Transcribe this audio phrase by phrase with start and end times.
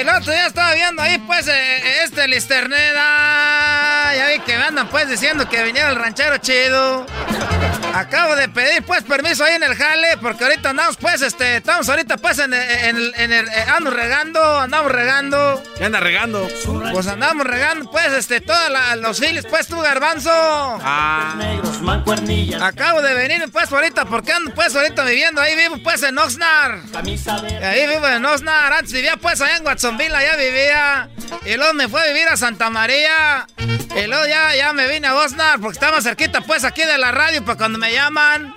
[0.00, 3.91] El otro día estaba viendo ahí, pues, eh, este Listerneda.
[4.14, 7.06] Ya vi que me andan, pues, diciendo que viniera el ranchero chido.
[7.94, 11.88] Acabo de pedir, pues, permiso ahí en el jale, porque ahorita andamos, pues, este, estamos
[11.88, 15.62] ahorita, pues, en, en, en el, eh, ando regando, andamos regando.
[15.76, 16.48] ¿Qué anda regando?
[16.92, 20.30] Pues andamos regando, pues, este, todos los files, pues, tú, garbanzo.
[20.32, 21.34] Ah.
[22.62, 26.80] Acabo de venir, pues, ahorita, porque ando, pues, ahorita viviendo, ahí vivo, pues, en Oxnard.
[27.62, 31.10] Ahí vivo en Oxnard, antes vivía, pues, allá en Watsonville, allá vivía.
[31.44, 33.46] Y luego me fue a vivir a Santa María.
[34.02, 37.12] Y luego ya, ya me vine a Oxnard, porque estaba cerquita, pues, aquí de la
[37.12, 38.52] radio, para cuando me llaman.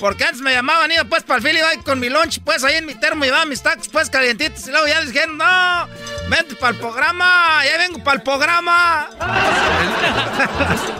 [0.00, 2.76] Porque antes me llamaban, iba pues para el fili, iba con mi lunch, pues ahí
[2.76, 4.66] en mi termo, llevaba mis tacos pues calientitos.
[4.66, 5.88] Y luego ya dijeron, no,
[6.30, 9.08] vente para el programa, ya vengo para el programa.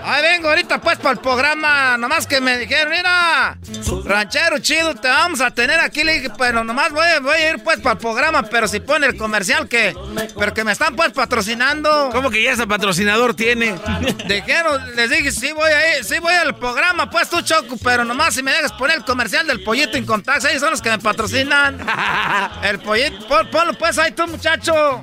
[0.04, 1.96] ahí vengo ahorita pues para el programa.
[1.96, 3.56] Nomás que me dijeron, mira,
[4.04, 6.02] ranchero chido, te vamos a tener aquí.
[6.02, 9.06] Le dije, pero nomás voy, voy a ir pues para el programa, pero si pone
[9.06, 9.94] el comercial que,
[10.36, 12.10] pero que me están pues patrocinando.
[12.12, 13.78] ¿Cómo que ya ese patrocinador tiene?
[14.26, 18.04] Dijeron, les dije, sí voy a ir, sí voy al programa, pues tú Choco, pero
[18.04, 20.90] nomás si me dejas poner el comercial del pollito en contacto, ellos son los que
[20.90, 21.78] me patrocinan.
[22.62, 25.02] el pollito, pon, ponlo pues ahí tú, muchacho.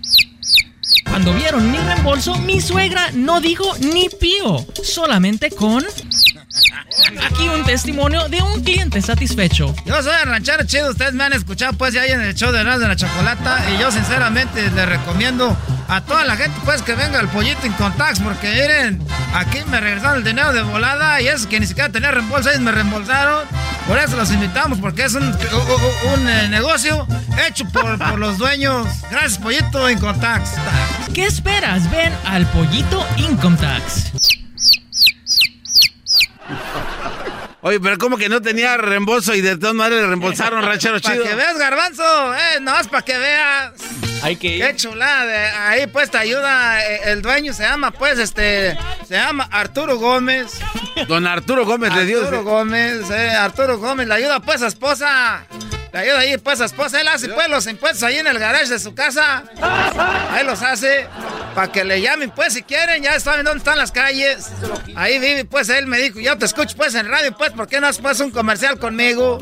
[1.05, 5.83] Cuando vieron mi reembolso, mi suegra no dijo ni pío, solamente con...
[7.23, 9.73] Aquí un testimonio de un cliente satisfecho.
[9.85, 12.63] Yo soy el ranchero chido, ustedes me han escuchado pues ya en el show de
[12.63, 15.57] Ras de la Chocolata y yo sinceramente les recomiendo
[15.87, 19.79] a toda la gente pues que venga el pollito en contacts porque miren, aquí me
[19.79, 23.45] regresaron el dinero de volada y eso que ni siquiera tenía reembolso, ellos me reembolsaron.
[23.87, 27.07] Por eso los invitamos porque es un, un, eh, negocio
[27.47, 28.87] hecho por, por, los dueños.
[29.09, 30.51] Gracias pollito en contacts.
[31.13, 31.89] ¿Qué esperas?
[31.91, 34.11] Ven al pollito Income Tax.
[37.63, 41.23] Oye, pero ¿cómo que no tenía reembolso y de todas maneras le reembolsaron, ranchero chido?
[41.23, 43.71] Para que veas, garbanzo, eh, nomás para que veas.
[44.23, 44.65] Hay que ir.
[44.65, 48.77] Qué chulada, de ahí pues te ayuda, eh, el dueño se llama pues, este,
[49.07, 50.59] se llama Arturo Gómez.
[51.07, 52.21] Don Arturo Gómez le dio.
[52.21, 55.45] Arturo Gómez, eh, Arturo Gómez, le ayuda pues a esposa.
[55.93, 58.67] Le ayuda ahí pues a esposa, él hace pues los impuestos ahí en el garage
[58.67, 59.43] de su casa.
[60.31, 61.07] Ahí los hace,
[61.53, 64.49] para que le llamen pues si quieren, ya saben dónde están las calles.
[64.95, 67.81] Ahí vive pues él me dijo, yo te escucho pues en radio pues, ¿por qué
[67.81, 69.39] no haces pues un comercial conmigo?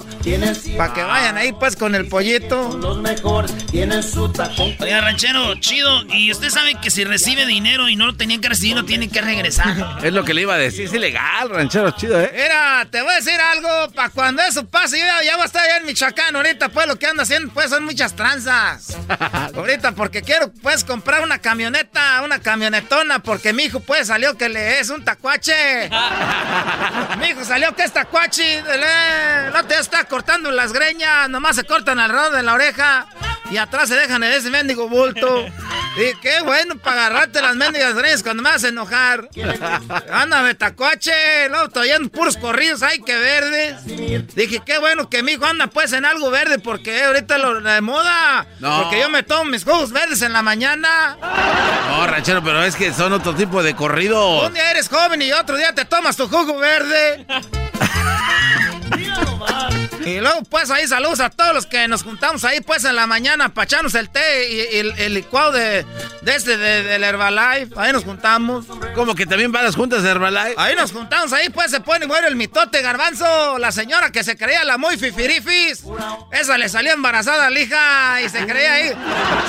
[0.77, 2.77] Para que vayan ahí pues con el pollito.
[2.81, 4.75] Los mejores tienen su tacón.
[4.79, 6.03] Oiga, ranchero, chido.
[6.09, 9.09] Y usted sabe que si recibe dinero y no lo tenía que recibir, lo tiene
[9.09, 9.99] que regresar.
[10.03, 10.85] Es lo que le iba a decir.
[10.85, 12.31] Es ilegal, ranchero chido, ¿eh?
[12.33, 13.91] Mira, te voy a decir algo.
[13.93, 16.35] Para cuando eso pase, yo ya, ya voy a estar allá en Michoacán.
[16.39, 18.95] Ahorita, pues, lo que ando haciendo, pues, son muchas tranzas.
[19.55, 24.47] Ahorita, porque quiero, pues, comprar una camioneta, una camionetona, porque mi hijo, pues, salió que
[24.47, 25.89] le es un tacuache.
[27.19, 28.63] mi hijo salió que es tacuache.
[29.53, 33.07] No te está cortando las greñas, nomás se cortan alrededor de la oreja
[33.51, 35.45] y atrás se dejan en ese mendigo bulto.
[35.97, 39.29] Y qué bueno para agarrarte las mendigas greñas cuando me vas a enojar.
[40.11, 41.49] Ándame, tacuache.
[41.49, 43.85] Luego estoy oyendo puros corridos, ay, qué verdes.
[44.35, 47.81] Dije, qué bueno que mi hijo anda pues en algo verde porque ahorita lo de
[47.81, 48.45] moda.
[48.59, 51.17] Porque yo me tomo mis jugos verdes en la mañana.
[51.89, 54.45] No, ranchero, pero es que son otro tipo de corridos.
[54.47, 57.25] Un día eres joven y otro día te tomas tu jugo verde.
[60.09, 63.05] Y luego, pues ahí saludos a todos los que nos juntamos ahí, pues en la
[63.05, 65.85] mañana, para echarnos el té y, el, licuado de,
[66.21, 67.73] de este, de, del Herbalife.
[67.77, 68.65] Ahí nos juntamos.
[68.95, 70.55] ¿Cómo que también van las juntas de Herbalife?
[70.57, 73.57] Ahí nos juntamos, ahí pues se pone bueno el mitote garbanzo.
[73.59, 75.83] La señora que se creía la muy fifirifis.
[76.31, 78.91] Esa le salió embarazada a la hija y se creía ahí.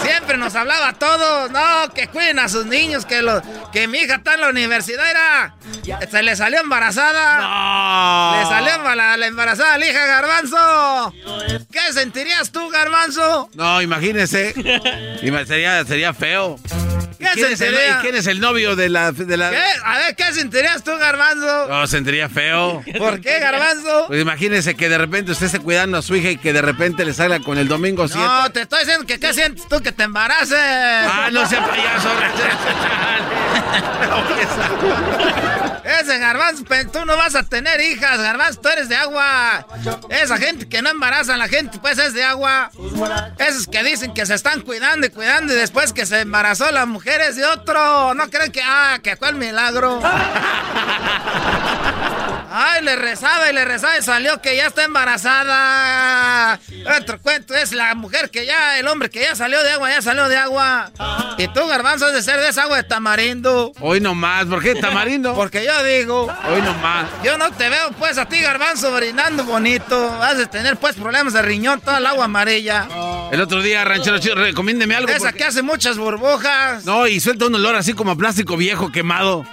[0.02, 1.50] Siempre nos hablaba a todos.
[1.50, 3.42] No, que cuiden a sus niños, que, lo,
[3.72, 5.54] que mi hija está en la universidad era.
[6.10, 7.40] Se le salió embarazada.
[7.40, 8.40] No.
[8.40, 10.49] Le salió la, la embarazada a la hija garbanzo.
[11.70, 13.50] ¿Qué sentirías tú, Garbanzo?
[13.54, 14.54] No, imagínese.
[15.46, 16.58] sería, sería feo.
[17.20, 19.50] ¿Qué ¿Quién, es el, ¿Quién es el novio de la, de la...
[19.50, 19.62] ¿Qué?
[19.84, 21.68] A ver, ¿qué sentirías tú, Garbanzo?
[21.68, 22.82] No, sentiría feo.
[22.98, 24.06] ¿Por qué, Garbanzo?
[24.08, 27.04] Pues imagínese que de repente usted esté cuidando a su hija y que de repente
[27.04, 28.24] le salga con el domingo 7.
[28.24, 30.56] No, te estoy diciendo que ¿qué sientes tú que te embaraces?
[30.58, 32.08] Ah, no sea payaso.
[36.00, 39.66] Ese Garbanzo, tú no vas a tener hijas, Garbanzo, tú eres de agua.
[40.08, 42.70] Esa gente que no embaraza a la gente, pues es de agua.
[43.38, 46.86] Esos que dicen que se están cuidando y cuidando y después que se embarazó la
[46.86, 48.14] mujer es de otro.
[48.14, 50.00] No creen que, ah, que fue el milagro.
[52.52, 56.58] Ay, le rezaba y le rezaba y salió que ya está embarazada.
[56.98, 60.02] Otro cuento es la mujer que ya, el hombre que ya salió de agua, ya
[60.02, 60.90] salió de agua.
[61.38, 63.72] Y tú, garbanzo, has de ser de esa agua de tamarindo.
[63.80, 65.32] Hoy nomás, ¿por qué tamarindo?
[65.36, 66.22] Porque yo digo.
[66.52, 67.06] Hoy nomás.
[67.22, 70.18] Yo no te veo, pues, a ti, garbanzo, brinando bonito.
[70.18, 72.88] Vas a tener, pues, problemas de riñón, toda el agua amarilla.
[73.30, 75.12] El otro día, ranchero, recomiéndeme algo.
[75.12, 76.84] Esa que hace muchas burbujas.
[76.84, 79.46] No, y suelta un olor así como a plástico viejo quemado.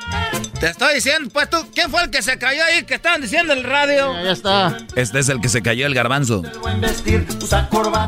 [0.59, 3.53] Te estoy diciendo, pues tú, ¿quién fue el que se cayó ahí que estaban diciendo
[3.53, 4.13] en el radio?
[4.23, 4.77] Ya, está.
[4.95, 6.41] Este es el que se cayó el garbanzo.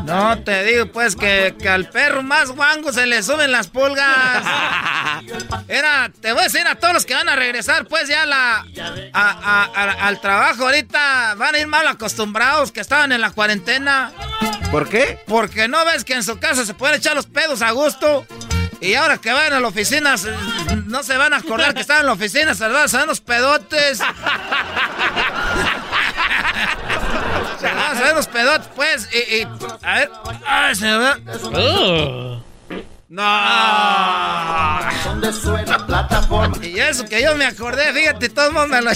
[0.06, 4.44] No, te digo pues que, al perro más guango se le suben las pulgas.
[5.68, 8.66] Era, te voy a decir a todos los que van a regresar pues ya la,
[9.14, 14.12] al trabajo ahorita van a ir mal acostumbrados que estaban en la cuarentena.
[14.72, 15.20] ¿Por qué?
[15.28, 18.26] Porque no ves que en su casa se pueden echar los pedos a gusto.
[18.82, 20.16] Y ahora que van a la oficina,
[20.86, 22.54] no se van a acordar que estaban en la oficina.
[22.56, 23.98] Se dan los pedotes.
[23.98, 24.04] se
[27.66, 29.10] van a los pedotes, pues.
[29.14, 29.44] Y,
[29.84, 30.12] a ver.
[30.46, 32.40] Ay, se ve.
[33.10, 33.60] No.
[36.62, 38.92] Y eso que yo me acordé, fíjate, todo el mundo me lo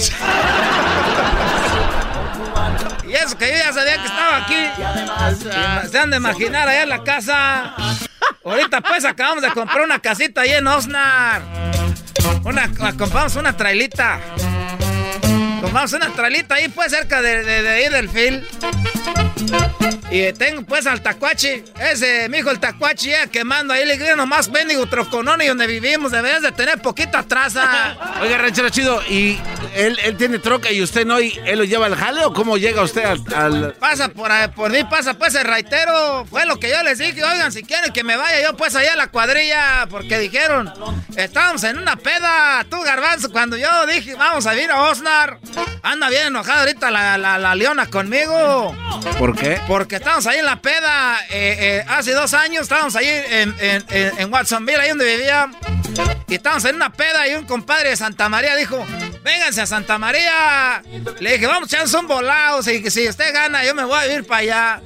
[3.13, 5.89] Y eso que yo ya sabía que estaba aquí.
[5.91, 7.75] Se han de imaginar allá en la casa.
[8.43, 11.43] Ahorita pues acabamos de comprar una casita ahí en Osnar.
[12.43, 14.19] Una, compramos una trailita.
[15.63, 18.45] Compramos una trailita ahí pues cerca de, de, de ahí del fil.
[20.13, 24.15] Y tengo pues al tacuachi, ese mi hijo el tacuachi ya quemando ahí, le digo
[24.15, 27.97] nomás bendigo troconón y donde vivimos, debes de tener poquita traza.
[28.21, 29.39] Oiga, ranchero chido, ¿y
[29.73, 32.57] él, él, tiene troca y usted no, y él lo lleva al jale o cómo
[32.57, 33.73] llega usted al...?
[33.79, 37.51] Pasa por, por mí, pasa pues el raitero, fue lo que yo les dije, oigan,
[37.51, 40.71] si quieren que me vaya yo pues allá a la cuadrilla, porque dijeron,
[41.15, 45.39] estábamos en una peda, tú garbanzo, cuando yo dije, vamos a ir a Osnar,
[45.81, 48.75] anda bien enojada ahorita la, la, la leona conmigo.
[49.17, 49.59] ¿Por qué?
[49.67, 51.19] Porque estábamos ahí en la peda.
[51.29, 55.51] Eh, eh, hace dos años estábamos ahí en, en, en, Watsonville, ahí donde vivía.
[56.27, 58.85] Y estábamos en una peda y un compadre de Santa María dijo,
[59.23, 60.83] vénganse a Santa María.
[61.19, 62.61] Le dije, vamos, echarnos un volado.
[62.61, 64.81] Si, si usted gana, yo me voy a ir para allá.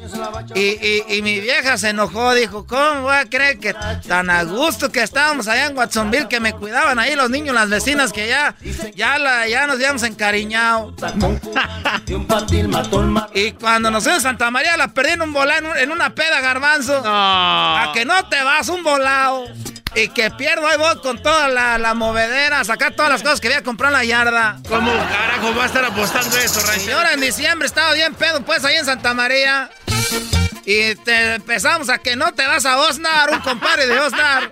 [0.56, 3.76] Y, y, mi vieja se enojó, dijo, ¿cómo voy a creer que
[4.08, 7.70] tan a gusto que estábamos allá en Watsonville, que me cuidaban ahí los niños, las
[7.70, 8.56] vecinas, que ya,
[8.96, 10.94] ya, la, ya nos habíamos encariñado.
[13.34, 16.42] y cuando nos fuimos a Santa María, la perdí en un volado, en una peda,
[16.42, 17.02] garbanzo.
[17.06, 19.46] A que no te vas, un volado.
[19.98, 23.48] Y que pierdo, ahí voy con toda la, la movedera, sacar todas las cosas que
[23.48, 24.60] había comprado en la yarda.
[24.70, 28.64] ¿Cómo carajo va a estar apostando eso, Y ahora en diciembre estaba bien pedo, pues
[28.64, 29.72] ahí en Santa María.
[30.66, 34.52] Y te empezamos a que no te vas a Osnar, un compadre de Osnar.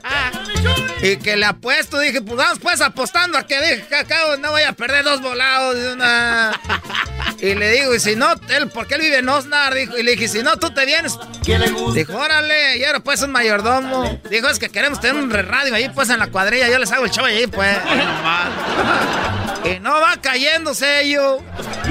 [1.03, 4.49] y que le apuesto, dije, pues vamos pues apostando a que dije que acabo no
[4.49, 5.75] voy a perder dos volados.
[5.93, 6.59] Una...
[7.39, 10.12] y le digo, y si no, él, porque él vive en Osnar, dijo, y le
[10.12, 11.18] dije, si no, tú te vienes.
[11.94, 14.20] Dijo, órale, y ahora pues un mayordomo.
[14.30, 17.06] Dijo, es que queremos tener un radio ahí pues en la cuadrilla, yo les hago
[17.06, 17.77] el show ahí pues.
[19.65, 21.39] Y no va cayendo sello.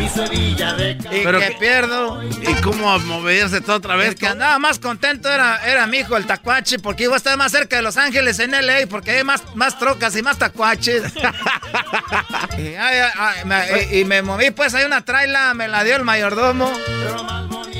[0.00, 2.22] Y Sevilla de Y que, pierdo.
[2.22, 4.10] ¿Y cómo moverse todo otra vez?
[4.10, 7.36] El que andaba más contento era, era mi hijo, el tacuache, porque iba a estar
[7.36, 11.02] más cerca de Los Ángeles en LA, porque hay más, más trocas y más tacuaches.
[12.58, 16.04] y, ay, ay, me, y, me moví, pues hay una traila, me la dio el
[16.04, 16.70] mayordomo.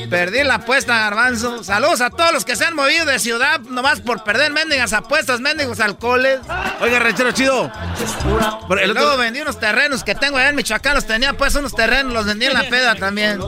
[0.09, 1.63] Perdí la apuesta, garbanzo.
[1.63, 5.39] Saludos a todos los que se han movido de ciudad nomás por perder mendigas apuestas,
[5.39, 6.39] mendigos alcoholes.
[6.81, 7.71] Oiga, ranchero chido.
[8.79, 10.95] el Luego vendí unos terrenos que tengo allá en Michoacán.
[10.95, 13.39] Los tenía pues unos terrenos, los vendí en la peda también.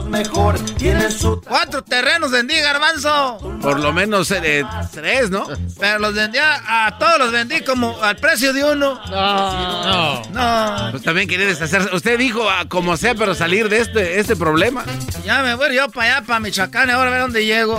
[1.46, 3.38] Cuatro terrenos vendí, garbanzo.
[3.60, 5.46] Por lo menos eh, tres, ¿no?
[5.78, 9.00] Pero los vendía, a todos los vendí como al precio de uno.
[9.10, 10.22] No.
[10.30, 10.90] No.
[10.90, 11.94] Pues también quería deshacerse.
[11.94, 14.84] Usted dijo a como sea, pero salir de este, este problema.
[15.24, 17.78] Ya me voy yo para allá, para Michoacán, ahora a ver dónde llego.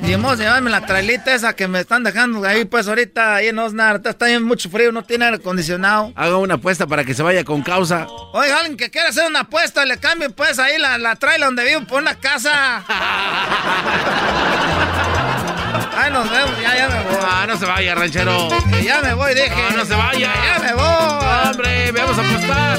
[0.00, 3.58] Vamos a llevarme la trailita esa que me están dejando ahí, pues ahorita ahí en
[3.58, 4.00] Osnar.
[4.02, 6.10] Está bien mucho frío, no tiene aire acondicionado.
[6.16, 8.06] Haga una apuesta para que se vaya con causa.
[8.32, 11.64] Oiga, alguien que quiera hacer una apuesta, le cambien pues ahí la, la trailer donde
[11.66, 12.82] vivo por una casa.
[15.94, 17.16] Ay, nos vemos, ya, ya me voy.
[17.20, 18.48] Ah, no se vaya, ranchero.
[18.70, 19.70] Que ya me voy, deje.
[19.70, 20.32] No, no se vaya.
[20.34, 21.50] Ya me voy.
[21.50, 22.78] Hombre, vamos a apostar.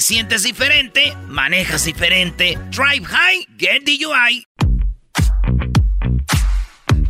[0.00, 2.58] sientes diferente, manejas diferente.
[2.70, 4.46] Drive high, get DUI.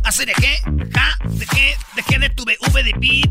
[0.03, 0.57] ¿Hace de qué?
[0.93, 1.17] ¿Ja?
[1.25, 1.75] ¿De qué?
[1.95, 2.19] ¿De qué?
[2.19, 3.23] De tu V de pi.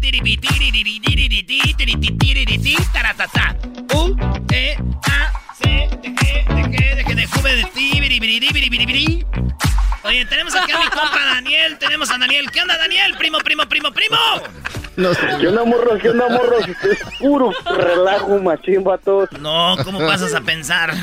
[3.93, 4.17] U,
[4.53, 6.45] E, A, C, ¿de qué?
[6.55, 6.95] ¿De qué?
[6.95, 7.15] ¿De qué?
[7.15, 7.91] De juve de ti.
[10.03, 12.51] Oye, tenemos a mi compa Daniel, tenemos a Daniel.
[12.51, 13.15] ¿Qué onda, Daniel?
[13.19, 14.17] Primo, primo, primo, primo.
[15.01, 15.27] No sé.
[15.41, 15.99] ¿Qué onda, morro?
[15.99, 16.59] ¿Qué onda, morro?
[16.59, 16.69] Es
[17.19, 19.31] puro relajo, machín, vatos.
[19.41, 20.93] No, ¿cómo pasas a pensar?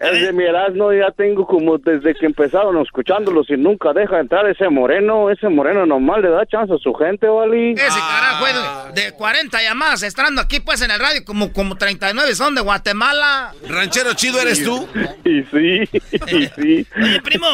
[0.00, 4.46] Es de mi Erasmo, ya tengo como desde que empezaron escuchándolos y nunca deja entrar
[4.48, 5.30] ese moreno.
[5.30, 7.72] Ese moreno nomás le da chance a su gente, ¿vale?
[7.72, 11.76] Ese carajo es de, de 40 llamadas, estando aquí pues en el radio, como, como
[11.76, 13.52] 39 son de Guatemala.
[13.68, 14.86] Ranchero chido eres tú.
[15.24, 15.88] Y sí,
[16.28, 16.86] y sí.
[16.96, 17.46] Oye, primo,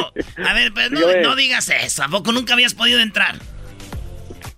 [0.44, 2.04] a ver, pues no, no digas eso.
[2.04, 3.36] ¿A poco nunca habías podido entrar?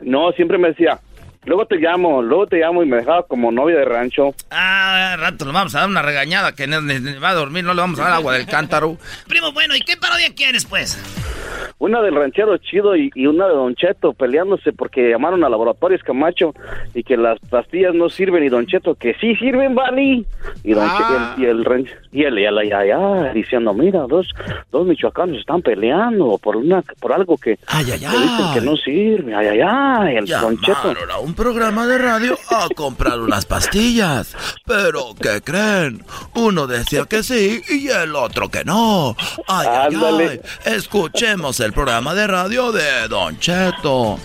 [0.00, 0.98] No, siempre me decía,
[1.44, 4.34] luego te llamo, luego te llamo y me dejaba como novia de rancho.
[4.50, 7.98] Ah, rato le vamos a dar una regañada que va a dormir, no le vamos
[8.00, 8.96] a dar agua del cántaro.
[9.28, 11.02] Primo, bueno, ¿y qué parodia quieres, pues?
[11.80, 16.02] Una del ranchero chido y, y una de Don Cheto peleándose porque llamaron a Laboratorios
[16.02, 16.52] Camacho
[16.92, 20.26] y que las pastillas no sirven y Don Cheto que sí sirven, Vali.
[20.64, 21.34] Y Don Ah.
[21.36, 21.64] Cheto y el, y el,
[22.10, 24.28] y el, ay, ay, ay, diciendo, mira, dos,
[24.72, 29.34] dos michoacanos están peleando por una por algo que, Ay, dicen que no sirve.
[29.34, 30.88] Ay, ay, ay, el Don Cheto.
[30.88, 34.34] Llamaron a un programa de radio a comprar unas pastillas.
[34.66, 36.02] Pero, ¿qué creen?
[36.34, 39.14] Uno decía que sí y el otro que no.
[39.46, 40.40] Ay, ay, ay.
[40.64, 44.18] Escuchemos el programa de radio de Don Cheto.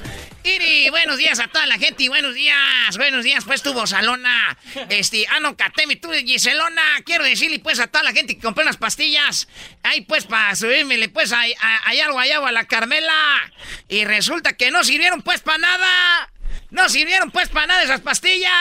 [0.46, 4.58] Iri, buenos días a toda la gente y buenos días, buenos días, pues tu Salona,
[4.90, 8.64] este, ah no, Catemi, tú Giselona, quiero decirle pues a toda la gente que compré
[8.64, 9.48] unas pastillas,
[9.84, 12.08] ahí pues para subirme pues a, a, allá
[12.46, 13.54] a la Carmela,
[13.88, 16.33] y resulta que no sirvieron pues para nada,
[16.74, 18.52] no sirvieron pues para nada esas pastillas,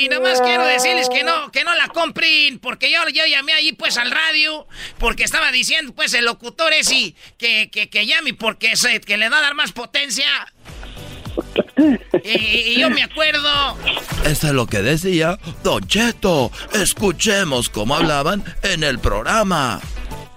[0.00, 3.72] y, nomás quiero decirles que no, que no la compren, porque yo, yo llamé allí
[3.72, 4.66] pues al radio,
[4.98, 9.28] porque estaba diciendo pues el locutor ese que, que, que llame porque se, que le
[9.28, 10.26] va a dar más potencia.
[12.24, 13.76] Y, y yo me acuerdo.
[14.24, 16.50] Eso es lo que decía Don Cheto.
[16.72, 19.80] Escuchemos cómo hablaban en el programa.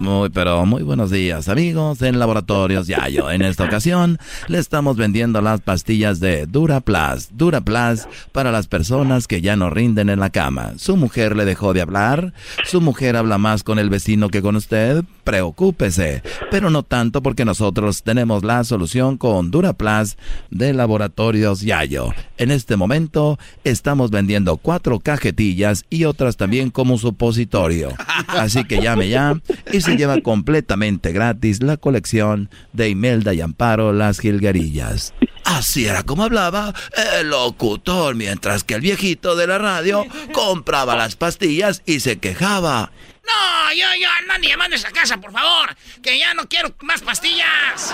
[0.00, 3.30] Muy, pero muy buenos días, amigos en Laboratorios Yayo.
[3.30, 7.28] En esta ocasión le estamos vendiendo las pastillas de Duraplas.
[7.34, 10.72] Duraplas para las personas que ya no rinden en la cama.
[10.78, 12.32] Su mujer le dejó de hablar.
[12.64, 15.04] Su mujer habla más con el vecino que con usted.
[15.22, 16.22] Preocúpese.
[16.50, 20.16] Pero no tanto porque nosotros tenemos la solución con Duraplas
[20.50, 22.14] de Laboratorios Yayo.
[22.38, 27.92] En este momento estamos vendiendo cuatro cajetillas y otras también como supositorio.
[28.28, 29.34] Así que llame ya
[29.70, 35.14] y se lleva completamente gratis la colección de Imelda y Amparo Las Gilgarillas.
[35.44, 36.72] Así era como hablaba
[37.18, 42.92] el locutor, mientras que el viejito de la radio compraba las pastillas y se quejaba.
[43.24, 45.74] No, yo, yo, no ni llamando a esa casa, por favor.
[46.02, 47.92] Que ya no quiero más pastillas.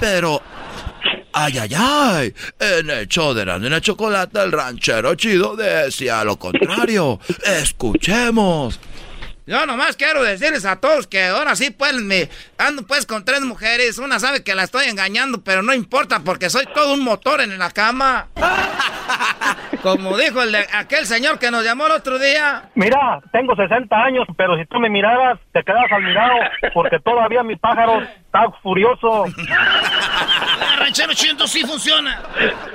[0.00, 0.42] Pero
[1.32, 2.34] Ay, ay, ay.
[2.58, 7.20] En el show de la nena chocolate, el ranchero chido decía lo contrario.
[7.44, 8.80] Escuchemos.
[9.48, 12.28] Yo nomás quiero decirles a todos que ahora sí, pues, me
[12.58, 13.96] ando pues con tres mujeres.
[13.96, 17.58] Una sabe que la estoy engañando, pero no importa porque soy todo un motor en
[17.58, 18.26] la cama.
[19.82, 22.68] Como dijo el de, aquel señor que nos llamó el otro día.
[22.74, 26.34] Mira, tengo 60 años, pero si tú me miraras, te quedas al mirado
[26.74, 29.24] porque todavía mi pájaro está furioso.
[30.78, 32.22] ranchero chido sí funciona.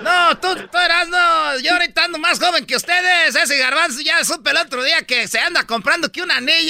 [0.01, 1.59] No, tú, tú eras, no.
[1.63, 3.35] Yo ahorita ando más joven que ustedes.
[3.35, 6.62] Ese garbanzo ya supe el otro día que se anda comprando que un anillo.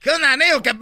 [0.00, 0.74] Que un anillo que...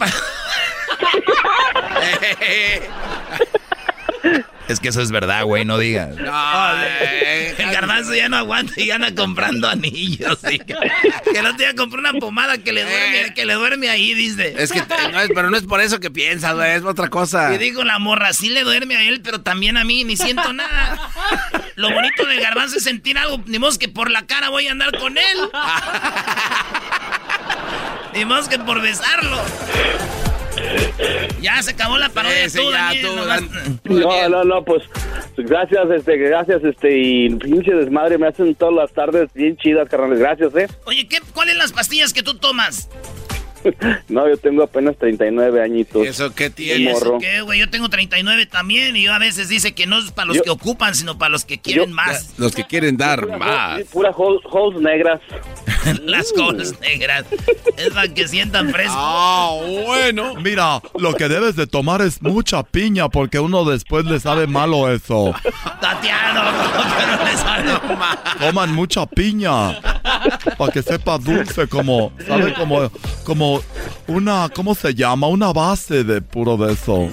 [4.69, 6.15] Es que eso es verdad, güey, no digas.
[6.15, 10.37] el garbanzo ya no aguanta y anda comprando anillos.
[10.41, 13.33] Que no te iba a comprar una pomada que le duerme, eh.
[13.33, 14.53] que le duerme ahí, dice.
[14.57, 17.51] Es que, no es, pero no es por eso que piensas, güey, es otra cosa.
[17.55, 20.53] Y digo, la morra sí le duerme a él, pero también a mí, ni siento
[20.53, 21.09] nada.
[21.75, 24.71] Lo bonito del garbanzo es sentir algo, ni modo que por la cara voy a
[24.71, 25.37] andar con él.
[28.13, 29.37] ni modo que por besarlo.
[31.41, 34.83] Ya se acabó la parodia tú, No, no, no, pues
[35.37, 40.19] gracias, este, gracias, este, y pinche desmadre me hacen todas las tardes bien chidas, carnales,
[40.19, 40.67] gracias, eh.
[40.85, 42.89] Oye, ¿qué, ¿cuáles las pastillas que tú tomas?
[44.09, 46.05] no, yo tengo apenas 39 añitos.
[46.05, 46.97] ¿Eso qué tienes?
[46.97, 47.59] ¿Eso qué, güey?
[47.59, 50.49] Yo tengo 39 también y yo a veces dice que no es para los que
[50.49, 52.33] ocupan, sino para los que quieren más.
[52.37, 53.81] Los que quieren dar más.
[53.85, 55.21] pura holes negras.
[56.03, 57.25] Las holes negras.
[57.77, 58.93] Es para que sientan fresco.
[58.95, 60.35] Ah, bueno.
[60.35, 64.91] Mira, lo que debes de tomar es mucha piña porque uno después le sabe malo
[64.91, 65.33] eso.
[65.81, 66.41] Tatiano,
[66.97, 68.19] pero le sabe malo.
[68.39, 69.79] Toman mucha piña
[70.57, 72.53] para que sepa dulce como, ¿sabe?
[72.53, 72.91] Como,
[73.23, 73.48] como
[74.07, 75.27] una, ¿cómo se llama?
[75.27, 77.09] Una base de puro de eso.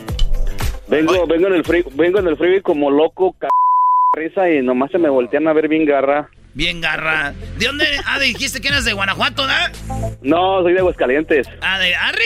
[0.88, 3.48] Vengo, vengo en el free, vengo en el freeway como loco, c
[4.16, 6.30] risa y nomás se me voltean a ver bien garra.
[6.54, 7.34] Bien garra.
[7.58, 7.84] ¿De dónde?
[8.06, 9.52] Ah, dijiste que eras de Guanajuato, ¿no?
[10.22, 11.46] No, soy de Aguascalientes.
[11.60, 12.16] Ah, de arriba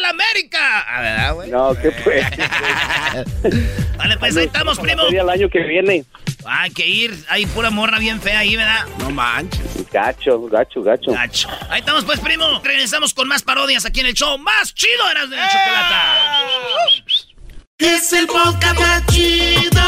[0.00, 0.80] la América.
[0.80, 1.50] A ver, güey.
[1.50, 2.20] No, ¿qué fue?
[3.96, 5.02] vale, pues ahí estamos, primo.
[5.10, 6.04] El año que viene.
[6.48, 7.24] Hay que ir.
[7.28, 8.86] Hay pura morra bien fea ahí, ¿verdad?
[8.98, 9.90] No manches.
[9.90, 11.12] Gacho, gacho, gacho.
[11.12, 11.48] Gacho.
[11.68, 12.60] Ahí estamos, pues, primo.
[12.62, 17.08] Regresamos con más parodias aquí en el show más chido de las de chocolate.
[17.78, 19.82] Es el podcast más chido.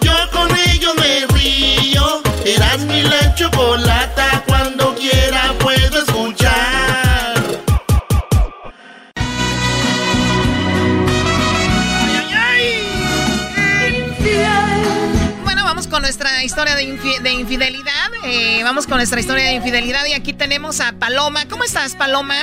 [0.00, 2.22] Yo con ello me río.
[2.44, 4.42] Eras mi la chocolata.
[4.46, 4.93] Cuando
[16.44, 16.84] historia de,
[17.32, 18.10] infidelidad.
[18.24, 21.46] Eh, vamos con nuestra historia de infidelidad y aquí tenemos a Paloma.
[21.48, 22.36] ¿Cómo estás, Paloma?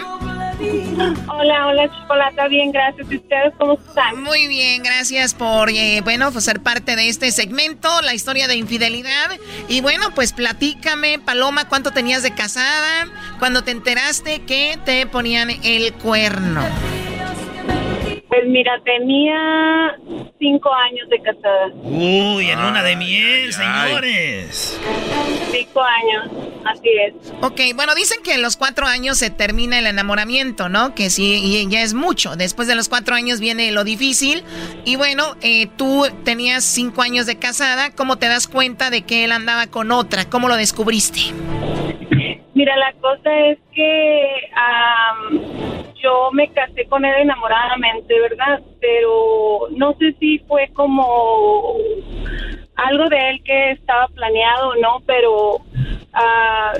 [1.28, 2.48] Hola, hola, Chocolata.
[2.48, 3.12] Bien, gracias.
[3.12, 4.22] ¿Y ustedes cómo están?
[4.24, 8.56] Muy bien, gracias por, eh, bueno, pues ser parte de este segmento, la historia de
[8.56, 9.32] infidelidad.
[9.68, 13.08] Y bueno, pues platícame, Paloma, ¿cuánto tenías de casada?
[13.40, 16.62] Cuando te enteraste que te ponían el cuerno.
[18.32, 19.98] Pues mira, tenía
[20.40, 21.68] cinco años de casada.
[21.84, 24.80] Uy, en luna de miel, señores.
[25.52, 26.32] Cinco años,
[26.64, 27.34] así es.
[27.42, 30.96] Ok, bueno, dicen que en los cuatro años se termina el enamoramiento, ¿no?
[30.96, 32.38] Que sí, ya es mucho.
[32.38, 34.46] Después de los cuatro años viene lo difícil.
[34.86, 37.92] Y bueno, eh, tú tenías cinco años de casada.
[37.92, 40.24] ¿Cómo te das cuenta de que él andaba con otra?
[40.30, 41.34] ¿Cómo lo descubriste?
[42.62, 44.52] Mira, la cosa es que
[45.96, 48.62] yo me casé con él enamoradamente, ¿verdad?
[48.80, 51.76] Pero no sé si fue como
[52.76, 56.78] algo de él que estaba planeado o no, pero uh,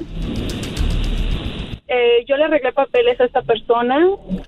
[1.94, 4.00] eh, yo le arreglé papeles a esta persona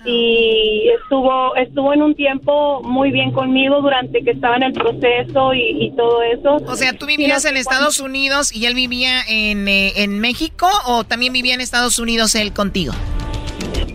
[0.05, 5.53] y estuvo estuvo en un tiempo muy bien conmigo durante que estaba en el proceso
[5.53, 6.55] y, todo eso.
[6.65, 11.03] O sea, ¿tú vivías en Estados Unidos y él vivía en, eh, en México o
[11.03, 12.93] también vivía en Estados Unidos él contigo?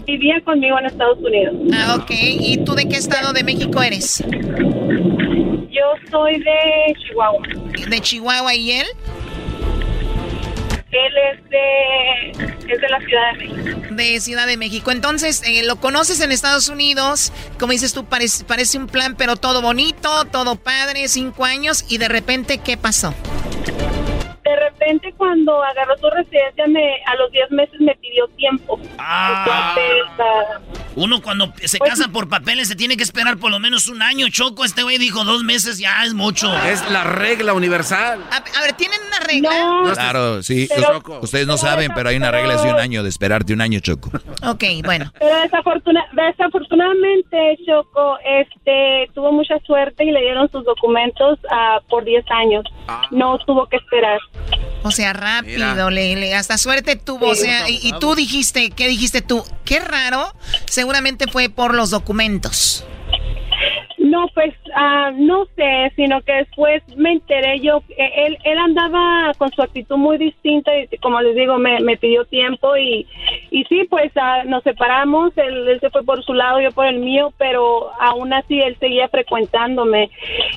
[0.07, 1.55] Vivía conmigo en Estados Unidos.
[1.73, 2.11] Ah, ok.
[2.11, 4.23] ¿Y tú de qué estado de México eres?
[4.29, 7.47] Yo soy de Chihuahua.
[7.89, 8.87] ¿De Chihuahua y él?
[10.91, 12.31] Él es de,
[12.73, 13.81] es de la Ciudad de México.
[13.91, 14.91] De Ciudad de México.
[14.91, 19.37] Entonces, eh, lo conoces en Estados Unidos, como dices tú, parece, parece un plan, pero
[19.37, 23.13] todo bonito, todo padre, cinco años, y de repente, ¿qué pasó?
[24.45, 28.81] De repente, cuando agarró su residencia, me, a los diez meses me pidió tiempo.
[28.97, 29.75] Ah.
[29.77, 34.03] Entonces, Uno cuando se casa por papeles se tiene que esperar por lo menos un
[34.03, 34.65] año, Choco.
[34.65, 36.53] Este güey dijo dos meses, ya es mucho.
[36.65, 38.21] Es la regla universal.
[38.31, 39.93] A, ver, ¿tienen una regla?
[39.95, 40.69] Claro, sí.
[40.69, 43.81] Pero- Ustedes no saben, pero hay una regla de un año, de esperarte un año,
[43.81, 44.11] Choco.
[44.47, 45.13] Ok, bueno.
[45.19, 52.05] Pero desafortuna- desafortunadamente, Choco, este, tuvo mucha suerte y le dieron sus documentos ah, por
[52.05, 52.65] 10 años.
[53.11, 54.19] No tuvo que esperar.
[54.83, 57.27] O sea, rápido, le, le- hasta suerte tuvo.
[57.29, 59.43] O sea, y, y tú dijiste, ¿qué dijiste tú?
[59.65, 60.33] Qué raro,
[60.67, 62.85] seguramente fue por los documentos.
[63.99, 69.35] No, pues ah, no sé, sino que después me enteré yo, eh, él, él andaba
[69.37, 73.07] con su actitud muy distinta y como les digo, me, me pidió tiempo y,
[73.51, 76.87] y sí, pues ah, nos separamos, él, él se fue por su lado, yo por
[76.87, 80.11] el mío, pero aún así él seguía frecuentándome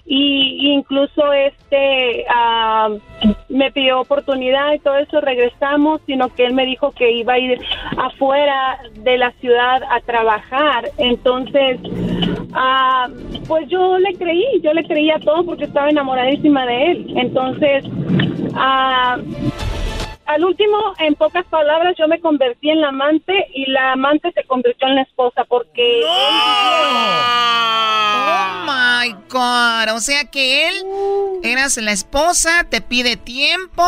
[0.06, 2.90] y incluso este ah,
[3.50, 7.40] me pidió oportunidad y todo eso, regresamos, sino que él me dijo que iba a
[7.40, 7.60] ir
[7.98, 11.80] afuera de la ciudad a trabajar, entonces...
[12.54, 13.08] Ah,
[13.48, 17.14] pues yo le creí, yo le creía todo porque estaba enamoradísima de él.
[17.16, 17.86] Entonces,
[18.56, 19.18] ah,
[20.34, 24.44] al último, en pocas palabras, yo me convertí en la amante y la amante se
[24.46, 26.04] convirtió en la esposa porque...
[26.08, 27.32] Oh
[28.66, 29.96] my God.
[29.96, 30.76] O sea que él
[31.44, 33.84] eras la esposa, te pide tiempo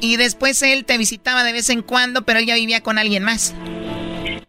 [0.00, 3.22] y después él te visitaba de vez en cuando, pero él ya vivía con alguien
[3.22, 3.54] más.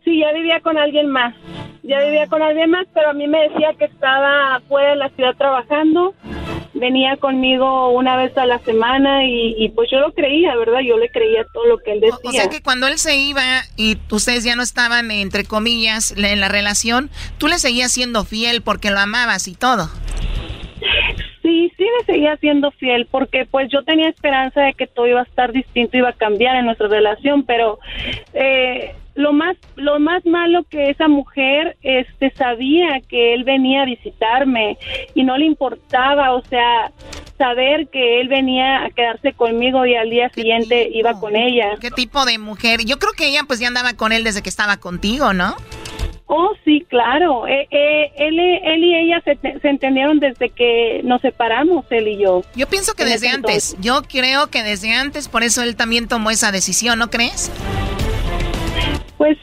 [0.04, 1.36] Sí, ya vivía con alguien más.
[1.84, 5.10] Ya vivía con alguien más, pero a mí me decía que estaba fuera de la
[5.10, 6.14] ciudad trabajando.
[6.74, 10.80] Venía conmigo una vez a la semana y, y pues yo lo creía, ¿verdad?
[10.82, 12.18] Yo le creía todo lo que él decía.
[12.24, 13.42] O sea que cuando él se iba
[13.76, 18.62] y ustedes ya no estaban, entre comillas, en la relación, tú le seguías siendo fiel
[18.62, 19.90] porque lo amabas y todo.
[21.42, 25.22] Sí, sí le seguía siendo fiel porque pues yo tenía esperanza de que todo iba
[25.22, 27.80] a estar distinto, iba a cambiar en nuestra relación, pero
[28.34, 33.86] eh, lo más lo más malo que esa mujer este sabía que él venía a
[33.86, 34.78] visitarme
[35.16, 36.92] y no le importaba, o sea,
[37.38, 41.78] saber que él venía a quedarse conmigo y al día siguiente iba con ella.
[41.82, 42.86] ¿Qué tipo de mujer?
[42.86, 45.56] Yo creo que ella pues ya andaba con él desde que estaba contigo, ¿no?
[46.28, 47.48] Oh, sí, claro.
[47.48, 52.18] Eh, eh, él, él y ella se, se entendieron desde que nos separamos, él y
[52.18, 52.44] yo.
[52.54, 53.78] Yo pienso que desde antes, entonces.
[53.80, 57.50] yo creo que desde antes, por eso él también tomó esa decisión, ¿no crees?
[59.18, 59.38] Pues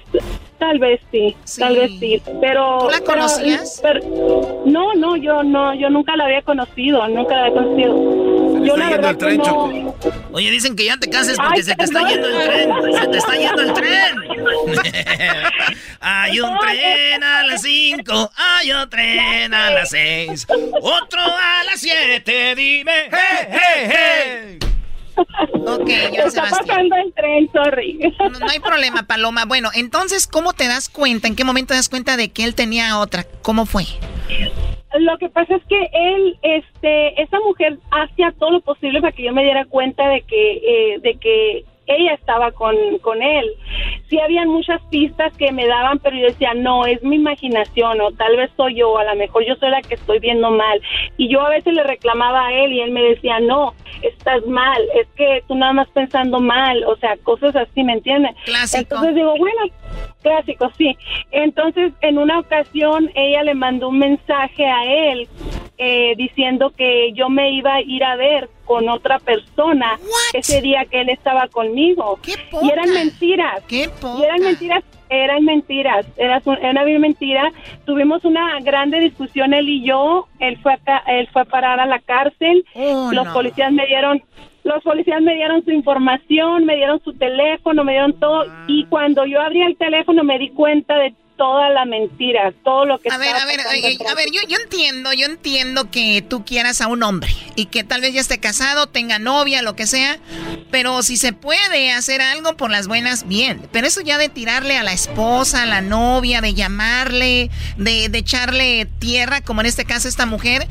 [0.58, 3.80] tal vez sí, tal vez sí, pero ¿Tú la conocías?
[3.82, 8.64] pero- no, no, yo no, yo nunca la había conocido, nunca la había conocido.
[8.64, 9.94] Yo la verdad que no.
[10.32, 12.70] Oye, dicen que ya te cases porque Ay, se te está yendo el tren.
[12.94, 14.16] Se te está yendo el tren.
[16.00, 20.46] hay un tren a las 5, hay otro tren a las 6,
[20.80, 22.92] otro a las 7, dime.
[23.10, 24.58] ¡Hey, hey, hey!
[25.16, 26.66] Ok, está Sebastián.
[26.66, 27.98] pasando el tren, sorry.
[28.18, 29.44] No, no hay problema, Paloma.
[29.44, 31.28] Bueno, entonces, ¿cómo te das cuenta?
[31.28, 33.24] ¿En qué momento te das cuenta de que él tenía otra?
[33.42, 33.84] ¿Cómo fue?
[34.98, 39.24] Lo que pasa es que él, este, esa mujer hacía todo lo posible para que
[39.24, 43.46] yo me diera cuenta de que, eh, de que ella estaba con, con él.
[44.08, 48.12] Sí habían muchas pistas que me daban, pero yo decía, no, es mi imaginación o
[48.12, 50.80] tal vez soy yo, a lo mejor yo soy la que estoy viendo mal.
[51.16, 53.74] Y yo a veces le reclamaba a él y él me decía, no,
[54.08, 58.32] estás mal, es que tú nada más pensando mal, o sea, cosas así, ¿me entiendes?
[58.44, 58.80] Clásico.
[58.80, 59.62] Entonces digo, bueno,
[60.22, 60.96] clásico, sí.
[61.30, 65.28] Entonces, en una ocasión, ella le mandó un mensaje a él
[65.76, 69.98] eh, diciendo que yo me iba a ir a ver con otra persona
[70.32, 72.18] ese día que él estaba conmigo.
[72.62, 73.62] y eran mentiras.
[74.18, 74.84] Y eran mentiras.
[75.08, 77.52] Eran mentiras, era, era una mentira.
[77.84, 80.26] Tuvimos una grande discusión él y yo.
[80.38, 82.64] Él fue a, él fue a parar a la cárcel.
[82.74, 83.32] los no.
[83.32, 84.22] policías me dieron
[84.64, 89.26] los policías me dieron su información, me dieron su teléfono, me dieron todo y cuando
[89.26, 93.18] yo abrí el teléfono me di cuenta de toda la mentira, todo lo que A
[93.18, 94.12] ver, a ver, oye, atrás.
[94.12, 97.84] a ver, yo, yo entiendo, yo entiendo que tú quieras a un hombre y que
[97.84, 100.18] tal vez ya esté casado, tenga novia, lo que sea,
[100.70, 103.68] pero si se puede hacer algo por las buenas, bien.
[103.72, 108.18] Pero eso ya de tirarle a la esposa, a la novia, de llamarle, de, de
[108.18, 110.66] echarle tierra, como en este caso esta mujer,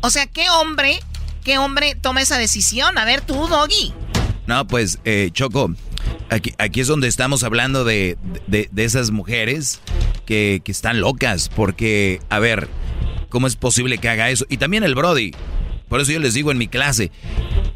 [0.00, 1.00] o sea, ¿qué hombre,
[1.44, 2.96] qué hombre toma esa decisión?
[2.98, 3.92] A ver, tú, Doggy.
[4.46, 5.72] No, pues, eh, Choco,
[6.30, 9.80] aquí, aquí es donde estamos hablando de, de- de esas mujeres
[10.24, 12.68] que, que están locas, porque, a ver,
[13.28, 14.46] ¿cómo es posible que haga eso?
[14.48, 15.32] Y también el Brody.
[15.88, 17.12] Por eso yo les digo en mi clase,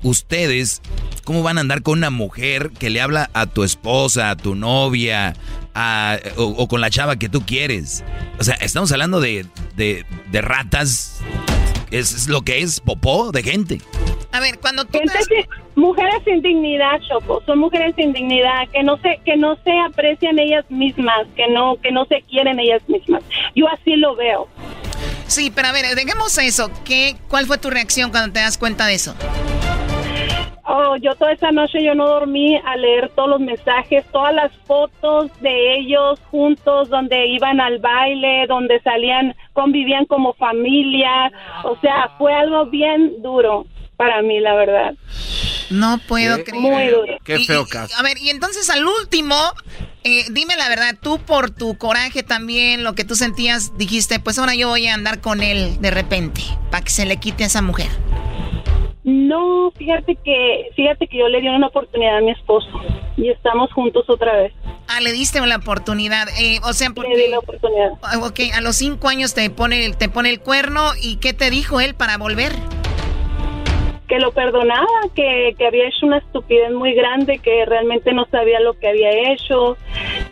[0.03, 0.83] ustedes,
[1.25, 4.55] ¿cómo van a andar con una mujer que le habla a tu esposa, a tu
[4.57, 5.35] novia,
[5.75, 8.03] a- o, o con la chava que tú quieres?
[8.39, 11.21] O sea, estamos hablando de, de, de ratas,
[11.91, 13.81] es, es lo que es popó de gente.
[14.33, 14.99] A ver, cuando tú
[15.75, 20.39] mujeres sin dignidad, Choco, son mujeres sin dignidad que no se que no se aprecian
[20.39, 23.23] ellas mismas, que no que no se quieren ellas mismas.
[23.55, 24.49] Yo así lo veo.
[25.27, 26.71] Sí, pero a ver, dejemos eso.
[26.85, 29.15] ¿Qué cuál fue tu reacción cuando te das cuenta de eso?
[30.73, 34.53] Oh, yo toda esa noche yo no dormí a leer todos los mensajes, todas las
[34.67, 41.33] fotos de ellos juntos, donde iban al baile, donde salían, convivían como familia.
[41.65, 44.95] O sea, fue algo bien duro para mí, la verdad.
[45.71, 46.63] No puedo creer.
[46.63, 47.19] Muy duro.
[47.25, 47.95] Qué feo caso.
[47.99, 49.35] A ver, y entonces al último,
[50.05, 54.39] eh, dime la verdad, tú por tu coraje también, lo que tú sentías, dijiste, pues
[54.39, 57.47] ahora yo voy a andar con él de repente, para que se le quite a
[57.49, 57.89] esa mujer.
[59.03, 62.69] No, fíjate que, fíjate que yo le di una oportunidad a mi esposo
[63.17, 64.53] y estamos juntos otra vez.
[64.89, 67.11] Ah, le diste una oportunidad, eh, o sea, porque...
[67.11, 67.93] Le di la oportunidad.
[68.23, 71.81] Ok, a los cinco años te pone, te pone el cuerno y ¿qué te dijo
[71.81, 72.53] él para volver?
[74.11, 78.59] Que lo perdonaba, que, que, había hecho una estupidez muy grande, que realmente no sabía
[78.59, 79.77] lo que había hecho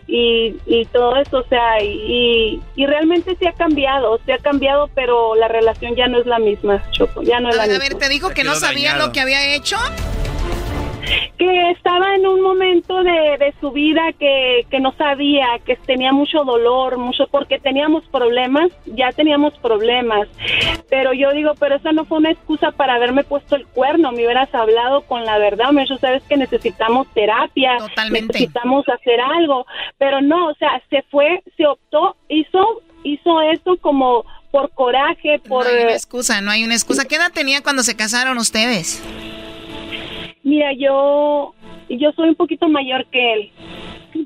[0.09, 4.91] y, y todo eso, o sea, y, y, realmente se ha cambiado, se ha cambiado,
[4.97, 7.77] pero la relación ya no es la misma, Choco, ya no es la misma.
[7.77, 9.77] A ver, ¿te dijo que no sabía lo que había hecho?
[11.39, 16.13] Que estaba en un momento de, de su vida que, que, no sabía, que tenía
[16.13, 20.29] mucho dolor, mucho, porque teníamos problemas, ya teníamos problemas.
[20.89, 24.25] Pero yo digo, pero esa no fue una excusa para haberme puesto el cuerno, me
[24.25, 27.79] hubieras hablado con la verdad, me dicho, sabes que necesitamos terapia,
[28.11, 29.67] necesitamos hacer algo,
[29.99, 35.65] pero no, o sea, se fue, se optó, hizo, hizo eso como por coraje, por...
[35.65, 37.05] No hay una excusa, no hay una excusa.
[37.05, 39.03] ¿Qué edad tenía cuando se casaron ustedes?
[40.49, 41.55] Mira, yo
[41.91, 43.53] yo soy un poquito mayor que él.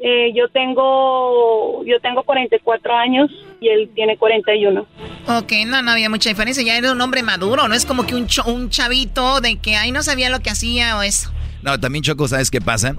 [0.00, 3.28] Eh, yo tengo yo tengo 44 años
[3.60, 4.86] y él tiene 41.
[5.26, 6.62] Ok, no, no había mucha diferencia.
[6.62, 9.90] Ya era un hombre maduro, no es como que un, un chavito de que ahí
[9.90, 11.32] no sabía lo que hacía o eso.
[11.62, 12.94] No, también Choco, ¿sabes qué pasa?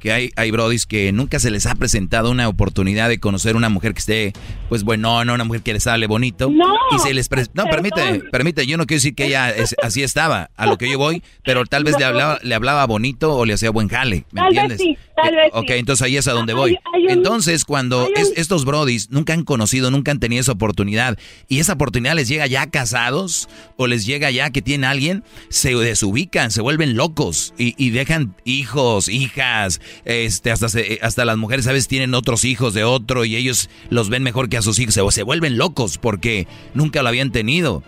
[0.00, 3.68] Que hay, hay brodis que nunca se les ha presentado una oportunidad de conocer una
[3.68, 4.32] mujer que esté,
[4.68, 6.50] pues bueno, no, una mujer que les hable bonito.
[6.50, 10.50] No, y se les No, permite, permite, yo no quiero decir que ella así estaba,
[10.56, 13.54] a lo que yo voy, pero tal vez le hablaba, le hablaba bonito o le
[13.54, 14.78] hacía buen jale, ¿me tal entiendes?
[14.78, 16.76] Vez sí, tal vez ok, entonces ahí es a donde voy.
[17.08, 22.14] entonces, cuando estos brodis nunca han conocido, nunca han tenido esa oportunidad, y esa oportunidad
[22.14, 26.96] les llega ya casados, o les llega ya que tienen alguien, se desubican, se vuelven
[26.96, 28.07] locos y, y dejan
[28.44, 30.66] hijos, hijas, este, hasta,
[31.02, 34.48] hasta las mujeres a veces tienen otros hijos de otro y ellos los ven mejor
[34.48, 37.82] que a sus hijos, o se vuelven locos porque nunca lo habían tenido.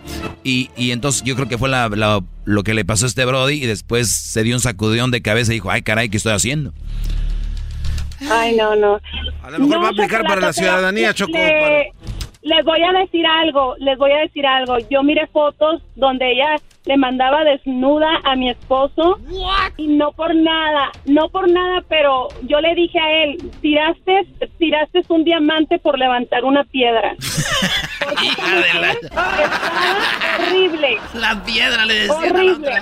[0.44, 3.62] Y, y entonces yo creo que fue la, lo que le pasó a este Brody
[3.62, 6.72] y después se dio un sacudón de cabeza y dijo, ay caray, ¿qué estoy haciendo?
[8.28, 9.00] Ay, no, no.
[9.42, 11.38] A lo mejor va a aplicar para la ciudadanía, Choco.
[12.42, 14.78] Les voy a decir algo, les voy a decir algo.
[14.90, 19.18] Yo miré fotos donde ella le mandaba desnuda a mi esposo
[19.76, 24.26] y no por nada, no por nada, pero yo le dije a él, tiraste,
[24.58, 27.14] tiraste un diamante por levantar una piedra.
[30.38, 30.98] horrible.
[31.14, 32.72] La piedra le decía horrible.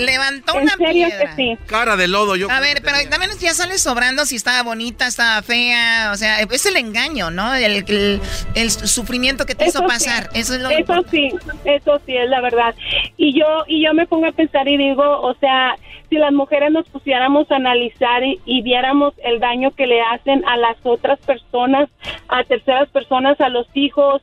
[0.00, 1.34] Levantó una piedra.
[1.66, 2.50] Cara de lodo, yo.
[2.50, 6.10] A ver, pero también ya sale sobrando si estaba bonita, estaba fea.
[6.12, 7.54] O sea, es el engaño, ¿no?
[7.54, 8.20] El,
[8.54, 10.30] el, sufrimiento que te hizo pasar.
[10.34, 11.30] Eso es lo Eso sí,
[11.64, 12.74] eso sí, es la verdad.
[13.16, 15.76] Y yo, y yo me pongo a pensar y digo, o sea,
[16.10, 20.56] si las mujeres nos pusiéramos a analizar y, viéramos el daño que le hacen a
[20.56, 21.88] las otras personas,
[22.28, 24.20] a terceras personas, a los hijos,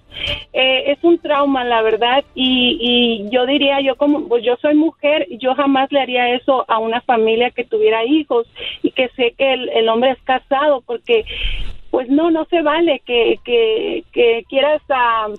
[0.54, 2.24] eh, es un trauma, la verdad.
[2.36, 6.66] Y, y yo diría, yo como, pues yo soy mujer, yo jamás le haría eso
[6.68, 8.48] a una familia que tuviera hijos
[8.84, 11.26] y que sé que el, hombre es casado, porque
[11.98, 15.30] pues no, no se vale que, que, que quieras ah,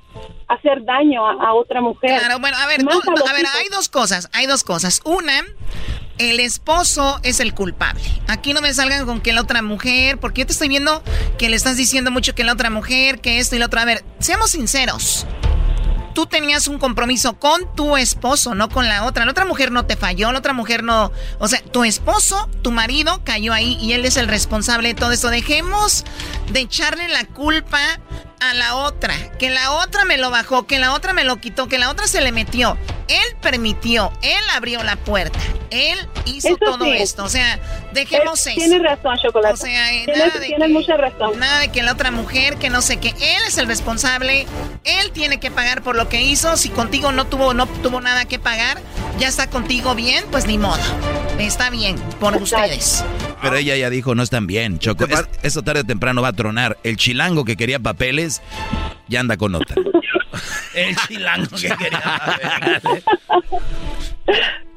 [0.48, 2.18] hacer daño a, otra mujer.
[2.18, 5.00] Claro, bueno, a ver, a ver, hay dos cosas, hay dos cosas.
[5.04, 5.44] Una,
[6.18, 8.02] el esposo es el culpable.
[8.26, 11.00] Aquí no me salgan con que la otra mujer, porque yo te estoy viendo
[11.38, 13.82] que le estás diciendo mucho que la otra mujer, que esto y la otra.
[13.82, 15.28] A ver, seamos sinceros.
[16.18, 19.24] Tú tenías un compromiso con tu esposo, no con la otra.
[19.24, 21.12] La otra mujer no te falló, la otra mujer no.
[21.38, 25.12] O sea, tu esposo, tu marido, cayó ahí y él es el responsable de todo
[25.12, 25.30] esto.
[25.30, 26.04] Dejemos
[26.50, 27.78] de echarle la culpa
[28.40, 31.68] a la otra, que la otra me lo bajó, que la otra me lo quitó,
[31.68, 32.76] que la otra se le metió.
[33.08, 35.38] Él permitió, él abrió la puerta,
[35.70, 37.24] él hizo todo esto.
[37.24, 37.58] O sea,
[37.92, 38.56] dejemos eso.
[38.56, 39.54] Tienes razón, Chocolate.
[39.54, 41.38] O sea, tienes, nada de que, mucha razón.
[41.38, 44.46] Nada de que la otra mujer, que no sé qué, él es el responsable,
[44.84, 46.56] él tiene que pagar por lo que hizo.
[46.56, 48.78] Si contigo no tuvo, no tuvo nada que pagar,
[49.18, 50.82] ya está contigo bien, pues ni modo.
[51.38, 53.04] Está bien, por ustedes.
[53.40, 55.06] Pero ella ya dijo, no están bien, Choco.
[55.42, 56.76] eso tarde o temprano va a tronar.
[56.82, 58.27] El chilango que quería papeles
[59.08, 59.76] ya anda con otra.
[60.74, 62.80] El chilango que quería.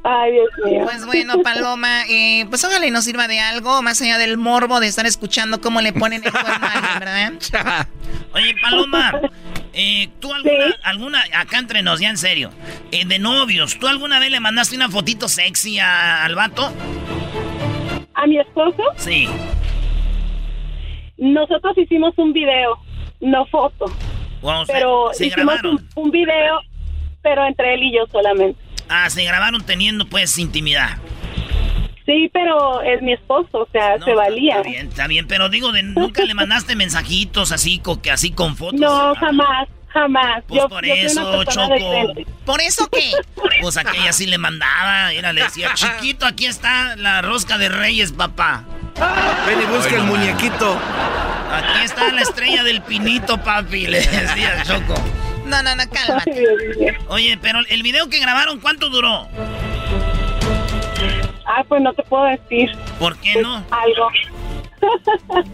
[0.03, 0.81] Ay, Dios mío.
[0.83, 4.79] Pues bueno, Paloma, eh, pues ojalá y nos sirva de algo, más allá del morbo
[4.79, 7.87] de estar escuchando cómo le ponen el cuerno a alguien, ¿verdad?
[8.33, 9.11] Oye, Paloma,
[9.73, 12.49] eh, ¿tú alguna, alguna, acá entre nos, ya en serio,
[12.91, 16.73] eh, de novios, ¿tú alguna vez le mandaste una fotito sexy a- al vato?
[18.15, 18.81] ¿A mi esposo?
[18.95, 19.27] Sí.
[21.17, 22.79] Nosotros hicimos un video,
[23.21, 23.85] no foto.
[24.67, 25.75] Pero se hicimos grabaron.
[25.95, 26.61] un, un video,
[27.21, 28.59] pero entre él y yo solamente.
[28.89, 30.97] Ah, se grabaron teniendo, pues, intimidad.
[32.05, 34.57] Sí, pero es mi esposo, o sea, se valía.
[34.57, 38.31] Está bien, está bien, pero digo, de, nunca le mandaste mensajitos así, co- que así
[38.31, 38.79] con fotos.
[38.81, 40.43] No, jamás, jamás.
[40.47, 42.13] Pues yo, por yo eso, Choco.
[42.43, 43.11] ¿Por eso qué?
[43.61, 48.11] Pues aquella sí le mandaba, era, le decía, chiquito, aquí está la rosca de reyes,
[48.11, 48.65] papá.
[49.47, 50.77] Ven y busca el muñequito.
[51.51, 54.95] Aquí está la estrella del pinito, papi, le decía el Choco.
[55.45, 56.97] No, no, no, cálmate.
[57.09, 59.27] Oye, pero el video que grabaron, ¿cuánto duró?
[61.45, 62.71] Ah, pues no te puedo decir.
[62.99, 63.55] ¿Por qué no?
[63.69, 64.09] Algo.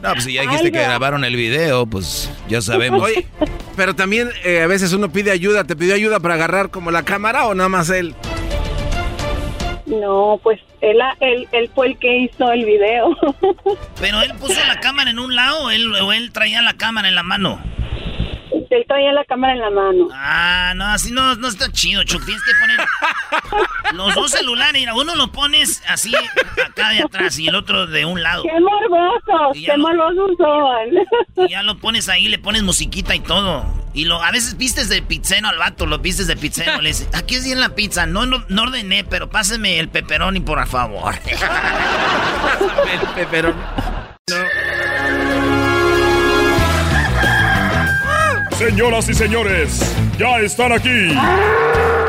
[0.02, 3.02] No, pues si ya dijiste que grabaron el video, pues ya sabemos.
[3.04, 3.28] Oye,
[3.76, 5.64] pero también eh, a veces uno pide ayuda.
[5.64, 8.16] ¿Te pidió ayuda para agarrar como la cámara o nada más él?
[9.88, 13.18] No, pues él, él, él fue el que hizo el video.
[14.00, 17.08] Pero él puso la cámara en un lado o él, o él traía la cámara
[17.08, 17.60] en la mano.
[18.76, 20.08] Él traía la cámara en la mano.
[20.14, 22.24] Ah, no, así no, no está chido, Choc.
[22.26, 22.88] Tienes que poner
[23.96, 24.88] los dos celulares.
[24.94, 26.14] Uno lo pones así
[26.66, 28.44] acá de atrás y el otro de un lado.
[28.44, 29.54] ¡Qué morbosos!
[29.54, 31.46] ¡Qué lo- morbosos son!
[31.46, 33.66] Y ya lo pones ahí, le pones musiquita y todo.
[33.94, 36.82] Y lo, a veces vistes de pizzero al vato, lo vistes de pizzero.
[36.82, 38.06] Le dices, aquí es bien la pizza.
[38.06, 41.16] No, no, no ordené, pero páseme el pepperoni, por favor.
[42.92, 43.56] el pepperoni.
[48.58, 49.80] Señoras y señores,
[50.18, 51.14] ya están aquí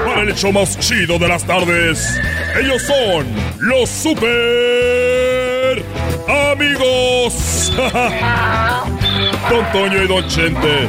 [0.07, 2.19] para el hecho más chido de las tardes.
[2.59, 3.27] Ellos son
[3.59, 5.85] los super
[6.27, 7.71] amigos.
[9.51, 10.89] Don Toño y Don Chente.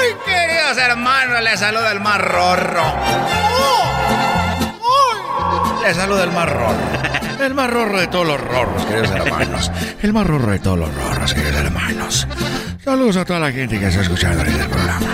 [0.00, 1.40] ¡Ay, queridos hermanos!
[1.44, 3.43] Les saluda el más rorro.
[5.84, 6.74] Les saluda el más rorro.
[7.40, 9.70] El más rorro de todos los rorros, queridos hermanos.
[10.00, 12.26] El más rorro de todos los rorros, queridos hermanos.
[12.82, 15.06] Saludos a toda la gente que está escuchando ahorita el programa.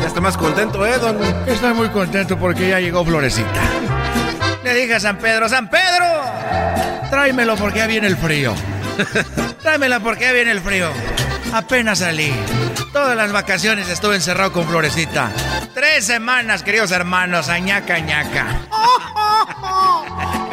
[0.00, 1.16] Ya está más contento, ¿eh, don?
[1.46, 3.62] Estoy muy contento porque ya llegó Florecita.
[4.62, 6.04] Le dije a San Pedro, ¡San Pedro!
[7.08, 8.54] Tráemelo porque ya viene el frío.
[9.62, 10.90] Tráemela porque ya viene el frío.
[11.54, 12.34] Apenas salí.
[12.92, 15.30] Todas las vacaciones estuve encerrado con Florecita.
[15.96, 18.44] Tres semanas, queridos hermanos, añaca, añaca.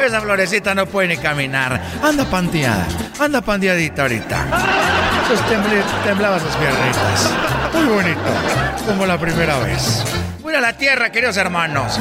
[0.00, 1.82] Esa florecita no puede ni caminar.
[2.02, 2.86] Anda panteada.
[3.20, 4.46] Anda panteadita ahorita.
[5.28, 5.40] Sus
[6.02, 7.30] temblaba sus piernitas.
[7.74, 8.86] Muy bonito.
[8.86, 10.02] Como la primera vez.
[10.40, 12.00] Voy a la tierra, queridos hermanos.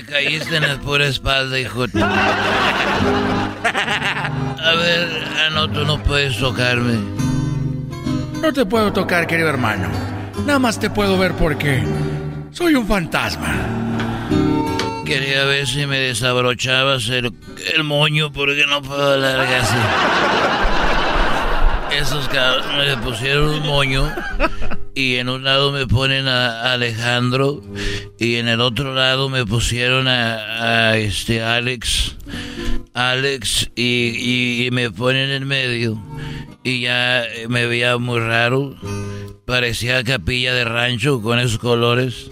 [0.00, 1.84] Me caíste en la pura espalda, hijo.
[1.84, 1.86] A
[4.74, 5.08] ver,
[5.38, 6.98] ah, no, tú no puedes tocarme.
[8.40, 9.88] No te puedo tocar, querido hermano.
[10.46, 11.82] Nada más te puedo ver porque
[12.50, 13.54] soy un fantasma.
[15.04, 17.32] Quería ver si me desabrochabas el,
[17.74, 19.76] el moño porque no puedo hablar así.
[21.98, 24.10] Esos cabros me pusieron un moño
[24.94, 27.62] y en un lado me ponen a Alejandro
[28.18, 32.16] y en el otro lado me pusieron a, a este Alex.
[32.94, 33.82] Alex y,
[34.16, 36.02] y- y me ponen en medio
[36.64, 38.74] y ya me veía muy raro.
[39.46, 42.30] Parecía capilla de rancho con esos colores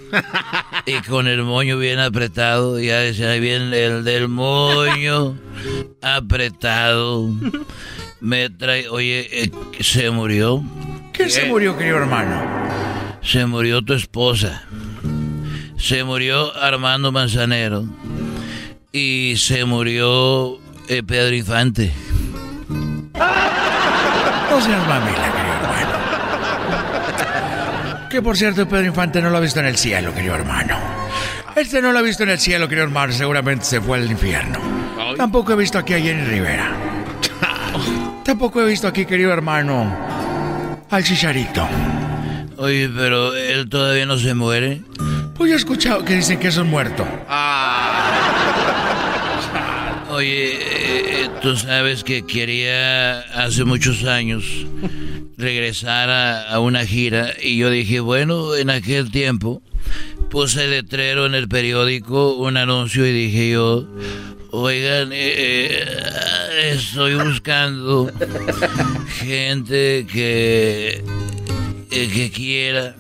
[0.86, 2.78] y con el moño bien apretado.
[2.78, 5.36] Ya decía bien el del moño
[6.02, 7.28] apretado.
[8.20, 10.62] Me trae, oye, eh, ¿se murió?
[11.18, 12.40] ¿Quién se murió, querido hermano?
[13.22, 14.62] Se murió tu esposa.
[15.76, 17.84] Se murió Armando Manzanero.
[18.92, 21.92] Y se murió eh, Pedro Infante.
[24.50, 25.92] No seas mamila, querido hermano.
[28.08, 30.78] Que por cierto, Pedro Infante no lo ha visto en el cielo, querido hermano.
[31.54, 33.12] Este no lo ha visto en el cielo, querido hermano.
[33.12, 34.58] Seguramente se fue al infierno.
[35.16, 36.72] Tampoco he visto aquí a Jenny Rivera.
[38.24, 39.94] Tampoco he visto aquí, querido hermano,
[40.90, 41.66] al Chicharito.
[42.56, 44.82] Oye, pero él todavía no se muere.
[45.34, 47.06] Pues yo he escuchado que dicen que es un muerto.
[50.10, 54.44] Oye, eh, eh, Tú sabes que quería hace muchos años
[55.36, 59.62] regresar a, una gira y yo dije, bueno, en aquel tiempo
[60.30, 63.86] puse el letrero en el periódico, un anuncio y dije yo,
[64.50, 68.10] oigan, eh, eh, estoy buscando
[69.18, 71.04] gente que,
[71.90, 72.96] eh, que quiera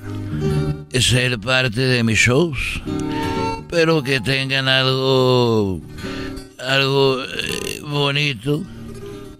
[0.92, 2.82] ser parte de mis shows,
[3.68, 5.80] pero que tengan algo,
[6.58, 7.22] algo
[7.82, 8.64] bonito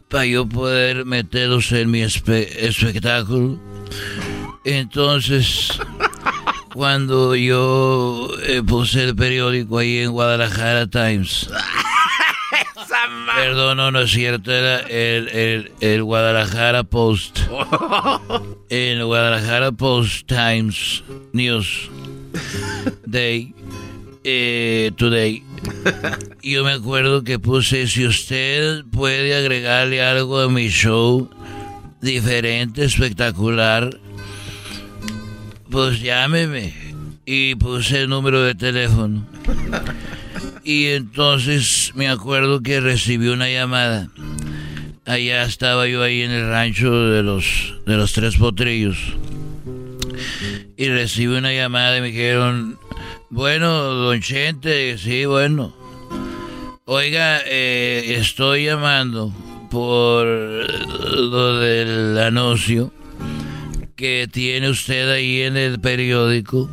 [0.09, 3.59] para yo poder meterlos en mi espectáculo.
[4.65, 5.79] Entonces,
[6.73, 8.31] cuando yo
[8.67, 11.49] puse el periódico ahí en Guadalajara Times.
[13.37, 17.41] Perdón, no, no es cierto, era el, el, Guadalajara Post.
[18.69, 21.91] El Guadalajara Post Times News
[23.07, 23.55] Day.
[24.25, 25.43] Eh, today.
[26.43, 31.31] Yo me acuerdo que puse, si usted puede agregarle algo a mi show,
[32.01, 33.99] diferente, espectacular,
[35.71, 36.75] pues llámeme.
[37.25, 39.27] Y puse el número de teléfono.
[40.69, 44.11] Y entonces me acuerdo que recibí una llamada.
[45.07, 48.99] Allá estaba yo ahí en el rancho de los, de los tres potrillos.
[50.77, 52.79] Y recibí una llamada y me dijeron,
[53.31, 55.75] bueno, don Chente, sí, bueno.
[56.85, 59.33] Oiga, eh, estoy llamando
[59.71, 62.93] por lo del anuncio
[63.97, 66.69] que tiene usted ahí en el periódico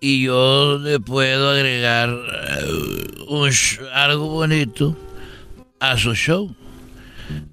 [0.00, 4.96] y yo le puedo agregar eh, algo bonito
[5.80, 6.54] a su show.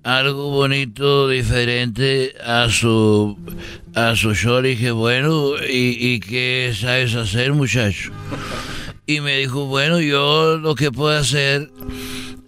[0.03, 3.37] Algo bonito, diferente a su,
[3.93, 4.61] a su show.
[4.61, 8.11] Le dije, bueno, ¿y, ¿y qué sabes hacer, muchacho?
[9.05, 11.69] Y me dijo, bueno, yo lo que puedo hacer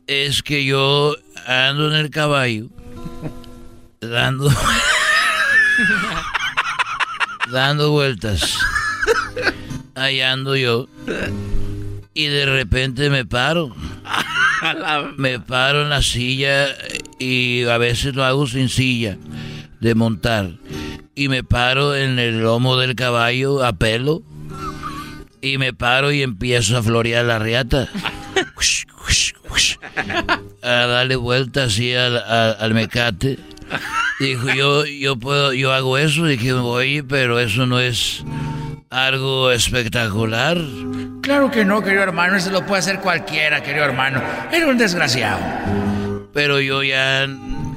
[0.08, 2.68] es que yo ando en el caballo,
[4.00, 4.50] dando...
[7.52, 8.58] dando vueltas.
[9.98, 10.88] Ahí ando yo.
[12.14, 13.76] Y de repente me paro.
[15.18, 16.68] Me paro en la silla
[17.20, 19.18] y a veces lo hago sin silla
[19.80, 20.50] de montar.
[21.14, 24.24] Y me paro en el lomo del caballo a pelo.
[25.42, 27.88] Y me paro y empiezo a florear la riata.
[30.64, 33.38] A darle vueltas así al, al mecate.
[34.20, 36.26] Dijo, yo, yo puedo, yo hago eso.
[36.26, 38.24] Dije, oye, pero eso no es
[38.90, 40.58] algo espectacular.
[41.22, 44.22] Claro que no, querido hermano, eso lo puede hacer cualquiera, querido hermano.
[44.52, 45.40] Era un desgraciado.
[46.34, 47.28] Pero yo ya,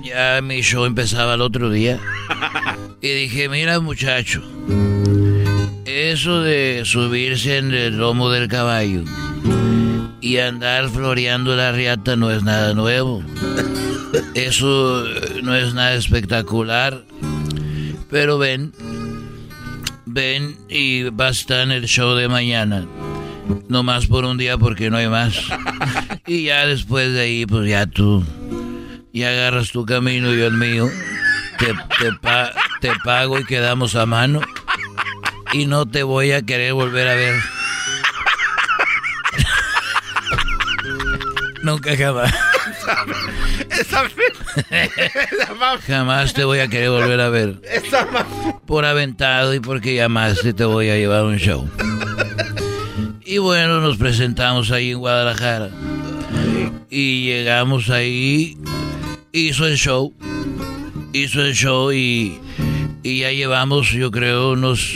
[0.02, 1.98] ya mi show empezaba el otro día.
[3.02, 4.42] Y dije, mira muchacho,
[5.86, 9.04] eso de subirse en el lomo del caballo
[10.20, 13.22] y andar floreando la riata no es nada nuevo.
[14.34, 15.04] Eso
[15.42, 17.04] no es nada espectacular.
[18.10, 18.72] Pero ven,
[20.12, 22.86] ven y basta en el show de mañana.
[23.68, 25.40] No más por un día porque no hay más.
[26.26, 28.24] Y ya después de ahí, pues ya tú,
[29.12, 30.88] ya agarras tu camino y yo el mío.
[31.58, 31.74] Te,
[32.80, 34.40] te pago y quedamos a mano.
[35.52, 37.34] Y no te voy a querer volver a ver.
[41.64, 42.32] Nunca jamás.
[45.86, 47.60] Jamás te voy a querer volver a ver.
[48.66, 51.68] Por aventado y porque llamaste te voy a llevar un show.
[53.24, 55.70] Y bueno, nos presentamos ahí en Guadalajara.
[56.88, 58.58] Y llegamos ahí.
[59.32, 60.12] Hizo el show.
[61.12, 62.40] Hizo el show y,
[63.02, 64.94] y ya llevamos, yo creo, unos...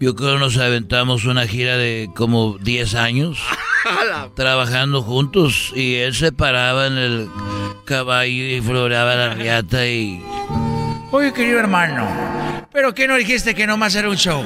[0.00, 3.38] Yo creo nos aventamos una gira de como 10 años
[4.34, 7.30] trabajando juntos y él se paraba en el
[7.84, 10.24] caballo y floreaba la riata y...
[11.10, 12.08] Oye, querido hermano,
[12.72, 14.42] ¿pero qué no dijiste que nomás era un show?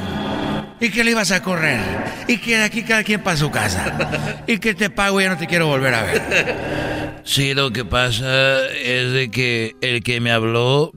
[0.81, 1.81] Y que le ibas a correr.
[2.29, 4.43] Y que de aquí cada quien para su casa.
[4.47, 7.23] Y que te pago y ya no te quiero volver a ver.
[7.25, 10.93] Sí, lo que pasa es de que el que me habló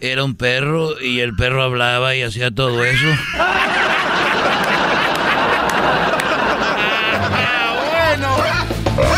[0.00, 3.06] era un perro y el perro hablaba y hacía todo eso.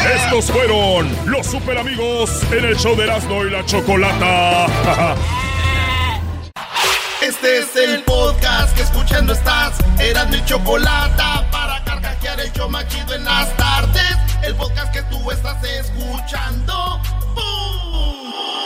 [0.04, 4.66] Estos fueron los super amigos en el show de Erasmo y la Chocolata.
[7.22, 9.78] Este es el podcast que escuchando estás.
[10.00, 14.16] Erasmo y Chocolata para carcajear el show machido en las tardes.
[14.42, 17.00] El podcast que tú estás escuchando.
[17.36, 18.62] ¡Bum!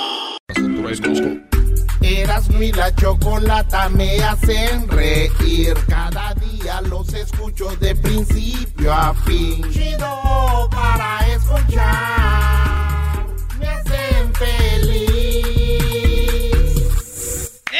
[2.00, 5.74] Eras mi la chocolata me hacen reír.
[5.88, 9.62] Cada día los escucho de principio a fin.
[9.72, 13.26] Chido para escuchar.
[13.58, 14.92] Me hacen feliz.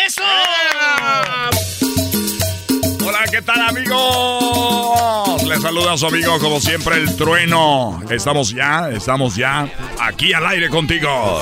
[0.07, 0.23] ¡Eso!
[3.07, 5.26] Hola, ¿qué tal, amigos?
[5.55, 8.01] Saluda a su amigo, como siempre, el trueno.
[8.11, 9.69] Estamos ya, estamos ya
[10.01, 11.41] aquí al aire contigo.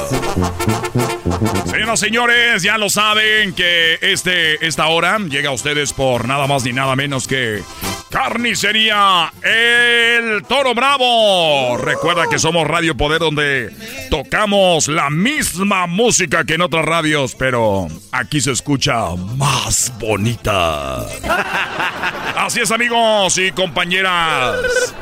[1.67, 6.65] Señoras, señores, ya lo saben que este, esta hora llega a ustedes por nada más
[6.65, 7.63] ni nada menos que
[8.15, 11.77] Carnicería El Toro Bravo.
[11.79, 13.75] Recuerda que somos Radio Poder donde
[14.09, 20.99] tocamos la misma música que en otras radios, pero aquí se escucha más bonita.
[22.37, 24.95] Así es, amigos y compañeras.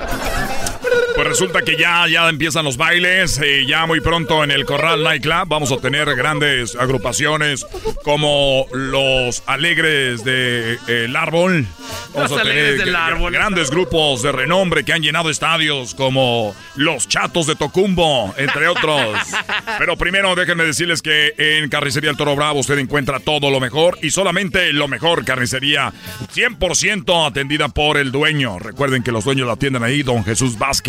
[1.14, 3.40] Pues resulta que ya, ya empiezan los bailes.
[3.40, 7.66] y ya muy pronto en el Corral Nightclub vamos a tener grandes agrupaciones
[8.02, 11.66] como los Alegres del de, Árbol.
[12.14, 16.54] Vamos los a tener del árbol, grandes grupos de renombre que han llenado estadios como
[16.76, 19.16] los Chatos de Tocumbo, entre otros.
[19.78, 23.98] Pero primero déjenme decirles que en Carnicería El Toro Bravo usted encuentra todo lo mejor
[24.02, 25.24] y solamente lo mejor.
[25.24, 25.92] Carnicería
[26.34, 28.58] 100% atendida por el dueño.
[28.58, 30.81] Recuerden que los dueños la atienden ahí, don Jesús Vázquez.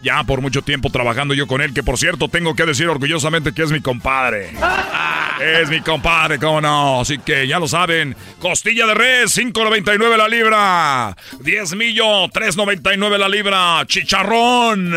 [0.00, 3.52] Ya por mucho tiempo trabajando yo con él, que por cierto tengo que decir orgullosamente
[3.52, 4.50] que es mi compadre.
[5.40, 7.00] Es mi compadre, cómo no.
[7.00, 8.14] Así que ya lo saben.
[8.40, 11.16] Costilla de res, 5.99 la libra.
[11.40, 13.82] 10 millo, 3.99 la libra.
[13.86, 14.92] Chicharrón.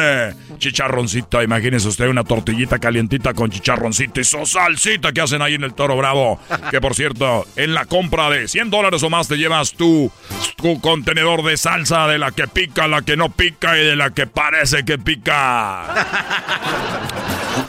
[0.57, 5.63] Chicharroncito, imagínese usted una tortillita calientita con chicharroncito y su salsita que hacen ahí en
[5.63, 6.41] el Toro Bravo.
[6.69, 10.11] Que por cierto, en la compra de 100 dólares o más te llevas tu,
[10.57, 14.09] tu contenedor de salsa de la que pica, la que no pica y de la
[14.09, 15.83] que parece que pica.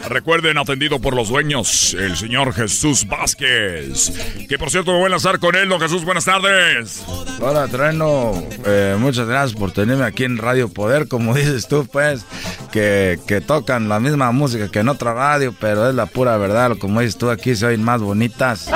[0.08, 4.12] Recuerden, atendido por los dueños, el señor Jesús Vázquez.
[4.48, 7.04] Que por cierto me voy a lanzar con él, don Jesús, buenas tardes.
[7.40, 8.32] Hola, Treno.
[8.66, 11.08] Eh, muchas gracias por tenerme aquí en Radio Poder.
[11.08, 12.24] Como dices tú, pues,
[12.70, 16.76] que, que, tocan la misma música que en otra radio, pero es la pura verdad.
[16.78, 18.70] Como dices tú, aquí se oyen más bonitas.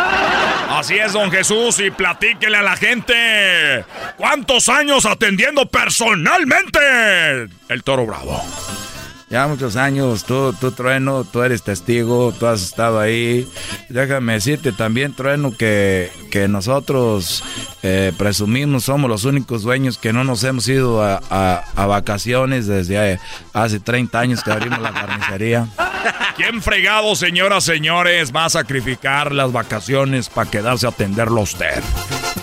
[0.69, 3.85] Así es, don Jesús, y platíquele a la gente.
[4.17, 6.79] ¿Cuántos años atendiendo personalmente
[7.69, 8.43] el Toro Bravo?
[9.31, 13.47] Ya muchos años, tú, tú Trueno, tú eres testigo, tú has estado ahí.
[13.91, 17.45] Déjame decirte también, Trueno, que, que nosotros
[17.83, 21.21] eh, presumimos, somos los únicos dueños que no nos hemos ido a,
[21.75, 23.21] vacaciones desde
[23.53, 25.69] hace 30 años que abrimos la carnicería.
[26.37, 31.83] ¿Quién fregado, señoras, señores, va a sacrificar las vacaciones para quedarse a atenderlo usted?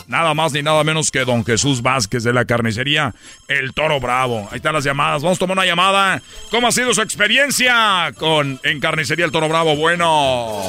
[0.07, 3.13] Nada más ni nada menos que don Jesús Vázquez de la carnicería
[3.47, 4.47] El Toro Bravo.
[4.51, 5.21] Ahí están las llamadas.
[5.21, 6.21] Vamos a tomar una llamada.
[6.51, 9.75] ¿Cómo ha sido su experiencia con en carnicería El Toro Bravo?
[9.75, 10.61] Bueno.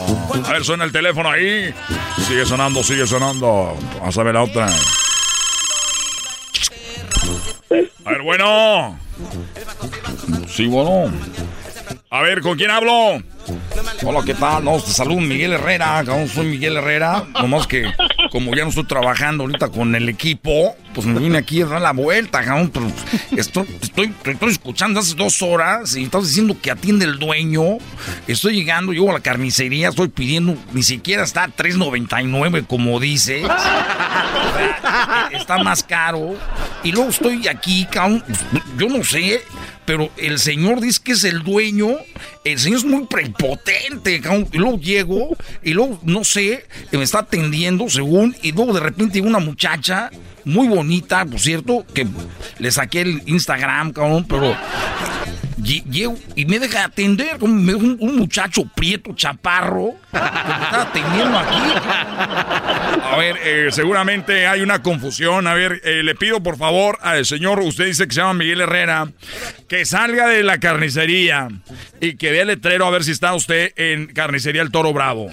[0.45, 1.74] A ver, suena el teléfono ahí.
[2.27, 3.77] Sigue sonando, sigue sonando.
[3.99, 4.68] Vamos a ver la otra.
[8.05, 8.99] A ver, bueno.
[10.49, 11.12] Sí, bueno.
[12.11, 13.22] A ver, ¿con quién hablo?
[14.05, 14.64] Hola, ¿qué tal?
[14.64, 17.24] No, te saludo Miguel Herrera, soy Miguel Herrera.
[17.40, 17.92] Nomás que
[18.30, 21.80] como ya no estoy trabajando ahorita con el equipo, pues me vine aquí a dar
[21.80, 22.92] la vuelta, cabrón.
[23.36, 23.66] Estoy,
[24.49, 27.78] escuchando hace dos horas y estás diciendo que atiende el dueño.
[28.26, 33.42] Estoy llegando, llego a la carnicería, estoy pidiendo, ni siquiera está a 3.99 como dice.
[35.32, 36.36] está más caro.
[36.82, 38.22] Y luego estoy aquí, cabrón.
[38.76, 39.42] Yo no sé,
[39.84, 41.88] pero el señor dice que es el dueño.
[42.47, 44.22] El señor es muy prepotente.
[44.53, 49.20] Y luego llego, y luego, no sé, me está atendiendo según, y luego de repente
[49.20, 50.11] una muchacha
[50.44, 52.07] muy bonita, por cierto, que
[52.61, 54.57] le saqué el Instagram, cabrón, pero
[55.66, 61.56] y me deja atender un, un, muchacho prieto, chaparro, que me está atendiendo aquí.
[63.02, 65.46] A ver, eh, seguramente hay una confusión.
[65.46, 68.60] A ver, eh, le pido por favor al señor, usted dice que se llama Miguel
[68.60, 69.08] Herrera,
[69.68, 71.48] que salga de la carnicería
[72.00, 75.30] y que vea el letrero a ver si está usted en carnicería El Toro Bravo.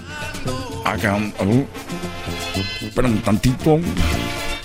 [0.86, 1.68] Acá, uh,
[2.96, 3.80] un tantito.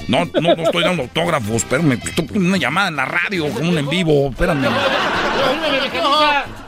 [0.09, 1.93] No, no, no estoy dando autógrafos, espérame.
[1.93, 4.63] Estoy poniendo una llamada en la radio, como un en vivo, espérame.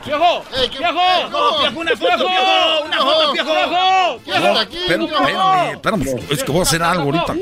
[0.05, 0.45] ¡Viejo!
[0.69, 1.69] ¡Viejo!
[1.75, 2.85] ¡Una foto, viejo!
[2.85, 4.21] ¡Una foto, viejo!
[4.25, 4.77] ¿Qué haces aquí?
[4.77, 7.35] Espérame, espérame, es que voy a hacer algo ahorita.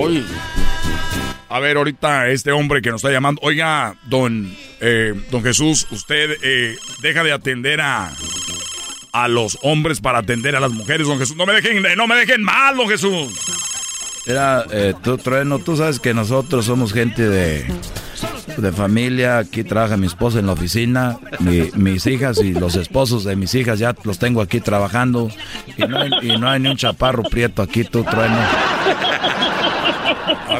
[0.00, 0.24] Oye.
[1.48, 3.38] A ver, ahorita este hombre que nos está llamando.
[3.44, 8.10] Oiga, don, eh, don Jesús, usted eh, deja de atender a,
[9.12, 11.36] a los hombres para atender a las mujeres, don Jesús.
[11.36, 13.28] No me dejen, no me dejen mal, don Jesús.
[14.26, 17.66] Mira, eh, tú, Trueno, tú sabes que nosotros somos gente de,
[18.56, 19.38] de familia.
[19.38, 21.18] Aquí trabaja mi esposa en la oficina.
[21.74, 25.28] mis hijas y los esposos de mis hijas ya los tengo aquí trabajando.
[25.76, 28.38] Y no hay, y no hay ni un chaparro prieto aquí, tú, Trueno.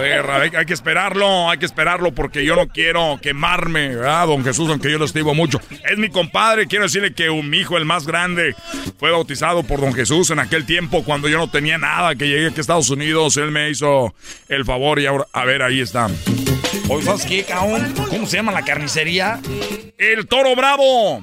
[0.02, 4.68] Ver, hay, que esperarlo, hay que esperarlo porque yo no quiero quemarme, ¿verdad, don Jesús?
[4.68, 5.60] Aunque yo lo estimo mucho.
[5.88, 8.56] Es mi compadre, quiero decirle que mi hijo, el más grande,
[8.98, 12.48] fue bautizado por don Jesús en aquel tiempo cuando yo no tenía nada, que llegué
[12.48, 14.12] aquí a Estados Unidos, él me hizo
[14.48, 16.08] el favor y ahora, a ver, ahí está.
[17.04, 17.94] ¿sabes qué, cabrón?
[18.10, 19.40] ¿Cómo se llama la carnicería?
[19.98, 21.22] El Toro Bravo.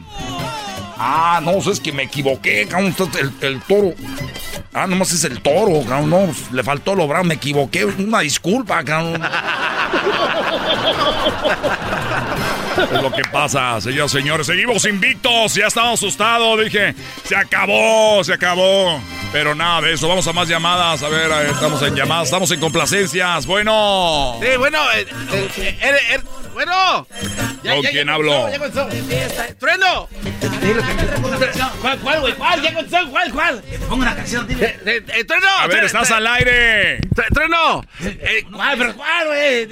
[0.97, 2.95] Ah, no, es que me equivoqué, cabrón.
[3.19, 3.93] El, el toro.
[4.73, 6.09] Ah, nomás es el toro, cabrón.
[6.09, 7.85] No, le faltó lo bravo, me equivoqué.
[7.85, 9.21] Una disculpa, cabrón.
[12.83, 14.47] Es lo que pasa, señores, señores.
[14.47, 15.55] Seguimos invictos.
[15.55, 16.57] Ya estaba asustado.
[16.57, 19.01] Dije, se acabó, se acabó.
[19.31, 20.07] Pero nada de eso.
[20.07, 21.03] Vamos a más llamadas.
[21.03, 22.25] A ver, estamos en llamadas.
[22.25, 23.45] Estamos en complacencias.
[23.45, 24.39] Bueno.
[24.41, 24.79] Sí, bueno.
[24.93, 25.07] Eh,
[25.57, 26.19] eh, eh,
[26.53, 27.07] bueno.
[27.63, 28.49] ¿Con quién hablo?
[29.59, 30.09] ¡Trueno!
[31.81, 32.33] ¿Cuál, cuál, güey?
[32.33, 32.61] ¿Cuál?
[32.61, 33.09] ¿Ya contestó?
[33.09, 33.63] ¿Cuál, cuál?
[33.87, 34.79] Pongo una canción, dile.
[35.27, 35.47] ¡Trueno!
[35.59, 36.99] A ver, estás al aire.
[37.33, 37.85] ¡Trueno!
[38.51, 39.67] ¿Cuál, pero cuál, güey?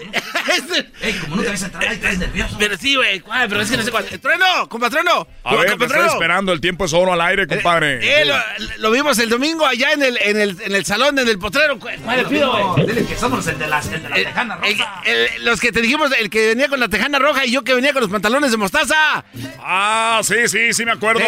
[1.01, 2.55] Ey, como no te ves entrar ahí, estás nervioso.
[2.59, 3.23] Pero sí, güey.
[3.47, 4.05] Pero es que no sé cuál.
[4.05, 4.67] ¡Trueno!
[4.67, 5.27] ¡Compatrono!
[5.43, 6.51] A ver, te estoy esperando.
[6.51, 7.99] El tiempo es oro al aire, compadre.
[8.01, 8.35] Eh, lo,
[8.77, 11.79] lo, vimos el domingo allá en el, en el, en el salón, en el potrero.
[11.79, 12.85] ¿Cuál le pido, güey?
[12.85, 15.01] Dile que somos el de la, el de la tejana roja.
[15.41, 17.93] los que te dijimos, el que venía con la tejana roja y yo que venía
[17.93, 19.23] con los pantalones de mostaza.
[19.59, 21.21] Ah, sí, sí, sí me acuerdo.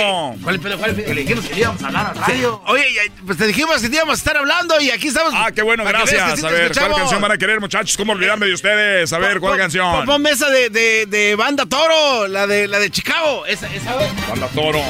[0.43, 2.61] ¿Cuál, pero, cuál, que le dijimos que íbamos a hablar al radio.
[2.67, 2.85] Oye,
[3.25, 5.33] pues te dijimos que íbamos a estar hablando y aquí estamos.
[5.35, 6.43] Ah, qué bueno, gracias.
[6.43, 7.95] a ver, ¿cuál canción van a querer, muchachos?
[7.97, 9.11] ¿Cómo olvidarme de ustedes?
[9.13, 10.05] A ver, ¿cuál canción?
[10.05, 13.45] Pon mesa de, de, de, Banda Toro, la de, la de Chicago.
[13.45, 13.95] Esa, esa,
[14.29, 14.81] Banda Toro.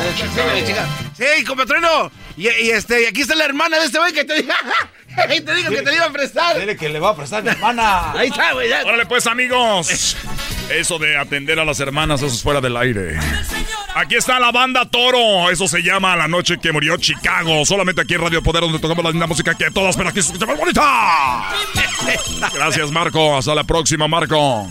[1.17, 2.11] Sí, compatrino.
[2.37, 4.55] Y, y, este, y aquí está la hermana de este güey que te diga.
[5.27, 6.59] te digo que te le iba a prestar.
[6.59, 8.11] Dile que le va a prestar mi hermana.
[8.13, 8.71] Ahí está, güey.
[8.71, 10.15] Órale, pues, amigos.
[10.69, 13.17] Eso de atender a las hermanas, eso es fuera del aire.
[13.95, 15.49] Aquí está la banda Toro.
[15.49, 17.65] Eso se llama La Noche que Murió Chicago.
[17.65, 20.27] Solamente aquí en Radio Poder, donde tocamos la linda música que todas, pero aquí se
[20.27, 21.43] escucha más bonita.
[22.53, 23.35] Gracias, Marco.
[23.37, 24.69] Hasta la próxima, Marco.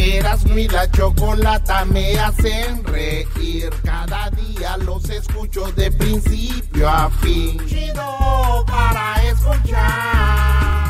[0.00, 3.68] Eras mi la chocolata me hacen reír.
[3.84, 7.60] Cada día los escucho de principio a fin.
[7.66, 10.89] Chido para escuchar.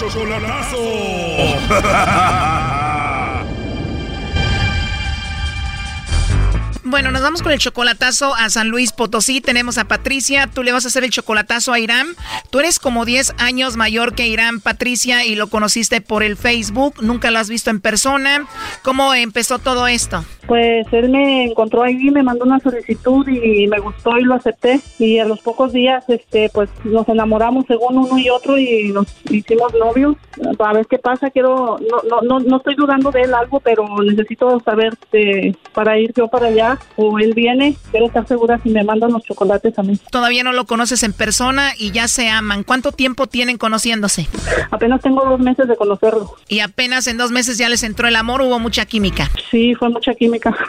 [0.00, 0.80] Chocolatazo.
[6.90, 9.40] Bueno, nos vamos con el chocolatazo a San Luis Potosí.
[9.40, 10.48] Tenemos a Patricia.
[10.52, 12.08] Tú le vas a hacer el chocolatazo a Irán.
[12.50, 16.94] Tú eres como 10 años mayor que Irán, Patricia, y lo conociste por el Facebook.
[17.00, 18.44] Nunca lo has visto en persona.
[18.82, 20.24] ¿Cómo empezó todo esto?
[20.48, 24.80] Pues él me encontró ahí, me mandó una solicitud y me gustó y lo acepté.
[24.98, 29.06] Y a los pocos días, este, pues nos enamoramos según uno y otro y nos
[29.30, 30.16] hicimos novios.
[30.58, 33.86] A ver qué pasa, quiero, no, no, no, no estoy dudando de él algo, pero
[34.02, 37.76] necesito saber este, para ir yo para allá o él viene.
[37.90, 39.98] Quiero estar segura si me mandan los chocolates a mí.
[40.10, 42.64] Todavía no lo conoces en persona y ya se aman.
[42.64, 44.28] ¿Cuánto tiempo tienen conociéndose?
[44.70, 46.36] Apenas tengo dos meses de conocerlo.
[46.48, 49.30] Y apenas en dos meses ya les entró el amor, hubo mucha química.
[49.50, 50.56] Sí, fue mucha química.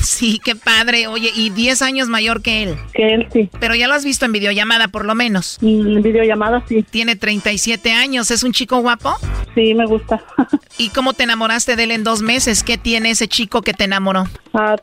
[0.00, 1.06] Sí, qué padre.
[1.06, 2.76] Oye, y 10 años mayor que él.
[2.94, 3.50] Que él, sí.
[3.60, 5.58] Pero ya lo has visto en videollamada, por lo menos.
[5.60, 6.82] En videollamada, sí.
[6.82, 8.30] Tiene 37 años.
[8.30, 9.14] ¿Es un chico guapo?
[9.54, 10.22] Sí, me gusta.
[10.78, 12.62] ¿Y cómo te enamoraste de él en dos meses?
[12.62, 14.24] ¿Qué tiene ese chico que te enamoró?
[14.60, 14.74] Ah,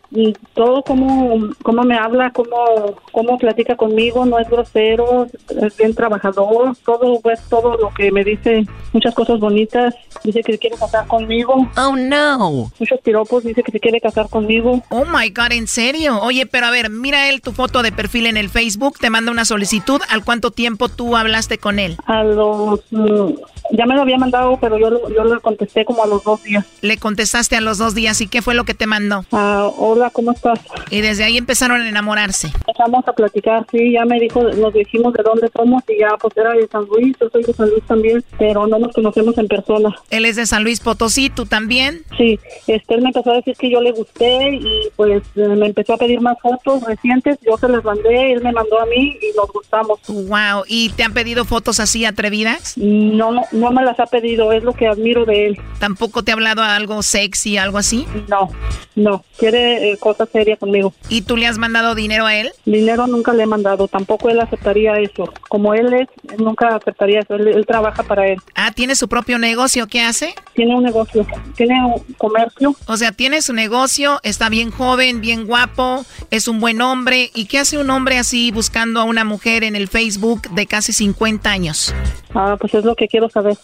[0.53, 6.77] todo como cómo me habla, cómo, cómo platica conmigo, no es grosero, es bien trabajador,
[6.85, 11.05] todo pues todo lo que me dice, muchas cosas bonitas, dice que se quiere casar
[11.07, 11.69] conmigo.
[11.75, 12.71] Oh no.
[12.79, 14.81] Muchos piropos, dice que se quiere casar conmigo.
[14.91, 16.21] Oh my god, ¿en serio?
[16.21, 19.29] Oye, pero a ver, mira él tu foto de perfil en el Facebook, te manda
[19.29, 21.97] una solicitud, ¿al cuánto tiempo tú hablaste con él?
[22.05, 23.33] A los mm,
[23.71, 26.65] ya me lo había mandado, pero yo, yo le contesté como a los dos días.
[26.81, 29.25] Le contestaste a los dos días y qué fue lo que te mandó?
[29.31, 30.59] Ah, hola, ¿cómo estás?
[30.89, 32.47] Y desde ahí empezaron a enamorarse.
[32.67, 36.35] Empezamos a platicar, sí, ya me dijo, nos dijimos de dónde somos y ya pues
[36.37, 39.47] era de San Luis, yo soy de San Luis también, pero no nos conocemos en
[39.47, 39.95] persona.
[40.09, 42.03] Él es de San Luis Potosí, ¿tú también?
[42.17, 45.67] Sí, este, él me empezó a decir que yo le gusté y pues eh, me
[45.67, 49.17] empezó a pedir más fotos recientes, yo se las mandé, él me mandó a mí
[49.21, 49.99] y nos gustamos.
[50.07, 52.77] Wow, ¿y te han pedido fotos así atrevidas?
[52.77, 55.59] No, no, no me las ha pedido, es lo que admiro de él.
[55.79, 58.05] ¿Tampoco te ha hablado algo sexy, algo así?
[58.27, 58.49] No,
[58.95, 60.91] no, quiere eh, cosas serias conmigo.
[61.07, 62.51] ¿Y tú le has mandado dinero a él?
[62.65, 65.31] Dinero nunca le he mandado, tampoco él aceptaría eso.
[65.49, 68.39] Como él es, él nunca aceptaría eso, él, trabaja para él.
[68.55, 69.85] Ah, ¿tiene su propio negocio?
[69.85, 70.33] ¿Qué hace?
[70.53, 72.75] Tiene un negocio, tiene un comercio.
[72.87, 77.29] O sea, tiene su negocio, está bien joven, bien guapo, es un buen hombre.
[77.35, 80.91] ¿Y qué hace un hombre así buscando a una mujer en el Facebook de casi
[80.91, 81.93] 50 años?
[82.33, 83.57] Ah, pues es lo que quiero saber.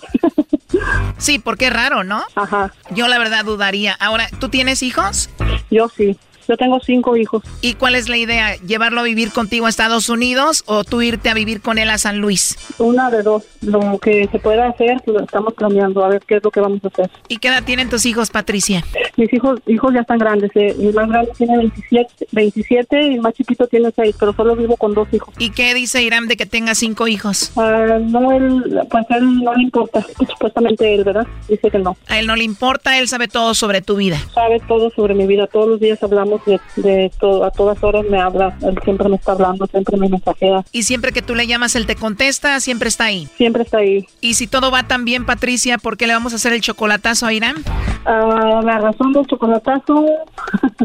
[1.17, 2.21] sí, porque es raro, ¿no?
[2.35, 2.71] Ajá.
[2.91, 3.93] Yo la verdad dudaría.
[3.93, 5.29] Ahora, ¿tú tienes hijos?
[5.71, 6.17] Yo sí.
[6.51, 7.43] Yo tengo cinco hijos.
[7.61, 8.57] ¿Y cuál es la idea?
[8.57, 11.97] ¿Llevarlo a vivir contigo a Estados Unidos o tú irte a vivir con él a
[11.97, 12.57] San Luis?
[12.77, 13.45] Una de dos.
[13.61, 16.83] Lo que se pueda hacer, lo estamos planeando, a ver qué es lo que vamos
[16.83, 17.09] a hacer.
[17.29, 18.83] ¿Y qué edad tienen tus hijos, Patricia?
[19.15, 20.51] Mis hijos hijos ya están grandes.
[20.55, 20.75] Eh.
[20.77, 24.75] El más grande tiene 27, 27 y el más chiquito tiene 6, pero solo vivo
[24.75, 25.33] con dos hijos.
[25.39, 27.53] ¿Y qué dice Irán de que tenga cinco hijos?
[27.55, 30.05] Uh, no, él, pues él no le importa.
[30.29, 31.25] Supuestamente él, ¿verdad?
[31.47, 31.95] Dice que no.
[32.09, 34.17] A él no le importa, él sabe todo sobre tu vida.
[34.33, 35.47] Sabe todo sobre mi vida.
[35.47, 37.11] Todos los días hablamos de, de
[37.43, 40.63] a todas horas me habla, él siempre me está hablando, siempre me mensajea.
[40.71, 43.27] Y siempre que tú le llamas, él te contesta, siempre está ahí.
[43.37, 44.07] Siempre está ahí.
[44.21, 47.25] Y si todo va tan bien, Patricia, ¿por qué le vamos a hacer el chocolatazo
[47.25, 47.55] a Irán?
[48.05, 50.05] Uh, la razón del chocolatazo,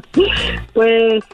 [0.75, 1.25] pues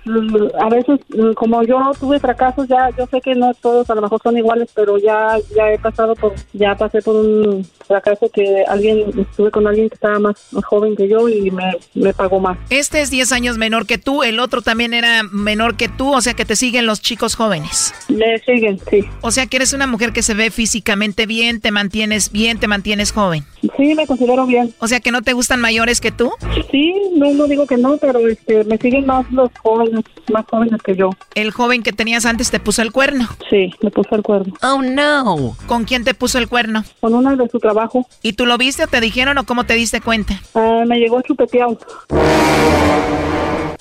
[0.60, 1.00] a veces,
[1.34, 4.68] como yo tuve fracasos, ya yo sé que no todos a lo mejor son iguales,
[4.74, 9.66] pero ya ya he pasado por, ya pasé por un fracaso que alguien, estuve con
[9.66, 12.58] alguien que estaba más, joven que yo y me, me pagó más.
[12.70, 16.20] Este es 10 años menor que tú, el otro también era menor que tú, o
[16.20, 17.94] sea que te siguen los chicos jóvenes.
[18.08, 19.04] Me siguen, sí.
[19.22, 22.68] O sea que eres una mujer que se ve físicamente bien, te mantienes bien, te
[22.68, 23.44] mantienes joven.
[23.76, 24.74] Sí, me considero bien.
[24.78, 26.32] O sea que no te gustan mayores que tú.
[26.70, 30.82] Sí, no, no digo que no, pero este, me siguen más los jóvenes, más jóvenes
[30.82, 31.10] que yo.
[31.34, 33.28] El joven que tenías antes te puso el cuerno.
[33.48, 34.54] Sí, me puso el cuerno.
[34.62, 35.56] Oh no.
[35.66, 36.84] ¿Con quién te puso el cuerno?
[37.00, 38.06] Con una de su trabajo.
[38.22, 40.40] ¿Y tú lo viste o te dijeron o cómo te diste cuenta?
[40.54, 41.78] Ah, me llegó chupeteado.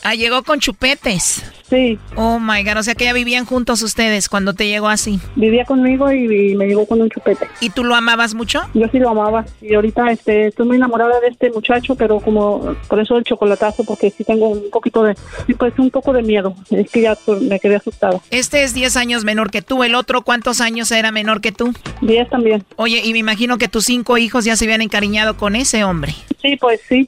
[0.03, 1.43] Ah, llegó con chupetes.
[1.69, 1.97] Sí.
[2.17, 5.21] Oh my god, o sea que ya vivían juntos ustedes cuando te llegó así.
[5.35, 7.47] Vivía conmigo y, me llegó con un chupete.
[7.61, 8.61] ¿Y tú lo amabas mucho?
[8.73, 9.45] Yo sí lo amaba.
[9.61, 13.85] Y ahorita este, estoy muy enamorada de este muchacho, pero como por eso el chocolatazo,
[13.85, 15.15] porque sí tengo un poquito de,
[15.47, 16.55] sí, pues un poco de miedo.
[16.71, 18.19] Es que ya pues, me quedé asustada.
[18.31, 19.83] Este es 10 años menor que tú.
[19.83, 21.73] ¿El otro cuántos años era menor que tú?
[22.01, 22.65] 10 también.
[22.75, 26.13] Oye, y me imagino que tus cinco hijos ya se habían encariñado con ese hombre.
[26.41, 27.07] Sí, pues sí.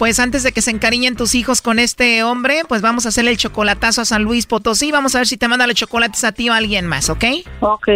[0.00, 3.32] Pues antes de que se encariñen tus hijos con este hombre, pues vamos a hacerle
[3.32, 4.90] el chocolatazo a San Luis Potosí.
[4.90, 7.24] Vamos a ver si te manda los chocolates a ti o a alguien más, ¿ok?
[7.60, 7.88] Ok.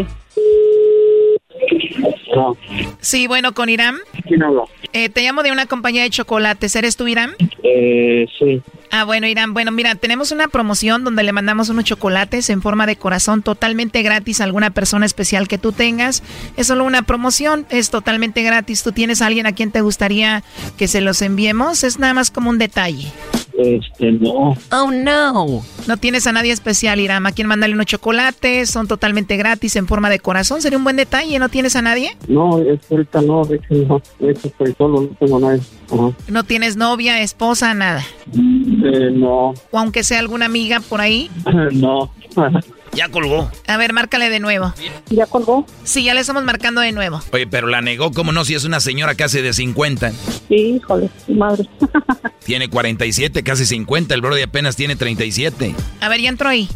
[3.01, 3.97] Sí, bueno, con Irán.
[4.27, 4.63] ¿Quién habla?
[4.93, 6.77] Eh, te llamo de una compañía de chocolates.
[6.77, 7.35] ¿Eres tú, Irán?
[7.63, 8.63] Eh, sí.
[8.91, 9.53] Ah, bueno, Irán.
[9.53, 14.03] Bueno, mira, tenemos una promoción donde le mandamos unos chocolates en forma de corazón totalmente
[14.03, 16.23] gratis a alguna persona especial que tú tengas.
[16.57, 18.85] Es solo una promoción, es totalmente gratis.
[18.85, 20.45] ¿Tú tienes a alguien a quien te gustaría
[20.79, 21.83] que se los enviemos?
[21.83, 23.13] Es nada más como un detalle.
[23.57, 24.57] Este, no.
[24.73, 25.63] Oh, no.
[25.87, 27.27] No tienes a nadie especial, Iram.
[27.27, 28.71] ¿A quién mandarle unos chocolates?
[28.71, 30.61] Son totalmente gratis en forma de corazón.
[30.61, 31.39] Sería un buen detalle.
[31.39, 32.17] ¿No tienes a nadie?
[32.27, 34.03] No, es ahorita no, de hecho no.
[34.19, 35.63] De hecho estoy solo, no tengo nadie.
[35.93, 36.13] Ajá.
[36.29, 38.03] ¿No tienes novia, esposa, nada?
[38.33, 39.55] Eh, no.
[39.71, 41.31] ¿O aunque sea alguna amiga por ahí?
[41.73, 42.11] no.
[42.95, 43.51] Ya colgó.
[43.67, 44.73] A ver, márcale de nuevo.
[45.11, 45.67] ¿Ya colgó?
[45.83, 47.21] Sí, ya le estamos marcando de nuevo.
[47.33, 48.45] Oye, pero la negó, ¿cómo no?
[48.45, 50.13] Si es una señora casi de 50.
[50.49, 51.69] Sí, híjole, madre.
[52.45, 54.15] Tiene 47, casi 50.
[54.15, 55.75] El Brody apenas tiene 37.
[56.01, 56.69] A ver, ya entró ahí.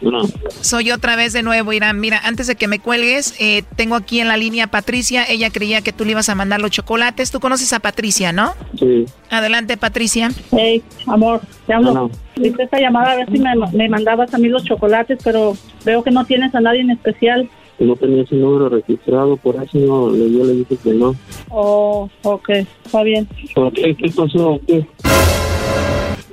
[0.00, 0.22] No.
[0.60, 2.00] Soy otra vez de nuevo, Irán.
[2.00, 5.24] Mira, antes de que me cuelgues, eh, tengo aquí en la línea a Patricia.
[5.28, 7.30] Ella creía que tú le ibas a mandar los chocolates.
[7.30, 8.54] Tú conoces a Patricia, ¿no?
[8.78, 9.04] Sí.
[9.30, 10.30] Adelante, Patricia.
[10.52, 11.92] Hey, amor, te hablo.
[11.92, 12.10] Bueno.
[12.40, 16.02] Hice esta llamada a ver si me, me mandabas a mí los chocolates, pero veo
[16.02, 17.48] que no tienes a nadie en especial.
[17.78, 21.14] No tenía ese número registrado, por eso no, yo le dije que no.
[21.48, 22.48] Oh, ok,
[22.84, 23.28] está bien.
[23.54, 23.94] ¿Por qué?
[23.94, 24.58] ¿Qué pasó?
[24.66, 24.84] ¿Qué?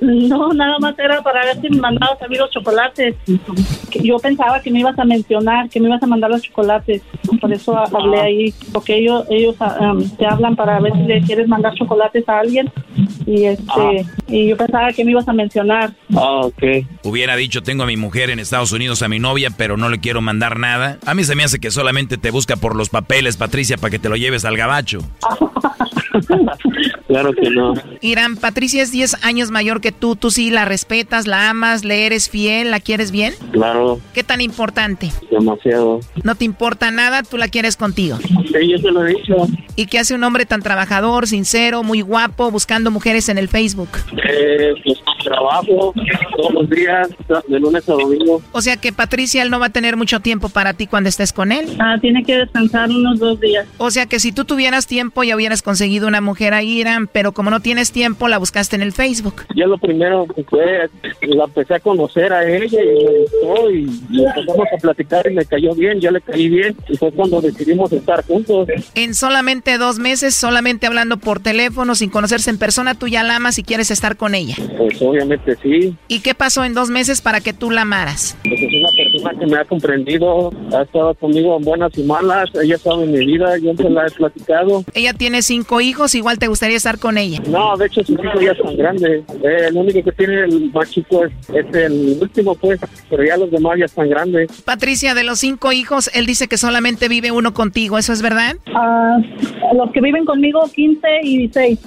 [0.00, 3.14] No, nada más era para ver si me mandabas a mí los chocolates.
[3.90, 7.02] Que Yo pensaba que me ibas a mencionar, que me ibas a mandar los chocolates.
[7.40, 11.02] Por eso ha- hablé ahí, porque ellos ellos ah, um, te hablan para ver si
[11.02, 12.70] le quieres mandar chocolates a alguien.
[13.26, 15.92] Y este y yo pensaba que me ibas a mencionar.
[16.14, 16.62] Ah, ok.
[17.04, 19.98] Hubiera dicho, tengo a mi mujer en Estados Unidos, a mi novia, pero no le
[19.98, 20.98] quiero mandar nada.
[21.06, 23.98] A mí se me hace que solamente te busca por los papeles, Patricia, para que
[23.98, 24.98] te lo lleves al gabacho.
[27.06, 27.74] Claro que no.
[28.00, 30.16] Irán, Patricia es 10 años mayor que tú.
[30.16, 33.34] Tú sí la respetas, la amas, le eres fiel, la quieres bien.
[33.52, 35.10] Claro, ¿Qué tan importante?
[35.30, 36.00] demasiado.
[36.22, 38.18] No te importa nada, tú la quieres contigo.
[38.18, 39.34] Sí, yo te lo he dicho.
[39.76, 43.90] ¿Y qué hace un hombre tan trabajador, sincero, muy guapo, buscando mujeres en el Facebook?
[44.28, 44.95] Eh, pues
[45.36, 45.94] trabajo
[46.36, 47.08] todos los días,
[47.46, 48.42] de lunes a domingo.
[48.52, 51.32] O sea que Patricia, él no va a tener mucho tiempo para ti cuando estés
[51.32, 51.76] con él.
[51.78, 53.66] Ah, tiene que descansar unos dos días.
[53.78, 57.32] O sea que si tú tuvieras tiempo ya hubieras conseguido una mujer ahí, Irán, pero
[57.32, 59.42] como no tienes tiempo, la buscaste en el Facebook.
[59.54, 60.88] Yo lo primero que fue,
[61.22, 65.34] la empecé a conocer a ella y me gustó y, y empezamos a platicar y
[65.34, 68.68] me cayó bien, yo le caí bien y fue cuando decidimos estar juntos.
[68.94, 73.36] En solamente dos meses, solamente hablando por teléfono, sin conocerse en persona, tú ya la
[73.36, 74.56] amas y quieres estar con ella.
[74.76, 78.36] Pues obviamente sí, ¿Y qué pasó en dos meses para que tú la amaras?
[78.42, 82.48] pues es una persona que me ha comprendido, ha estado conmigo en buenas y malas,
[82.62, 84.84] ella sabe mi vida, yo se la he platicado.
[84.94, 87.40] Ella tiene cinco hijos, igual te gustaría estar con ella.
[87.48, 90.90] No, de hecho sus hijos ya son grandes, Eh, el único que tiene el más
[90.90, 92.80] chico es, es el último pues,
[93.10, 94.50] pero ya los demás ya están grandes.
[94.62, 98.56] Patricia, de los cinco hijos, él dice que solamente vive uno contigo, ¿eso es verdad?
[98.74, 99.18] Ah,
[99.74, 101.78] los que viven conmigo, 15 y 16.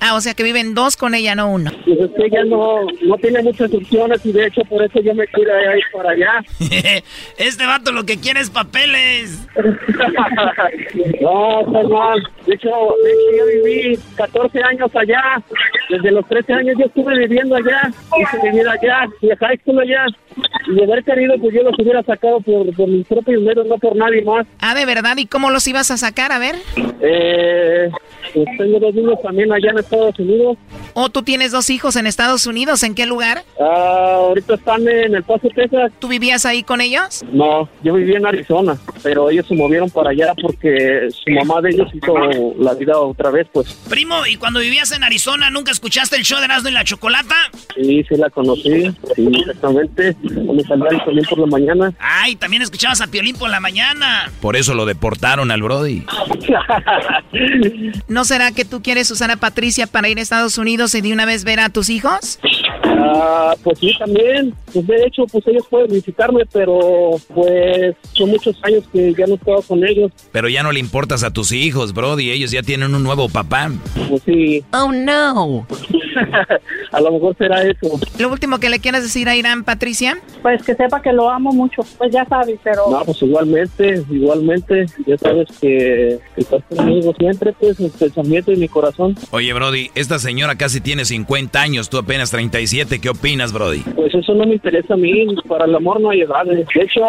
[0.00, 1.70] Ah, o sea que viven dos con ella, no uno.
[1.84, 5.14] Pues es que ella no, no tiene muchas opciones y de hecho por eso yo
[5.14, 6.44] me quiero ir para allá.
[7.38, 9.46] este vato lo que quiere es papeles.
[11.20, 12.22] no, mal.
[12.46, 12.68] De hecho,
[13.04, 15.42] de hecho, yo viví 14 años allá.
[15.88, 17.90] Desde los 13 años yo estuve viviendo allá.
[18.20, 19.06] Hice mi vida allá.
[19.20, 20.06] Y a high school allá.
[20.68, 23.78] Y de haber querido, pues yo los hubiera sacado por, por mis propios medios, no
[23.78, 24.46] por nadie más.
[24.60, 25.16] Ah, ¿de verdad?
[25.16, 26.32] ¿Y cómo los ibas a sacar?
[26.32, 26.56] A ver.
[27.00, 27.90] Eh,
[28.34, 30.58] pues tengo dos niños también allá en Estados Unidos.
[30.94, 32.82] ¿O tú tienes dos hijos en Estados Unidos?
[32.82, 33.44] ¿En qué lugar?
[33.60, 35.92] Ah, ahorita están en El Paso, Texas.
[35.98, 37.24] ¿Tú vivías ahí con ellos?
[37.32, 41.70] No, yo vivía en Arizona, pero ellos se movieron para allá porque su mamá de
[41.70, 42.14] ellos hizo
[42.58, 43.72] la vida otra vez, pues.
[43.88, 47.34] Primo, ¿y cuando vivías en Arizona nunca escuchaste el show de Erasmo y la Chocolata?
[47.74, 50.16] Sí, sí la conocí, sí, exactamente.
[50.22, 51.92] Me salía el también por la mañana.
[51.98, 54.30] Ay, también escuchabas a Piolín por la mañana.
[54.40, 56.04] Por eso lo deportaron al Brody.
[58.08, 61.12] ¿No será que tú quieres usar a Patricia para ir a Estados Unidos y de
[61.12, 62.38] una vez ver a tus hijos?
[62.82, 64.54] Ah, pues sí, también.
[64.72, 69.34] Pues de hecho, pues ellos pueden visitarme, pero pues son muchos años que ya no
[69.34, 70.10] he estado con ellos.
[70.32, 72.30] Pero ya no le importas a tus hijos, Brody.
[72.30, 73.70] Ellos ya tienen un nuevo papá.
[74.08, 74.64] Pues sí.
[74.72, 75.66] Oh, no.
[76.92, 77.98] a lo mejor será eso.
[78.18, 80.18] Lo último que le quieras decir a Irán, Patricia.
[80.42, 82.82] Pues que sepa que lo amo mucho, pues ya sabes, pero...
[82.90, 84.86] No, pues igualmente, igualmente.
[85.06, 89.16] Ya sabes que, que estás conmigo siempre, pues, el pensamiento y mi corazón.
[89.30, 92.98] Oye, Brody, esta señora casi tiene 50 años, tú apenas 37.
[93.00, 93.80] ¿Qué opinas, Brody?
[93.94, 96.66] Pues eso no me interesa a mí, para el amor no hay edades.
[96.74, 97.00] De hecho,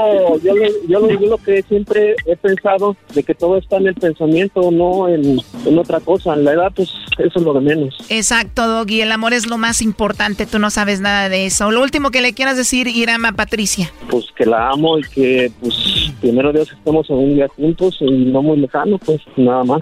[0.44, 3.88] yo, le- yo, lo- yo lo que siempre he pensado, de que todo está en
[3.88, 6.34] el pensamiento, no en, en otra cosa.
[6.34, 7.96] En la edad, pues eso es lo de menos.
[8.10, 8.97] Exacto, Doggy.
[9.02, 10.46] El amor es lo más importante.
[10.46, 11.72] Tú no sabes nada de eso.
[11.72, 13.92] Lo último que le quieras decir, Irán, a Patricia.
[14.10, 15.76] Pues que la amo y que, pues,
[16.22, 19.82] primero Dios estemos en un día juntos y no muy lejano, pues nada más.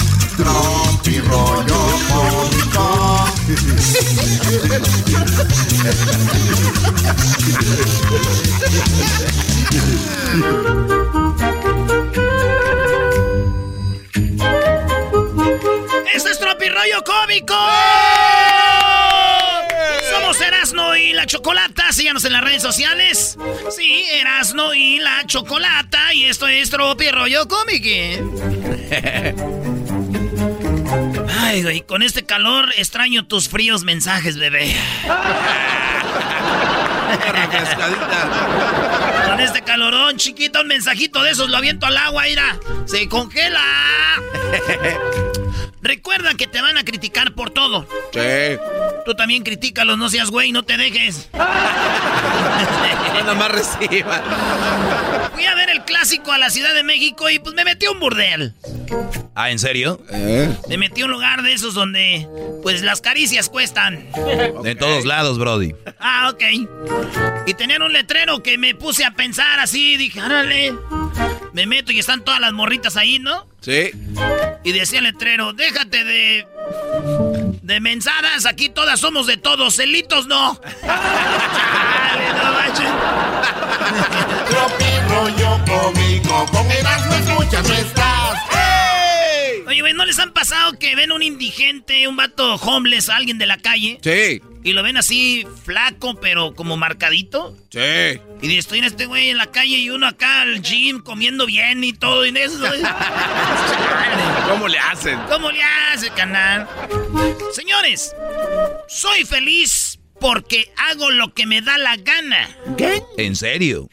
[0.41, 1.77] Tropi rollo
[2.09, 3.27] cómico.
[16.11, 17.53] ¡Esto es Tropirollo Cómico!
[20.09, 21.93] Somos Erasno y la Chocolata.
[21.93, 23.37] Síganos en las redes sociales.
[23.69, 26.15] Sí, Erasno y la Chocolata.
[26.15, 27.87] Y esto es Tropirollo Cómico.
[31.51, 34.73] Ay, güey, con este calor extraño tus fríos mensajes, bebé.
[39.27, 42.57] Con este calorón, chiquito, un mensajito de esos lo aviento al agua, mira.
[42.85, 43.61] Se congela.
[45.81, 47.85] Recuerda que te van a criticar por todo.
[48.13, 48.57] Sí.
[49.05, 51.27] Tú también critícalos, no seas güey, no te dejes.
[51.33, 54.21] Nada más reciba.
[55.41, 57.91] Fui a ver el clásico a la Ciudad de México y pues me metí a
[57.91, 58.53] un burdel.
[59.33, 59.99] Ah, ¿en serio?
[60.69, 62.27] Me metí a un lugar de esos donde
[62.61, 64.07] pues las caricias cuestan.
[64.61, 65.73] De todos lados, Brody.
[65.99, 66.43] Ah, ok.
[67.47, 70.75] Y tenían un letrero que me puse a pensar así, dije, árale.
[71.53, 73.47] Me meto y están todas las morritas ahí, ¿no?
[73.61, 73.89] Sí.
[74.63, 76.47] Y decía el letrero, déjate de...
[77.63, 80.59] De mensadas, aquí todas somos de todos, celitos no
[86.47, 88.39] Con Erasmo escuchas no estás.
[89.67, 93.45] Oye, güey, ¿no les han pasado que ven un indigente, un vato homeless, alguien de
[93.45, 93.99] la calle?
[94.01, 94.41] Sí.
[94.63, 97.55] Y lo ven así flaco, pero como marcadito.
[97.69, 98.19] Sí.
[98.41, 101.83] Y estoy en este güey en la calle y uno acá al gym comiendo bien
[101.83, 102.25] y todo.
[102.25, 102.59] Y eso,
[104.49, 105.19] ¿Cómo le hacen?
[105.29, 106.67] ¿Cómo le hace, canal?
[107.53, 108.15] Señores,
[108.87, 112.49] soy feliz porque hago lo que me da la gana.
[112.77, 113.01] ¿Qué?
[113.17, 113.89] ¿En serio?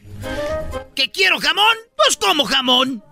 [0.94, 1.88] ¿Que quiero jamón?
[1.99, 3.05] Pues como jamón.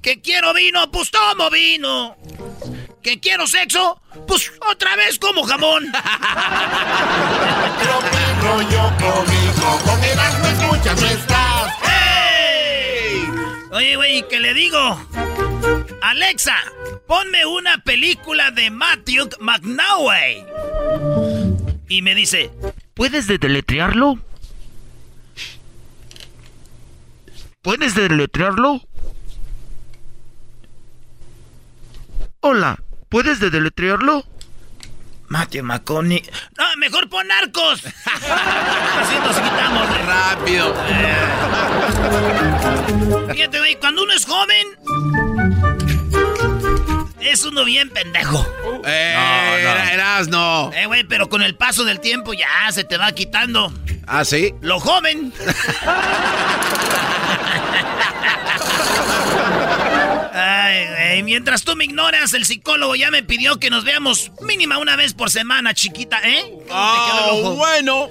[0.00, 0.90] ¿Que quiero vino?
[0.90, 2.16] Pues tomo vino.
[3.02, 4.00] ¿Que quiero sexo?
[4.28, 5.90] Pues otra vez como jamón.
[7.82, 9.80] Tropi rollo cómico.
[9.84, 11.72] Con Erasmo escuchas no estás.
[11.82, 13.24] ¡Ey!
[13.72, 14.78] Oye, güey, ¿qué le digo?
[16.02, 16.56] Alexa,
[17.08, 20.44] ponme una película de Matthew McNaughey.
[21.88, 22.50] Y me dice,
[22.94, 24.18] ¿puedes deletrearlo?
[27.62, 28.82] ¿Puedes deletrearlo?
[32.40, 34.24] Hola, ¿puedes deletrearlo?
[35.28, 36.28] Matthew McConaughey.
[36.58, 37.84] No, mejor pon narcos.
[37.86, 40.74] Así nos quitamos de rápido.
[43.32, 44.66] Fíjate, güey, cuando uno es joven,
[47.22, 48.46] es uno bien pendejo.
[48.84, 49.56] Eh, No, no.
[49.56, 50.70] era- Erasno.
[50.74, 53.72] Eh, güey, pero con el paso del tiempo ya se te va quitando.
[54.06, 54.52] ¿Ah, sí?
[54.60, 55.32] Lo joven.
[60.34, 64.78] Ay, güey, mientras tú me ignoras, el psicólogo ya me pidió que nos veamos mínima
[64.78, 66.42] una vez por semana, chiquita, ¿eh?
[66.68, 67.54] ¿Cómo te quedó el ojo?
[67.56, 68.08] bueno.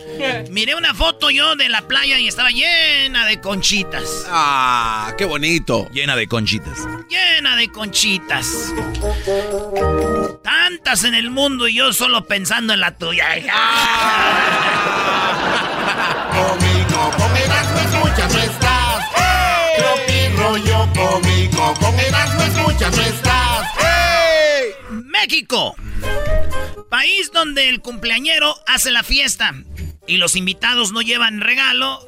[0.52, 4.26] Miré una foto yo de la playa y estaba llena de conchitas.
[4.30, 5.90] Ah, qué bonito.
[5.92, 6.78] Llena de conchitas.
[7.10, 8.48] Llena de conchitas.
[10.44, 13.30] Tantas en el mundo y yo solo pensando en la tuya.
[16.32, 17.12] Cómico.
[17.18, 19.06] Con Erasmo escuchas no estás.
[19.78, 20.11] Tropi
[20.62, 21.74] rollo cómico.
[21.80, 23.68] Con Erasmo escuchas no estás.
[24.90, 25.76] México.
[26.90, 29.54] País donde el cumpleañero hace la fiesta
[30.08, 32.06] y los invitados no llevan regalo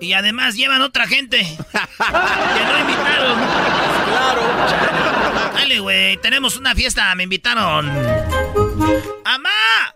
[0.00, 3.38] y además llevan otra gente que no invitaron.
[4.06, 5.52] Claro.
[5.54, 7.88] Dale, güey, tenemos una fiesta, me invitaron.
[9.24, 9.94] ¡Amá!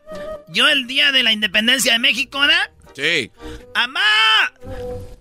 [0.48, 2.70] Yo el día de la independencia de México, ¿verdad?
[2.94, 3.30] Sí.
[3.74, 4.52] ¡Amá!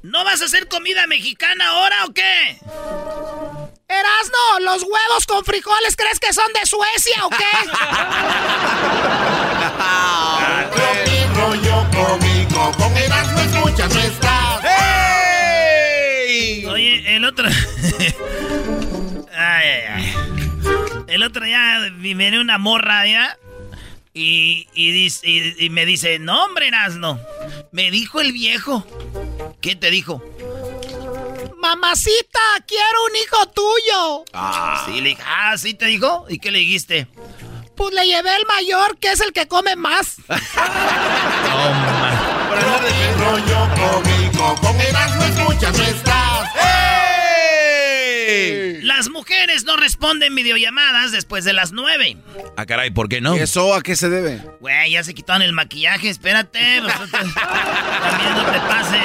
[0.04, 2.58] ¿No vas a hacer comida mexicana ahora o qué?
[3.88, 7.46] Erasno, ¿los huevos con frijoles crees que son de Suecia o qué?
[10.72, 12.72] Tropi rollo cómico.
[12.78, 14.62] Con Erasmo escuchas no estás.
[16.72, 17.48] Oye, el otro.
[19.36, 20.14] ay, ay, ay.
[21.08, 23.38] El otro día me viene una morra ya.
[24.14, 27.20] Y, y, dice- y- y me dice, no, hombre, Erasno.
[27.72, 28.86] Me dijo el viejo.
[29.62, 30.22] ¿Qué te dijo?
[31.58, 34.26] Mamacita, quiero un hijo tuyo.
[34.34, 34.84] Ah.
[34.86, 36.26] Sí, le dije, ah, ¿sí te dijo?
[36.28, 37.08] ¿Y qué le dijiste?
[37.76, 40.18] Pues le llevé el mayor, que es el que come más.
[43.18, 45.80] rollo cómico, con Erasmo escuchas.
[49.12, 52.18] Mujeres no responden videollamadas después de las 9.
[52.58, 53.36] Ah, caray, ¿por qué no?
[53.36, 54.42] ¿Eso a qué se debe?
[54.60, 56.82] Güey, ya se quitaron el maquillaje, espérate.
[56.82, 57.34] vosotros también
[58.36, 59.02] no te pases.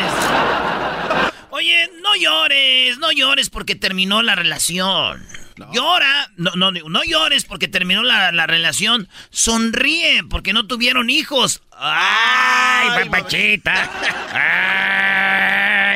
[1.50, 5.26] Oye, no llores, no llores porque terminó la relación.
[5.72, 9.08] Llora, no, no, no llores porque terminó la, la relación.
[9.30, 11.62] Sonríe porque no tuvieron hijos.
[11.72, 13.90] ¡Ay, papachita!
[14.32, 15.05] ¡Ay,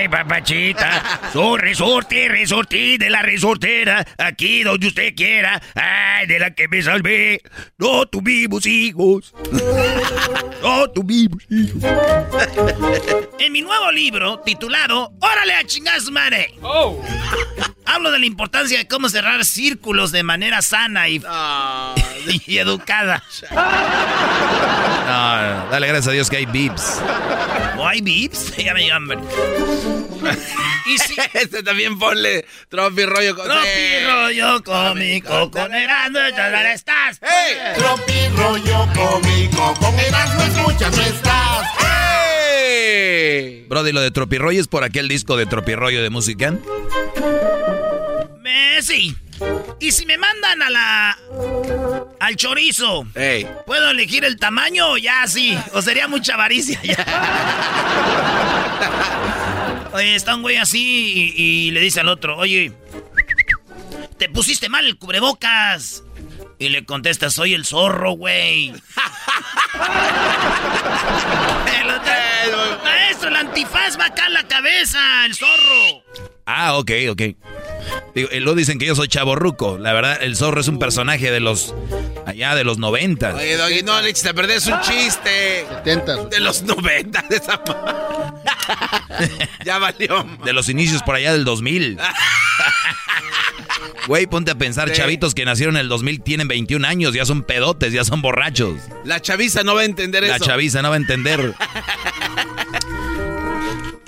[0.08, 1.20] papachita!
[1.32, 4.04] Soy resorte, resorte de la resortera.
[4.18, 5.60] Aquí donde usted quiera.
[5.74, 7.40] ¡Ay, de la que me salvé!
[7.78, 9.34] No tuvimos hijos.
[10.62, 11.82] No tuvimos hijos.
[13.38, 16.54] En mi nuevo libro, titulado ¡Órale a chingar su madre!
[17.86, 21.16] Hablo de la importancia de cómo cerrar círculos de manera sana y,
[22.46, 23.22] y educada.
[23.50, 23.56] No,
[25.70, 27.00] dale gracias a Dios que hay beeps.
[27.78, 28.56] ¿O hay beeps?
[28.56, 29.18] Ya me hambre.
[30.86, 31.16] Y si...
[31.34, 33.46] este también ponle tropi rollo con...
[33.46, 37.20] Tropi rollo cómico con Erasmo ¿dónde estás?
[37.22, 37.74] ¡Hey!
[37.76, 41.66] Tropi rollo cómico con Erasmo escuchas estás.
[41.78, 43.66] ¡Hey!
[43.68, 46.54] Brody, lo de Tropirroyo es por aquel disco de Tropirroyo de música.
[48.80, 49.16] Eh, sí.
[49.78, 51.18] Y si me mandan a la.
[52.18, 53.06] al chorizo,
[53.66, 55.56] ¿puedo elegir el tamaño o ya sí?
[55.72, 56.96] O sería mucha avaricia ya.
[59.92, 62.72] Oye, está un güey así y, y le dice al otro, oye,
[64.18, 66.04] te pusiste mal el cubrebocas.
[66.58, 68.68] Y le contesta, soy el zorro, güey.
[71.80, 76.04] El otro, Maestro, el antifaz va acá en la cabeza, el zorro.
[76.44, 77.22] Ah, ok, ok.
[78.14, 79.78] Digo, eh, lo dicen que yo soy chaborruco.
[79.78, 81.74] La verdad, el zorro es un personaje de los.
[82.26, 83.34] allá de los 90.
[83.36, 85.66] Oye, Doggy, no, Alex, te perdés un chiste.
[85.84, 86.24] 70.
[86.26, 87.62] De los 90 de esa
[89.64, 90.26] Ya valió.
[90.44, 91.98] De los inicios por allá del 2000.
[94.06, 94.96] Güey, ponte a pensar, Sí.
[94.96, 98.80] chavitos que nacieron en el 2000 tienen 21 años, ya son pedotes, ya son borrachos.
[99.04, 100.46] La chaviza no va a entender La eso.
[100.46, 101.54] chaviza no va a entender.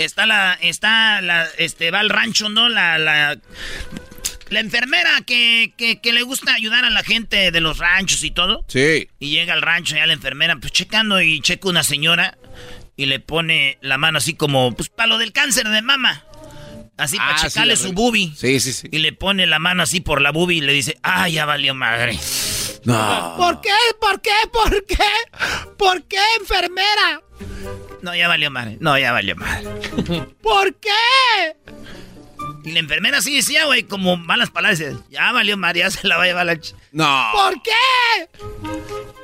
[0.05, 2.69] Está la, está la, este, va al rancho, ¿no?
[2.69, 3.39] La, la,
[4.51, 8.31] la enfermera que, que, que le gusta ayudar a la gente de los ranchos y
[8.31, 8.65] todo.
[8.69, 9.09] Sí.
[9.19, 12.37] Y llega al rancho ya la enfermera, pues checando y checa una señora
[12.97, 16.25] y le pone la mano así como, pues para lo del cáncer de mama.
[16.99, 18.35] Así para Ah, checarle su bubi.
[18.37, 18.87] Sí, sí, sí.
[18.93, 21.75] Y le pone la mano así por la bubi y le dice, ah, ya valió
[21.75, 22.19] madre.
[22.85, 23.35] No.
[23.37, 23.71] ¿Por qué?
[24.01, 24.31] ¿Por qué?
[24.53, 25.05] ¿Por qué?
[25.79, 27.23] ¿Por qué, enfermera?
[28.03, 28.77] No, ya valió madre.
[28.81, 29.69] No, ya valió madre.
[30.43, 30.91] ¿Por qué?
[32.65, 34.83] Y la enfermera así decía, güey, como malas palabras.
[35.11, 36.55] Ya valió madre, ya se la va a llevar la...
[36.55, 36.75] ch-".
[36.93, 37.29] No.
[37.33, 38.29] ¿Por qué?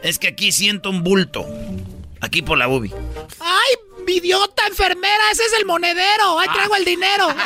[0.03, 1.47] Es que aquí siento un bulto.
[2.21, 2.93] Aquí por la bubi.
[3.41, 3.75] ¡Ay,
[4.09, 5.31] idiota enfermera!
[5.33, 6.39] ¡Ese es el monedero!
[6.39, 7.29] ¡Ahí traigo el dinero!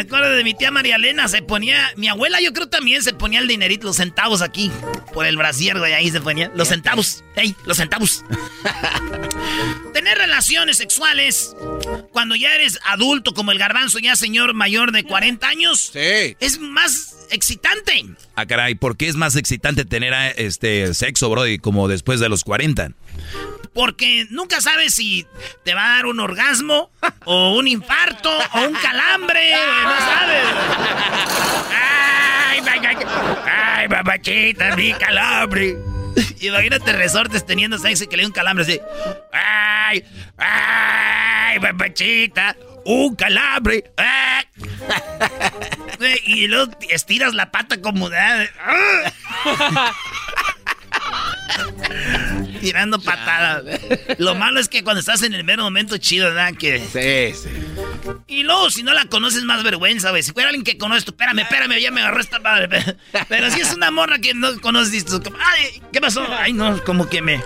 [0.00, 3.40] acuerdo de mi tía María Elena, se ponía, mi abuela yo creo también se ponía
[3.40, 4.70] el dinerito, los centavos aquí,
[5.12, 8.24] por el brasier, güey, ahí se ponía, los centavos, ey, los centavos.
[9.94, 11.54] Tener relaciones sexuales
[12.12, 17.26] cuando ya eres adulto, como el garbanzo, ya señor mayor de 40 años, es más
[17.30, 18.06] excitante.
[18.34, 22.28] Ah, caray, ¿por qué es más excitante tener ah, este sexo, Brody, como después de
[22.28, 22.92] los 40?
[23.72, 25.26] Porque nunca sabes si
[25.64, 26.90] te va a dar un orgasmo,
[27.24, 30.44] o un infarto, o un calambre, güey, no sabes.
[31.72, 32.96] Ay, ay,
[34.58, 35.76] ay, mi calambre.
[36.40, 38.80] Imagínate resortes teniendo sexo y que le dé un calambre así.
[39.32, 40.04] Ay,
[40.36, 43.92] ay, papachita, un calambre.
[43.96, 44.44] ay.
[46.24, 48.16] Y luego estiras la pata como de...
[48.16, 49.92] ¡Ah!
[52.60, 53.64] Tirando patadas.
[54.18, 56.52] Lo malo es que cuando estás en el mero momento chido, ¿verdad?
[56.58, 56.78] Que...
[56.80, 57.50] Sí, sí.
[58.26, 60.22] Y luego, si no la conoces, más vergüenza, güey.
[60.22, 62.96] Si fuera alguien que conoces, tú, espérame, espérame, ya me agarró esta madre.
[63.28, 66.26] Pero, si es una morra que no conoces, tú, ay, ¿qué pasó?
[66.30, 67.42] Ay, no, como que me...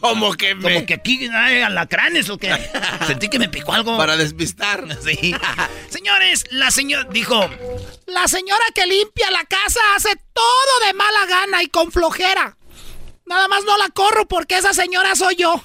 [0.00, 0.62] Como que me...
[0.62, 2.54] Como que aquí hay alacranes o que...
[3.06, 3.96] Sentí que me picó algo.
[3.96, 4.84] Para despistar.
[5.06, 5.34] Sí.
[5.88, 7.48] Señores, la señora dijo...
[8.06, 12.56] La señora que limpia la casa hace todo de mala gana y con flojera.
[13.26, 15.60] Nada más no la corro porque esa señora soy yo.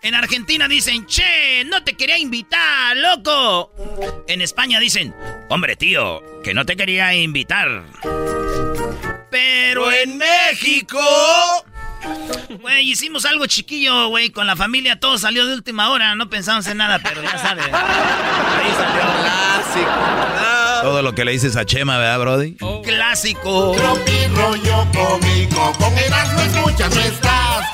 [0.00, 3.70] En Argentina dicen, che, no te quería invitar, loco.
[4.26, 5.14] En España dicen,
[5.50, 7.84] hombre, tío, que no te quería invitar.
[9.30, 10.98] Pero en México
[12.60, 14.98] Güey, hicimos algo chiquillo, güey, con la familia.
[14.98, 16.14] Todo salió de última hora.
[16.14, 17.64] No pensamos en nada, pero ya sabes.
[17.66, 19.02] Ahí salió.
[19.22, 20.82] Clásico.
[20.82, 22.56] Todo lo que le dices a Chema, ¿verdad, Brody?
[22.84, 23.72] Clásico.
[23.76, 27.64] Tropi rollo cómico, con Erasmo escuchas no estás.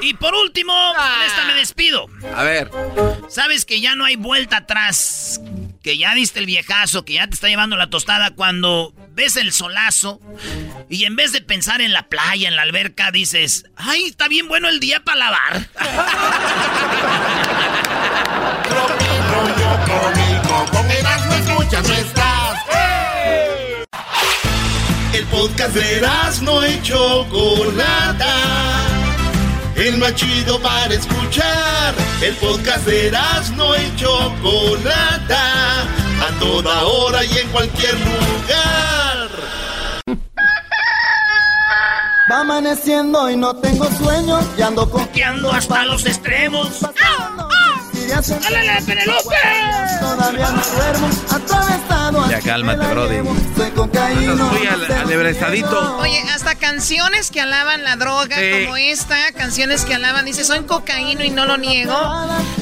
[0.00, 2.06] Y por último, con esta me despido.
[2.34, 2.70] A ver.
[3.28, 5.40] Sabes que ya no hay vuelta atrás.
[5.82, 9.52] Que ya diste el viejazo, que ya te está llevando la tostada cuando ves el
[9.52, 10.20] solazo
[10.88, 14.46] y en vez de pensar en la playa, en la alberca, dices, ay, está bien
[14.46, 15.68] bueno el día para lavar.
[18.70, 18.96] No.
[25.12, 28.34] El podcast de Erasmo y Chocolata.
[29.74, 31.94] El más chido para escuchar.
[32.20, 35.82] El podcast de Erasmo y Chocolata.
[35.82, 38.85] A toda hora y en cualquier lugar.
[42.30, 46.80] Va amaneciendo y no tengo sueño y ando coqueando hasta los extremos.
[48.12, 49.34] ¡Álale, Penelope!
[50.00, 52.30] Todavía no duermo, atravesado.
[52.30, 53.16] Ya cálmate, Brody.
[53.56, 54.50] Soy cocaíno.
[54.50, 55.96] Fui al, al ebrestadito.
[55.98, 58.64] Oye, hasta canciones que alaban la droga, Sí.
[58.64, 61.96] como esta, canciones que alaban, dice, soy cocaíno y no lo niego,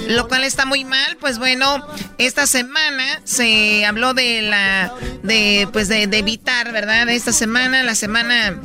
[0.09, 1.17] lo cual está muy mal.
[1.21, 1.87] Pues bueno,
[2.19, 4.93] esta semana se habló de la,
[5.23, 7.09] de, pues de, de evitar, ¿verdad?
[7.09, 8.57] Esta semana, la semana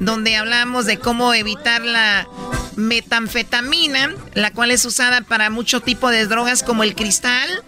[0.00, 2.26] donde hablamos de cómo evitar la
[2.76, 7.62] metanfetamina, la cual es usada para mucho tipo de drogas como el cristal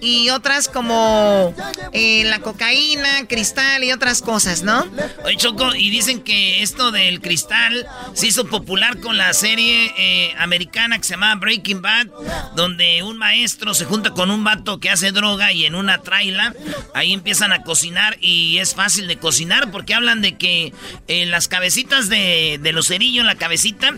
[0.00, 1.54] y otras como
[1.92, 4.86] eh, la cocaína, cristal y otras cosas, ¿no?
[5.24, 10.34] Oye, Choco, y dicen que esto del cristal se hizo popular con la serie eh,
[10.38, 12.06] americana que se llama Breaking Bad,
[12.54, 16.54] donde un maestro se junta con un vato que hace droga y en una traila
[16.94, 20.72] ahí empiezan a cocinar y es fácil de cocinar porque hablan de que
[21.08, 23.94] en las cabecitas de, de los cerillos, la cabecita,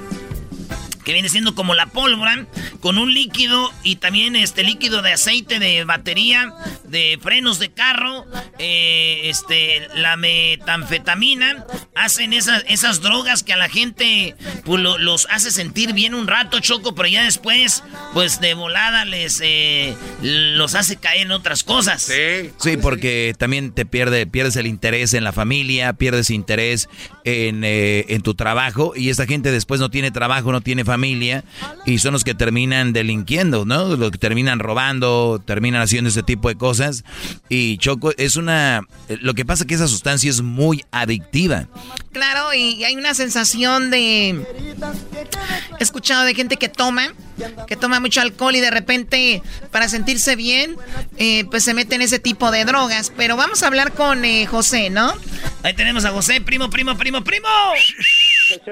[1.09, 2.45] que viene siendo como la pólvora,
[2.81, 6.53] con un líquido y también este líquido de aceite de batería,
[6.85, 8.27] de frenos de carro,
[8.59, 11.65] eh, este, la metanfetamina,
[11.95, 14.35] hacen esas, esas drogas que a la gente
[14.67, 17.83] pues, lo- los hace sentir bien un rato, Choco, pero ya después,
[18.13, 22.03] pues de volada les eh, los hace caer en otras cosas.
[22.03, 22.51] Sí.
[22.59, 26.91] Sí, porque también te pierde, pierdes el interés en la familia, pierdes interés
[27.25, 30.98] en, eh, en tu trabajo y esta gente después no tiene trabajo, no tiene familia
[31.87, 33.97] y son los que terminan delinquiendo, ¿no?
[33.97, 37.05] Los que terminan robando, terminan haciendo ese tipo de cosas
[37.49, 38.83] y Choco es una...
[39.21, 41.69] Lo que pasa es que esa sustancia es muy adictiva.
[42.13, 44.45] Claro, y hay una sensación de...
[45.79, 47.15] He escuchado de gente que toma,
[47.67, 50.77] que toma mucho alcohol y de repente para sentirse bien,
[51.19, 53.13] eh, pues se mete en ese tipo de drogas.
[53.17, 55.15] Pero vamos a hablar con eh, José, ¿no?
[55.63, 57.49] Ahí tenemos a José, primo, primo, primo, primo.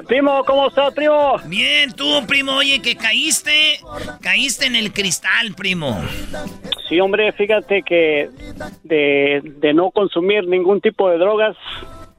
[0.06, 1.36] Primo, ¿cómo estás, primo?
[1.46, 3.78] Bien, tú, primo, oye, que caíste,
[4.20, 5.98] caíste en el cristal, primo.
[6.88, 8.30] Sí, hombre, fíjate que
[8.84, 11.56] de, de no consumir ningún tipo de drogas,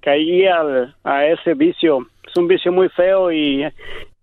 [0.01, 2.07] caí al, a ese vicio.
[2.27, 3.65] Es un vicio muy feo y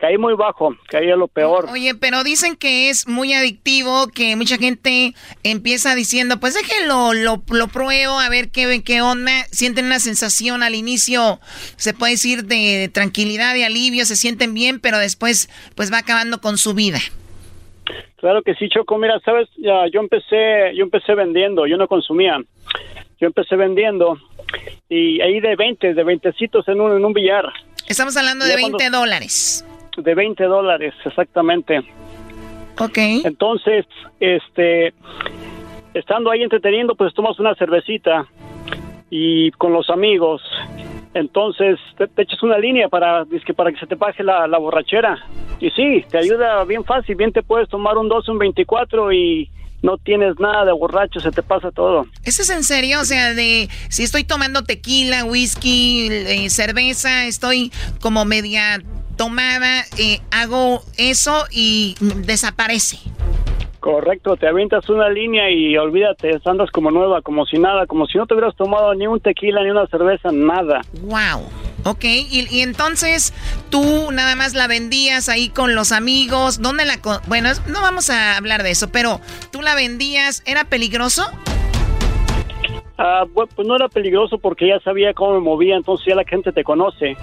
[0.04, 1.70] caí muy bajo, caí a lo peor.
[1.72, 5.14] Oye, pero dicen que es muy adictivo, que mucha gente
[5.44, 9.32] empieza diciendo, pues déjenlo, lo, lo pruebo, a ver qué, qué onda.
[9.50, 11.40] Sienten una sensación al inicio,
[11.76, 16.38] se puede decir, de tranquilidad, de alivio, se sienten bien, pero después pues va acabando
[16.42, 16.98] con su vida.
[18.16, 18.98] Claro que sí, Choco.
[18.98, 22.36] Mira, sabes, ya, yo empecé, yo empecé vendiendo, yo no consumía.
[23.18, 24.18] Yo empecé vendiendo
[24.90, 26.30] y ahí de 20, de 20
[26.66, 27.46] en un, en un billar.
[27.88, 29.64] Estamos hablando de Ya 20 cuando- dólares.
[29.96, 31.78] De 20 dólares, exactamente.
[32.78, 32.98] Ok.
[33.24, 33.86] Entonces,
[34.20, 34.92] este,
[35.94, 38.26] estando ahí entreteniendo, pues tomas una cervecita
[39.10, 40.42] y con los amigos.
[41.14, 44.58] Entonces, te, te echas una línea para, dizque para que se te baje la, la
[44.58, 45.16] borrachera.
[45.60, 47.14] Y sí, te ayuda bien fácil.
[47.14, 49.48] Bien te puedes tomar un 12, un 24 y
[49.84, 52.06] no tienes nada de borracho, se te pasa todo.
[52.24, 53.00] ¿Eso es en serio?
[53.00, 58.82] O sea, de si estoy tomando tequila, whisky, eh, cerveza, estoy como media
[59.16, 62.98] tomada, eh, hago eso y desaparece.
[63.80, 68.16] Correcto, te avientas una línea y olvídate, andas como nueva, como si nada, como si
[68.16, 70.80] no te hubieras tomado ni un tequila, ni una cerveza, nada.
[71.02, 71.46] Wow.
[71.84, 73.34] Ok, y, y entonces
[73.68, 76.62] tú nada más la vendías ahí con los amigos.
[76.62, 76.98] ¿Dónde la.?
[77.26, 79.20] Bueno, no vamos a hablar de eso, pero
[79.52, 80.42] tú la vendías.
[80.46, 81.30] ¿Era peligroso?
[82.96, 86.24] Ah, bu- pues no era peligroso porque ya sabía cómo me movía, entonces ya la
[86.24, 87.16] gente te conoce.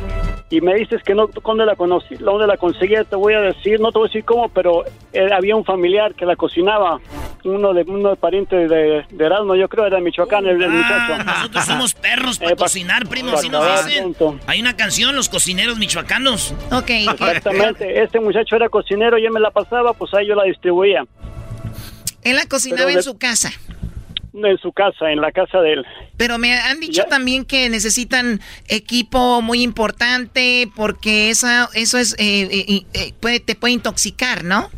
[0.49, 2.15] Y me dices que no, ¿dónde la conocí?
[2.15, 3.05] ¿Dónde la conseguía?
[3.05, 4.83] Te voy a decir, no te voy a decir cómo, pero
[5.13, 6.99] eh, había un familiar que la cocinaba.
[7.45, 10.69] uno de uno de pariente de, de Erasmo, yo creo, era de Michoacán, el, el
[10.69, 11.23] Ah, muchacho.
[11.23, 14.13] nosotros somos perros para Eh, pa- cocinar, primo, así nos dicen.
[14.47, 16.53] Hay una canción, Los Cocineros Michoacanos.
[16.73, 16.89] Ok.
[16.89, 21.05] Exactamente, este muchacho era cocinero y él me la pasaba, pues ahí yo la distribuía.
[22.23, 23.51] Él la cocinaba Pero en de- su casa.
[24.33, 25.85] En su casa, en la casa de él.
[26.15, 28.39] Pero me han dicho también que necesitan
[28.69, 34.69] equipo muy importante porque esa, eso es eh, eh, eh, puede, te puede intoxicar, ¿no?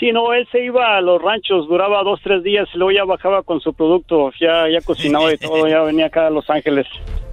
[0.00, 3.04] Sí, no, él se iba a los ranchos, duraba dos, tres días y luego ya
[3.04, 6.86] bajaba con su producto, ya, ya cocinaba y todo, ya venía acá a Los Ángeles.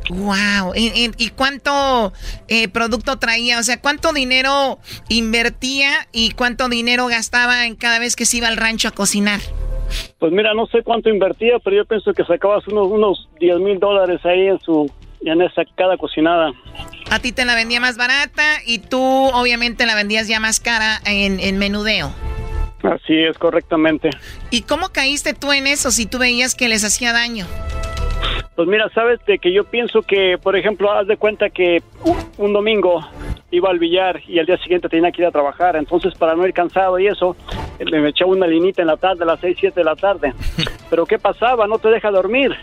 [0.10, 0.74] Wow.
[0.76, 2.14] ¿Y, y- y cuánto
[2.48, 3.58] eh, producto traía?
[3.58, 4.78] O sea, ¿cuánto dinero
[5.10, 9.40] invertía y cuánto dinero gastaba en cada vez que se iba al rancho a cocinar?
[10.20, 13.80] Pues mira, no sé cuánto invertía, pero yo pienso que sacabas unos, unos 10 mil
[13.80, 14.92] dólares ahí en su,
[15.22, 16.52] en esa cada cocinada.
[17.10, 21.00] A ti te la vendía más barata y tú obviamente la vendías ya más cara
[21.06, 22.14] en, en menudeo.
[22.84, 24.10] Así es, correctamente.
[24.50, 27.46] ¿Y cómo caíste tú en eso si tú veías que les hacía daño?
[28.56, 31.82] Pues mira, sabes de que yo pienso que, por ejemplo, haz de cuenta que
[32.38, 33.00] un domingo
[33.52, 36.46] iba al billar y al día siguiente tenía que ir a trabajar, entonces para no
[36.48, 37.36] ir cansado y eso,
[37.80, 40.34] le echaba una linita en la tarde, a las 6, 7 de la tarde.
[40.90, 41.68] Pero ¿qué pasaba?
[41.68, 42.56] No te deja dormir.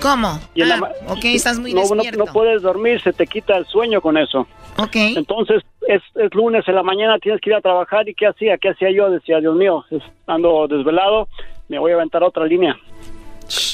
[0.00, 0.38] ¿Cómo?
[0.54, 2.24] Y en la Ah, ok, estás muy no, no- despierto.
[2.26, 4.46] No, puedes dormir, se te quita el sueño con eso.
[4.78, 4.94] Ok.
[5.16, 8.08] Entonces, es, es lunes en la mañana, tienes que ir a trabajar.
[8.08, 8.58] ¿Y qué hacía?
[8.58, 9.10] ¿Qué hacía yo?
[9.10, 9.84] Decía, Dios mío,
[10.26, 11.28] ando desvelado,
[11.68, 12.76] me voy a aventar otra línea.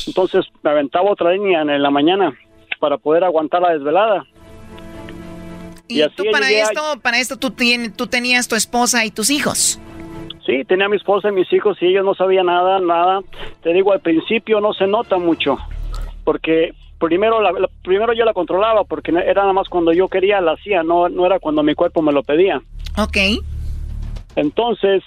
[0.07, 2.33] Entonces, me aventaba otra línea en, la mañana
[2.81, 4.25] para poder aguantar la desvelada.
[5.89, 7.55] Y, tú para a- esto, para esto tú,
[7.97, 9.79] tú tenías tu esposa y tus hijos.
[10.47, 13.21] Sí, tenía a mi esposa y mis hijos y ellos no sabían nada, nada.
[13.63, 15.57] Te digo, al principio no se nota mucho,
[16.25, 20.41] porque primero, la, la- primero yo la controlaba, porque era nada más cuando yo quería
[20.41, 22.61] la hacía, no, no era cuando mi cuerpo me lo pedía.
[22.99, 23.17] Ok.
[24.35, 25.03] Entonces,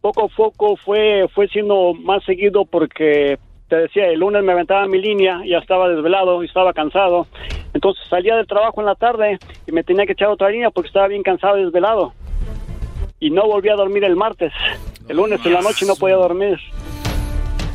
[0.00, 3.38] poco a poco fue, fue siendo más seguido porque,
[3.70, 7.28] te decía, el lunes me aventaba mi línea, ya estaba desvelado y estaba cansado.
[7.72, 10.88] Entonces salía del trabajo en la tarde y me tenía que echar otra línea porque
[10.88, 12.12] estaba bien cansado y desvelado.
[13.20, 14.52] Y no volví a dormir el martes.
[15.08, 16.58] El lunes en la noche no podía dormir.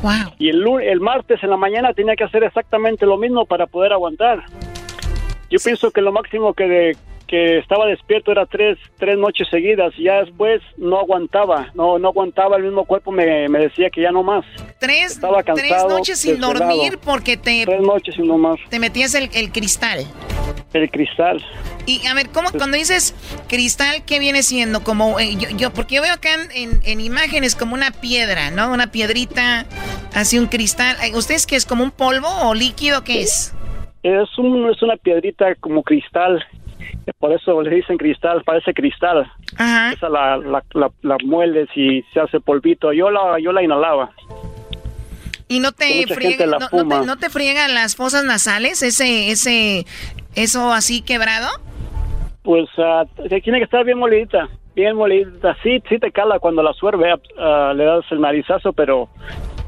[0.04, 0.34] Wow.
[0.38, 3.94] Y el, el martes en la mañana tenía que hacer exactamente lo mismo para poder
[3.94, 4.44] aguantar.
[5.50, 6.98] Yo pienso que lo máximo que, de-
[7.28, 9.94] que estaba despierto era tres, tres noches seguidas.
[9.98, 11.70] Y ya después no aguantaba.
[11.74, 12.58] No, no aguantaba.
[12.58, 14.46] El mismo cuerpo me, me decía que ya no más.
[14.80, 16.60] Tres, Estaba tres cansado, noches sin desvelado.
[16.68, 18.58] dormir porque te, Tres noches no más.
[18.70, 20.06] te metías el, el cristal.
[20.74, 21.44] El cristal.
[21.86, 23.14] Y a ver, ¿cómo cuando dices
[23.48, 24.84] cristal, qué viene siendo?
[24.84, 28.52] Como eh, yo, yo, porque yo veo acá en, en- en imágenes como una piedra,
[28.52, 28.72] ¿no?
[28.74, 29.66] Una piedrita,
[30.14, 30.98] así un cristal.
[31.04, 31.66] Eh, ¿Ustedes qué es?
[31.66, 33.04] ¿Como un polvo o líquido?
[33.04, 33.54] ¿Qué es?
[34.04, 36.44] Es, un, es una piedrita como cristal.
[37.20, 39.32] Por eso le dicen cristal, parece cristal.
[39.54, 42.92] Esa la, la, la, la mueles y se hace polvito.
[42.94, 44.12] Yo la, yo la inhalaba.
[45.48, 48.82] ¿Y no te friega, no, te, no te friegan las fosas nasales?
[48.82, 49.86] Ese, ese,
[50.36, 51.48] eso así quebrado.
[52.42, 55.56] Pues ah, tiene que estar bien molidita, bien molidita.
[55.62, 59.10] Sí, sí te cala cuando la suerve, ah, le das el narizazo, pero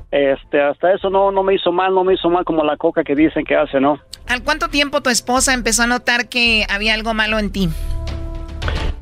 [0.09, 3.03] este, hasta eso no, no me hizo mal, no me hizo mal como la coca
[3.03, 3.99] que dicen que hace, ¿no?
[4.27, 7.69] ¿Al cuánto tiempo tu esposa empezó a notar que había algo malo en ti?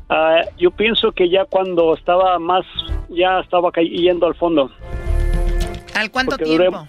[0.08, 2.64] Ah, yo pienso que ya cuando estaba más,
[3.08, 4.70] ya estaba cayendo al fondo.
[5.94, 6.86] ¿Al cuánto Porque duré- tiempo?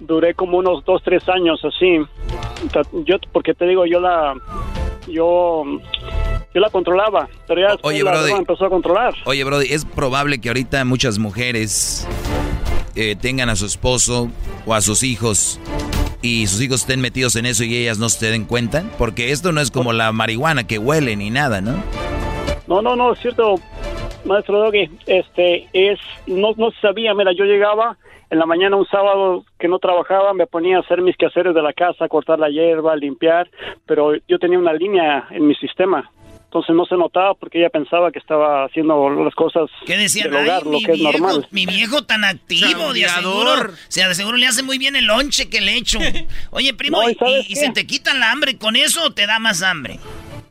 [0.00, 1.98] Duré como unos dos, tres años así.
[3.04, 4.34] Yo, porque te digo, yo la,
[5.08, 5.64] yo,
[6.54, 8.32] yo la controlaba, pero ya después Oye, la Brody.
[8.32, 9.14] empezó a controlar.
[9.24, 12.06] Oye, Brody, es probable que ahorita muchas mujeres
[12.94, 14.28] eh, tengan a su esposo
[14.64, 15.58] o a sus hijos
[16.22, 18.84] y sus hijos estén metidos en eso y ellas no se den cuenta.
[18.98, 21.76] Porque esto no es como la marihuana que huele ni nada, ¿no?
[22.66, 23.54] No, no, no, es cierto,
[24.24, 27.96] maestro Doggy, este, es, no, no sabía, mira, yo llegaba
[28.30, 31.62] en la mañana un sábado que no trabajaba, me ponía a hacer mis quehaceres de
[31.62, 33.48] la casa, cortar la hierba, limpiar,
[33.86, 36.10] pero yo tenía una línea en mi sistema,
[36.48, 40.30] entonces no se notaba porque ella pensaba que estaba haciendo las cosas ¿Qué decían?
[40.30, 41.48] del hogar, Ay, lo mi que es viejo, normal.
[41.50, 45.50] mi viejo tan activo, de o sea, de seguro le hace muy bien el lonche
[45.50, 45.98] que le echo.
[46.50, 49.62] Oye, primo, No, ¿y se te quita el hambre con eso o te da más
[49.62, 50.00] hambre?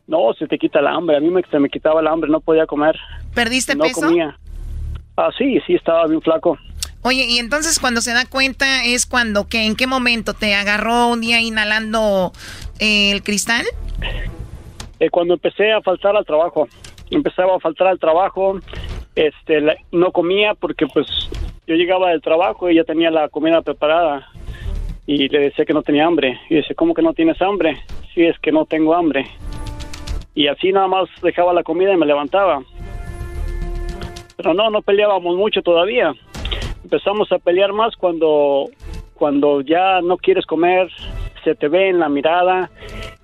[0.06, 2.40] No, se te quita el hambre, a mí me, se me quitaba el hambre, no
[2.40, 2.96] podía comer.
[3.34, 4.00] ¿Perdiste no peso?
[4.02, 4.38] comía.
[5.16, 6.56] Ah, sí, sí, estaba bien flaco.
[7.02, 11.08] Oye, y entonces cuando se da cuenta es cuando, que ¿en qué momento te agarró
[11.08, 12.32] un día inhalando
[12.78, 13.66] eh, el cristal?
[15.00, 16.68] Eh, cuando empecé a faltar al trabajo.
[17.10, 18.58] Empezaba a faltar al trabajo,
[19.14, 19.60] este,
[19.92, 21.06] no comía porque pues
[21.66, 24.28] yo llegaba del trabajo y ya tenía la comida preparada
[25.06, 26.38] y le decía que no tenía hambre.
[26.50, 27.78] Y dice, ¿cómo que no tienes hambre?
[28.14, 29.26] Sí, es que no tengo hambre.
[30.34, 32.62] Y así nada más dejaba la comida y me levantaba.
[34.36, 36.12] Pero no, no peleábamos mucho todavía.
[36.84, 38.66] empezamos a pelear más cuando,
[39.14, 40.88] cuando ya no quieres comer,
[41.44, 42.70] se te ve en la mirada,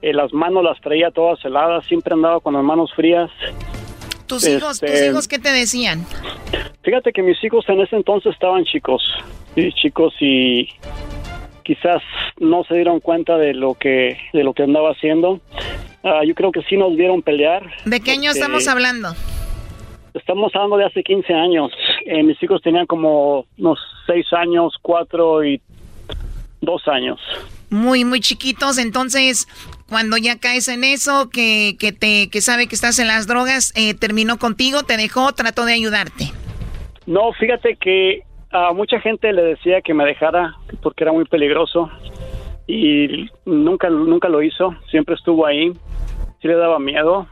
[0.03, 3.31] eh, las manos las traía todas heladas, siempre andaba con las manos frías.
[4.27, 6.05] ¿Tus hijos, tus Este, hijos qué te decían?
[6.83, 9.03] Fíjate que mis hijos en ese entonces estaban chicos,
[9.57, 10.69] y chicos y
[11.63, 12.03] quizás
[12.39, 15.41] no se dieron cuenta de lo que de lo que andaba haciendo.
[16.03, 17.63] Ah, yo creo que sí nos vieron pelear.
[17.87, 19.15] ¿De qué año porque estamos hablando?
[20.13, 21.73] Estamos hablando de hace 15 años.
[22.05, 25.61] Eh, mis hijos tenían como unos 6 años, 4 y
[26.61, 27.21] 2 años.
[27.75, 28.79] Muy, muy chiquitos.
[28.79, 29.49] Entonces,
[29.89, 33.73] cuando ya caes en eso, que, que te, que sabe que estás en las drogas,
[33.77, 36.27] eh, terminó contigo, te dejó, trató de ayudarte.
[37.07, 38.23] No, fíjate que
[38.53, 41.91] a mucha gente le decía que me dejara porque era muy peligroso
[42.69, 45.73] y nunca nunca lo hizo, siempre estuvo ahí,
[46.41, 47.27] sí le daba miedo.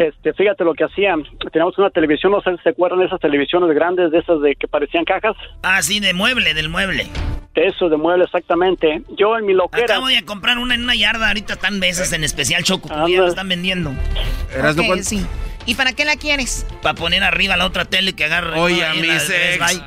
[0.00, 1.24] Este, fíjate lo que hacían.
[1.52, 4.56] Teníamos una televisión, no sé si se acuerdan de esas televisiones grandes, de esas de
[4.56, 5.36] que parecían cajas.
[5.62, 7.06] Ah, sí, de mueble, del mueble.
[7.54, 9.02] Eso, de mueble, exactamente.
[9.18, 9.84] Yo en mi loquera.
[9.84, 13.28] Acabo de comprar una en una yarda, ahorita están esas en especial choco, ya la
[13.28, 13.90] están vendiendo.
[13.90, 15.26] Ok, sí.
[15.66, 16.66] ¿Y para qué la quieres?
[16.82, 18.58] Para poner arriba la otra tele que agarre.
[18.58, 19.82] Oye, a mi sex.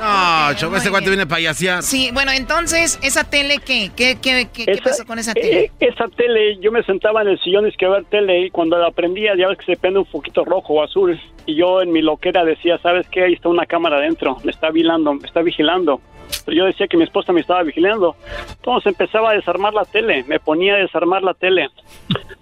[0.00, 1.82] No, Choco, este cuate viene a payasear.
[1.82, 3.90] Sí, bueno, entonces, ¿esa tele qué?
[3.94, 5.72] ¿Qué, qué, qué, qué pasó con esa Eh, tele?
[5.80, 8.90] esa tele, yo me sentaba en el sillón y que ver tele y cuando la
[8.90, 12.00] prendía ya ves que se prende un poquito rojo o azul y yo en mi
[12.02, 13.24] loquera decía, ¿sabes qué?
[13.24, 16.00] Ahí está una cámara adentro, me está vigilando, me está vigilando.
[16.46, 18.16] Pero yo decía que mi esposa me estaba vigilando.
[18.56, 21.68] Entonces empezaba a desarmar la tele, me ponía a desarmar la tele.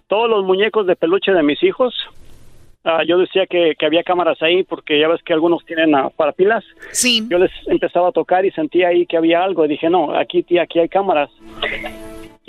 [0.06, 1.94] Todos los muñecos de peluche de mis hijos,
[2.84, 6.10] ah, yo decía que, que había cámaras ahí porque ya ves que algunos tienen ah,
[6.10, 6.64] para pilas.
[6.92, 7.26] Sí.
[7.28, 10.42] Yo les empezaba a tocar y sentía ahí que había algo y dije, no, aquí,
[10.42, 11.30] tía, aquí hay cámaras.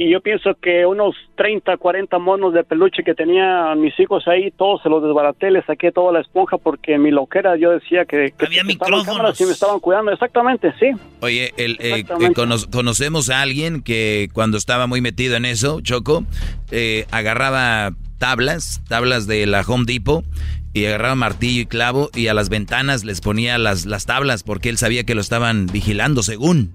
[0.03, 4.49] Y yo pienso que unos 30, 40 monos de peluche que tenían mis hijos ahí,
[4.49, 8.06] todos se los desbaraté, les saqué toda la esponja porque en mi loquera yo decía
[8.06, 9.40] que, que Había micrófonos.
[9.40, 10.11] y me estaban cuidando.
[10.11, 10.88] Exactamente, sí.
[11.19, 12.32] Oye, el, eh, Exactamente.
[12.32, 16.23] eh, cono- conocemos a alguien que cuando estaba muy metido en eso, Choco,
[16.72, 20.26] eh, agarraba tablas, tablas de la Home Depot,
[20.73, 24.69] y agarraba martillo y clavo y a las ventanas les ponía las, las tablas porque
[24.69, 26.72] él sabía que lo estaban vigilando, según.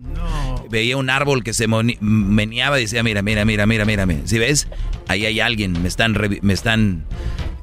[0.70, 4.68] Veía un árbol que se meneaba y decía, mira, mira, mira, mira, mira, ¿sí ves?
[5.09, 6.16] Ahí hay alguien, me están...
[6.43, 7.05] Me están...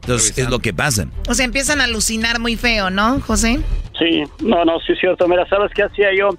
[0.03, 1.07] Entonces es lo que pasa.
[1.30, 3.59] O sea, empiezan a alucinar muy feo, ¿no, José?
[3.97, 5.27] Sí, no, no, sí es cierto.
[5.27, 6.30] Mira, ¿sabes qué hacía yo?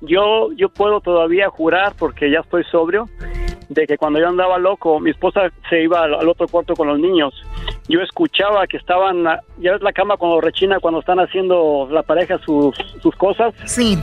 [0.00, 3.08] Yo yo puedo todavía jurar, porque ya estoy sobrio,
[3.68, 6.88] de que cuando yo andaba loco, mi esposa se iba al, al otro cuarto con
[6.88, 7.34] los niños.
[7.88, 9.24] Yo escuchaba que estaban,
[9.58, 13.52] ya ves la cama cuando rechina, cuando están haciendo la pareja sus, sus cosas.
[13.64, 13.98] Sí.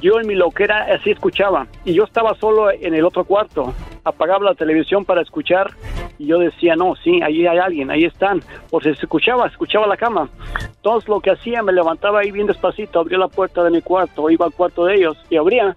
[0.00, 1.66] Yo en mi loquera así escuchaba.
[1.84, 3.72] Y yo estaba solo en el otro cuarto.
[4.04, 5.70] Apagaba la televisión para escuchar.
[6.18, 8.40] Y yo decía, no, sí, ahí hay alguien, ahí están.
[8.70, 10.28] Por si escuchaba, escuchaba la cama.
[10.76, 14.30] Entonces lo que hacía, me levantaba ahí bien despacito, abría la puerta de mi cuarto,
[14.30, 15.76] iba al cuarto de ellos y abría.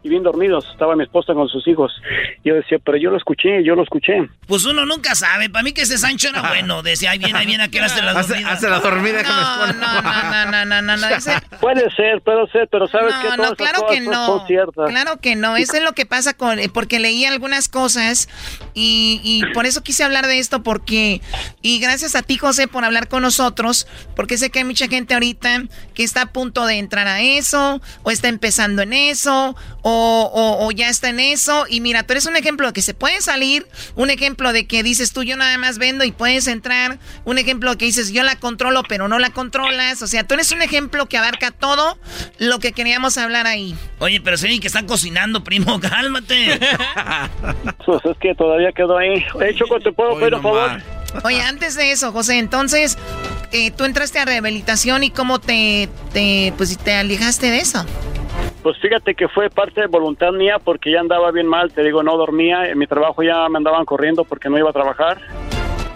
[0.00, 1.92] Y bien dormidos, estaba mi esposa con sus hijos.
[2.44, 4.28] Yo decía, pero yo lo escuché, yo lo escuché.
[4.46, 5.50] Pues uno nunca sabe.
[5.50, 6.82] Para mí que ese Sancho era bueno.
[6.84, 8.52] Decía, ahí viene, ahí viene, aquel hace la Hace- dormida.
[8.52, 11.08] hace la dormida que No, no, no, no, no, no, no.
[11.16, 14.46] Ese- Puede ser, puede ser, pero sabes No, que no, todas esas claro que no.
[14.86, 15.56] Claro que no.
[15.56, 16.60] Eso es lo que pasa con.
[16.60, 18.28] eh, Porque leí algunas cosas
[18.74, 20.62] y, y por eso quise hablar de esto.
[20.62, 21.20] Porque.
[21.60, 23.88] Y gracias a ti, José, por hablar con nosotros.
[24.14, 25.64] Porque sé que hay mucha gente ahorita
[25.94, 30.66] que está a punto de entrar a eso, o está empezando en eso, o, o-
[30.66, 31.66] o ya está en eso.
[31.68, 33.66] Y mira, tú eres un ejemplo de que se puede salir.
[33.94, 36.98] Un ejemplo de que dices tú, yo nada más vendo y puedes entrar.
[37.24, 40.02] Un ejemplo que dices, yo la controlo, pero no la controlas.
[40.02, 41.98] O sea, tú eres un ejemplo que abarca todo
[42.38, 43.74] lo que queríamos hablar ahí.
[43.98, 45.80] Oye, pero se ven que están cocinando, primo.
[45.80, 46.58] Cálmate.
[47.86, 49.24] Pues es que todavía quedó ahí.
[49.34, 50.82] Oye, Choco, ¿te puedo pedir un favor?
[51.24, 52.98] Oye, antes de eso, José, entonces,
[53.52, 57.84] eh, tú entraste a rehabilitación y cómo te, te, pues, te alejaste de eso.
[58.62, 62.02] Pues fíjate que fue parte de voluntad mía porque ya andaba bien mal, te digo,
[62.02, 65.18] no dormía, en mi trabajo ya me andaban corriendo porque no iba a trabajar.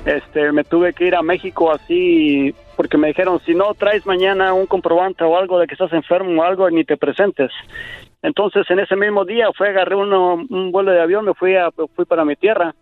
[0.04, 4.52] Este, me tuve que ir a México así porque me dijeron, si no traes mañana
[4.54, 7.50] un comprobante o algo de que estás enfermo o algo, ni te presentes.
[8.22, 11.70] Entonces, en ese mismo día fue, agarré uno- un vuelo de avión, me fui, a,
[11.94, 12.74] fui para mi tierra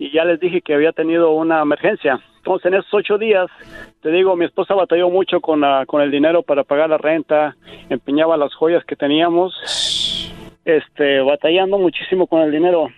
[0.00, 2.18] y ya les dije que había tenido una emergencia.
[2.38, 3.48] Entonces, en esos ocho días,
[4.00, 7.54] te digo, mi esposa batalló mucho con, la- con el dinero para pagar la renta,
[7.90, 9.52] empeñaba las joyas que teníamos,
[10.64, 12.88] este, batallando muchísimo con el dinero.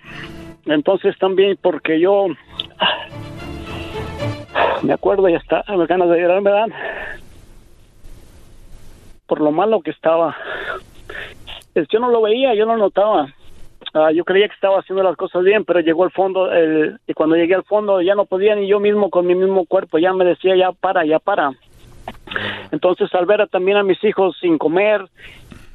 [0.66, 2.26] Entonces, también porque yo,
[4.82, 6.72] me acuerdo, ya está, me ganas de llorar, me dan,
[9.26, 10.36] por lo malo que estaba.
[11.74, 13.26] Es- Yo no lo veía, yo no notaba.
[13.94, 17.12] Ah, yo creía que estaba haciendo las cosas bien, pero llegó al fondo, el, y
[17.12, 20.12] cuando llegué al fondo ya no podía ni yo mismo con mi mismo cuerpo, ya
[20.14, 21.52] me decía, ya para, ya para.
[22.70, 25.02] Entonces, al ver a- también a mis hijos sin comer,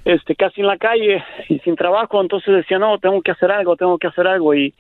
[0.04, 3.76] este, casi en la calle y sin trabajo, entonces decía, no, tengo que hacer algo,
[3.76, 4.56] tengo que hacer algo.
[4.56, 4.74] Y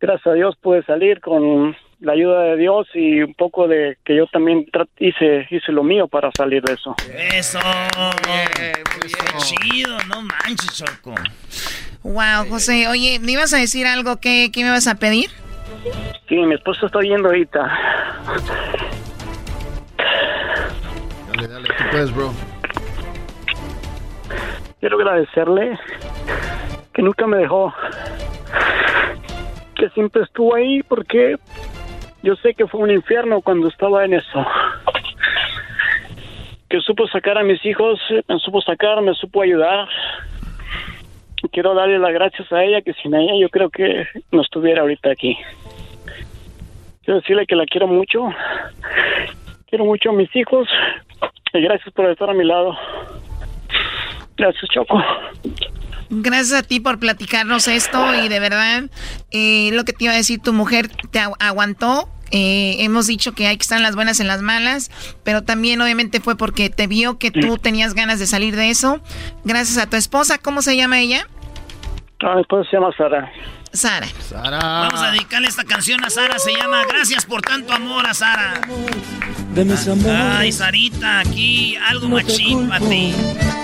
[0.00, 4.16] gracias a Dios pude salir con la ayuda de Dios y un poco de que
[4.16, 4.66] yo también
[4.98, 6.94] hice, hice lo mío para salir de eso.
[7.34, 7.58] Eso.
[8.54, 11.14] Qué chido, no manches, Choco.
[12.06, 12.86] Wow, José.
[12.86, 14.18] Oye, ¿me ibas a decir algo?
[14.18, 15.28] ¿Qué, qué me vas a pedir?
[16.28, 17.60] Sí, mi esposo está oyendo ahorita.
[21.28, 22.32] Dale, dale, tú puedes, bro.
[24.78, 25.76] Quiero agradecerle
[26.94, 27.74] que nunca me dejó,
[29.74, 31.36] que siempre estuvo ahí porque
[32.22, 34.46] yo sé que fue un infierno cuando estaba en eso.
[36.68, 39.88] Que supo sacar a mis hijos, me supo sacar, me supo ayudar.
[41.52, 45.10] Quiero darle las gracias a ella, que sin ella yo creo que no estuviera ahorita
[45.10, 45.36] aquí.
[47.04, 48.28] Quiero decirle que la quiero mucho,
[49.68, 50.68] quiero mucho a mis hijos
[51.52, 52.76] y gracias por estar a mi lado.
[54.36, 55.02] Gracias, Choco.
[56.10, 58.84] Gracias a ti por platicarnos esto y de verdad,
[59.30, 62.08] eh, lo que te iba a decir, tu mujer te agu- aguantó.
[62.30, 64.90] Eh, hemos dicho que hay que estar en las buenas, en las malas,
[65.22, 69.00] pero también obviamente fue porque te vio que tú tenías ganas de salir de eso.
[69.44, 71.28] Gracias a tu esposa, ¿cómo se llama ella?
[72.20, 73.30] Ah, mi esposa se llama Sara.
[73.72, 74.06] Sara.
[74.32, 76.38] Vamos a dedicarle esta canción a Sara.
[76.38, 78.54] Se llama Gracias por tanto amor a Sara.
[79.54, 83.14] De mis Ay, Sarita, aquí algo machín para ti.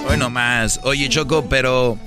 [0.09, 0.81] Hoy más.
[0.85, 1.99] Oye, Choco, pero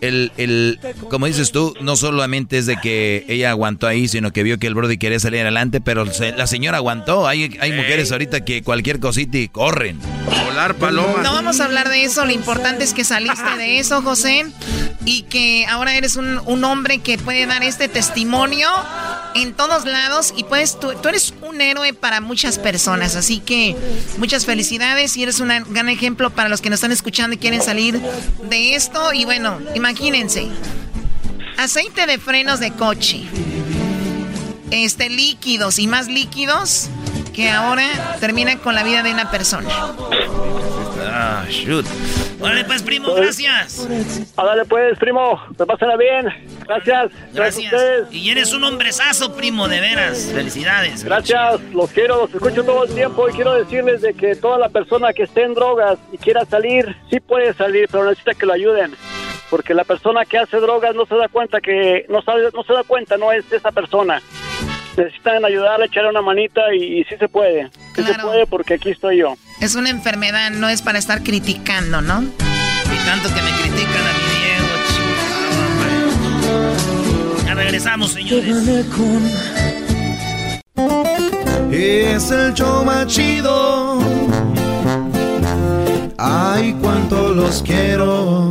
[0.00, 0.78] el, el,
[1.10, 4.66] como dices tú, no solamente es de que ella aguantó ahí, sino que vio que
[4.66, 7.26] el Brody quería salir adelante, pero se- la señora aguantó.
[7.26, 9.98] Hay, hay mujeres ahorita que cualquier cosita y corren.
[10.46, 11.22] Volar palomas.
[11.22, 14.46] No vamos a hablar de eso, lo importante es que saliste de eso, José,
[15.04, 18.68] y que ahora eres un, un hombre que puede dar este testimonio
[19.34, 23.76] en todos lados y puedes, tú, tú eres un héroe para muchas personas, así que
[24.18, 27.62] muchas felicidades y eres un gran ejemplo para los que nos están escuchando y quieren
[27.62, 28.00] salir
[28.48, 29.58] de esto y bueno,
[29.88, 30.48] imagínense,
[31.56, 33.22] aceite de frenos de coche,
[34.70, 36.90] este líquidos y más líquidos
[37.32, 39.66] que ahora terminan con la vida de una persona.
[41.10, 41.86] Ah, shoot.
[42.38, 43.88] Órale, pues, primo, gracias.
[44.36, 46.26] Dale pues, primo, me pásala bien.
[46.66, 47.10] Gracias.
[47.32, 47.72] Gracias.
[48.12, 50.30] Y eres un hombrezazo, primo, de veras.
[50.34, 51.02] Felicidades.
[51.02, 54.68] Gracias, los quiero, los escucho todo el tiempo y quiero decirles de que toda la
[54.68, 58.52] persona que esté en drogas y quiera salir, sí puede salir, pero necesita que lo
[58.52, 58.94] ayuden.
[59.50, 62.72] Porque la persona que hace drogas no se da cuenta que, no sabe, no se
[62.72, 64.22] da cuenta, no es esa persona.
[64.96, 67.70] Necesitan ayudarle, echarle una manita y, y sí se puede.
[67.94, 69.34] Sí se puede porque aquí estoy yo.
[69.60, 72.22] Es una enfermedad, no es para estar criticando, ¿no?
[72.22, 74.66] Y tanto que me critican a mi Diego,
[77.32, 77.44] chico.
[77.46, 78.56] Ya regresamos, señores.
[81.70, 83.98] Es el show más chido.
[86.16, 88.50] Ay, cuánto los quiero.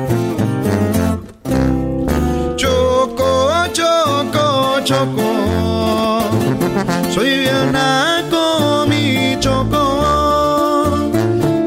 [7.13, 11.11] Soy bien naco, mi choco.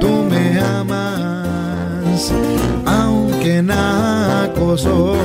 [0.00, 2.32] Tú me amas,
[2.86, 5.24] aunque naco soy.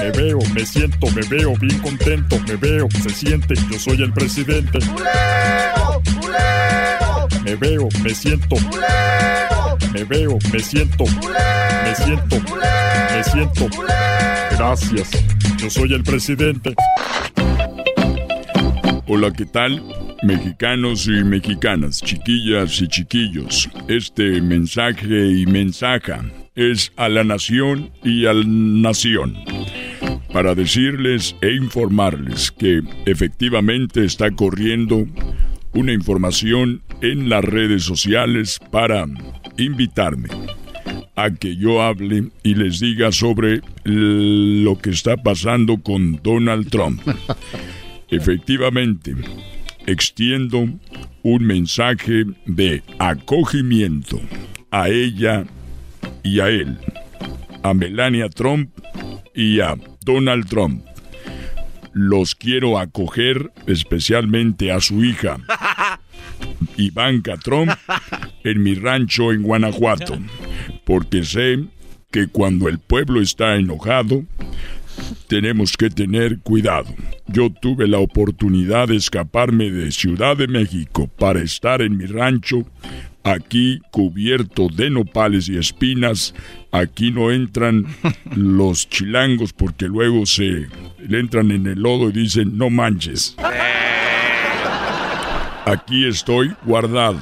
[0.00, 4.12] Me veo, me siento, me veo bien contento, me veo, se siente, yo soy el
[4.12, 4.78] presidente.
[7.46, 8.56] Me veo, me siento.
[9.94, 11.04] Me veo, me siento.
[11.04, 12.36] Me siento,
[13.14, 13.68] me siento.
[14.50, 15.24] Gracias,
[15.56, 16.74] yo soy el presidente.
[19.06, 19.80] Hola, ¿qué tal?
[20.24, 26.24] Mexicanos y mexicanas, chiquillas y chiquillos, este mensaje y mensaja
[26.56, 29.36] es a la nación y al nación
[30.32, 35.06] para decirles e informarles que efectivamente está corriendo
[35.74, 39.06] una información en las redes sociales para
[39.56, 40.28] invitarme
[41.16, 47.00] a que yo hable y les diga sobre lo que está pasando con Donald Trump.
[48.10, 49.14] Efectivamente,
[49.86, 50.68] extiendo
[51.22, 54.20] un mensaje de acogimiento
[54.70, 55.44] a ella
[56.22, 56.78] y a él,
[57.62, 58.70] a Melania Trump
[59.34, 60.84] y a Donald Trump,
[61.92, 65.38] los quiero acoger, especialmente a su hija,
[66.76, 67.70] Ivanka Trump,
[68.44, 70.18] en mi rancho en Guanajuato,
[70.84, 71.64] porque sé
[72.10, 74.24] que cuando el pueblo está enojado,
[75.28, 76.94] tenemos que tener cuidado.
[77.26, 82.64] Yo tuve la oportunidad de escaparme de Ciudad de México para estar en mi rancho,
[83.24, 86.34] aquí cubierto de nopales y espinas.
[86.70, 87.86] Aquí no entran
[88.34, 90.66] los chilangos porque luego se
[91.06, 93.36] le entran en el lodo y dicen no manches.
[95.66, 97.18] Aquí estoy guardado.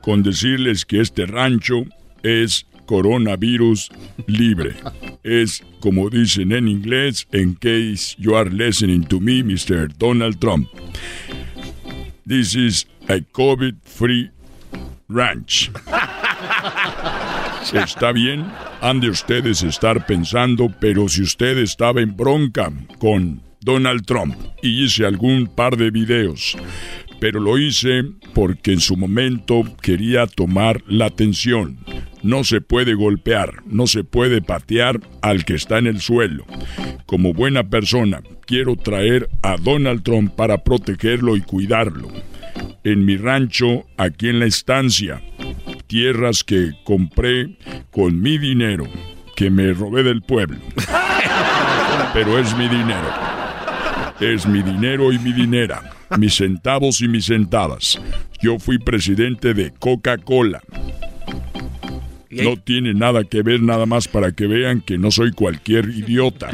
[0.00, 1.84] Con decirles que este rancho
[2.22, 3.90] es coronavirus
[4.28, 4.76] libre.
[5.24, 9.88] Es como dicen en inglés, in case you are listening to me, Mr.
[9.98, 10.68] Donald Trump.
[12.24, 14.30] This is a COVID-free
[15.08, 15.72] ranch.
[17.74, 18.46] Está bien,
[18.80, 22.70] han de ustedes estar pensando, pero si usted estaba en bronca
[23.00, 26.56] con Donald Trump y hice algún par de videos,
[27.24, 31.78] pero lo hice porque en su momento quería tomar la atención.
[32.22, 36.44] No se puede golpear, no se puede patear al que está en el suelo.
[37.06, 42.08] Como buena persona, quiero traer a Donald Trump para protegerlo y cuidarlo.
[42.84, 45.22] En mi rancho, aquí en la estancia,
[45.86, 47.56] tierras que compré
[47.90, 48.84] con mi dinero,
[49.34, 50.58] que me robé del pueblo.
[52.12, 53.08] Pero es mi dinero.
[54.20, 58.00] Es mi dinero y mi dinera, mis centavos y mis centavas.
[58.40, 60.60] Yo fui presidente de Coca-Cola.
[62.30, 66.50] No tiene nada que ver nada más para que vean que no soy cualquier idiota.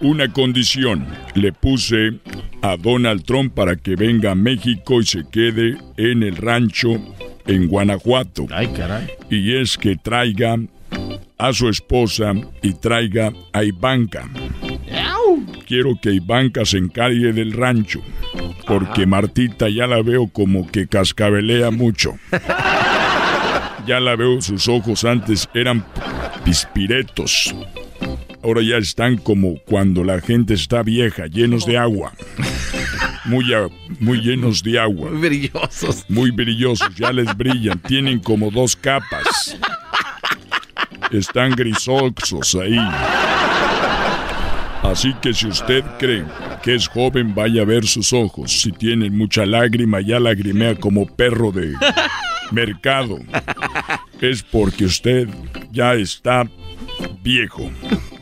[0.00, 2.18] Una condición le puse
[2.62, 7.00] a Donald Trump para que venga a México y se quede en el rancho
[7.46, 8.46] en Guanajuato.
[8.50, 9.06] Ay, caray.
[9.30, 10.56] Y es que traiga
[11.38, 14.28] a su esposa y traiga a Ivanka.
[15.66, 18.00] Quiero que Ivanka se encargue del rancho,
[18.66, 22.14] porque Martita ya la veo como que cascabelea mucho.
[23.86, 25.84] Ya la veo, sus ojos antes eran
[26.44, 27.54] pispiretos.
[28.42, 32.12] Ahora ya están como cuando la gente está vieja, llenos de agua.
[33.24, 33.68] Muy, a-
[34.00, 35.10] muy llenos de agua.
[35.10, 36.04] Muy brillosos.
[36.10, 37.78] Muy brillosos, ya les brillan.
[37.78, 39.56] Tienen como dos capas.
[41.10, 42.78] Están grisosos ahí.
[44.94, 46.24] Así que si usted cree
[46.62, 48.60] que es joven, vaya a ver sus ojos.
[48.60, 51.74] Si tienen mucha lágrima, ya lagrimea como perro de
[52.52, 53.18] mercado.
[54.20, 55.28] Es porque usted
[55.72, 56.48] ya está
[57.24, 57.72] viejo.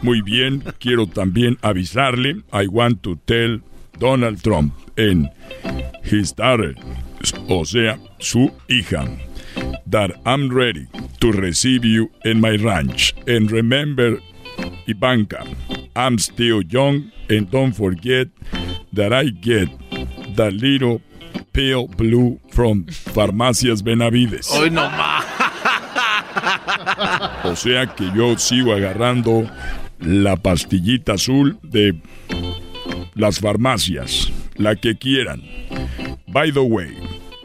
[0.01, 3.61] Muy bien, quiero también avisarle, I want to tell
[3.99, 5.29] Donald Trump en
[6.11, 6.75] his daughter,
[7.51, 9.05] o sea, su hija,
[9.91, 10.89] that I'm ready
[11.21, 13.15] to receive you in my ranch.
[13.27, 14.21] And remember,
[14.87, 15.45] Ivanka,
[15.95, 18.29] I'm still young, and don't forget
[18.93, 19.69] that I get
[20.37, 21.01] the little
[21.53, 24.49] pale blue from Farmacias Benavides.
[24.51, 25.25] Hoy no más.
[27.45, 29.51] O sea que yo sigo agarrando
[30.01, 31.95] la pastillita azul de
[33.15, 35.43] las farmacias, la que quieran.
[36.29, 36.97] By the way,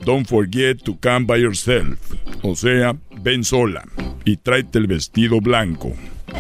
[0.06, 2.14] don't forget to come by yourself.
[2.44, 3.84] O sea, ven sola
[4.24, 5.94] y tráete el vestido blanco.
[6.30, 6.38] Lo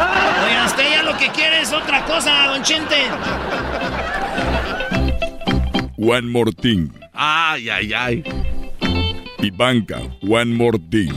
[1.28, 2.95] que quiere es otra cosa, don Chente.
[5.98, 6.91] One more thing.
[7.14, 8.24] Ay, ay, ay.
[9.40, 11.12] Ivanka, one more thing.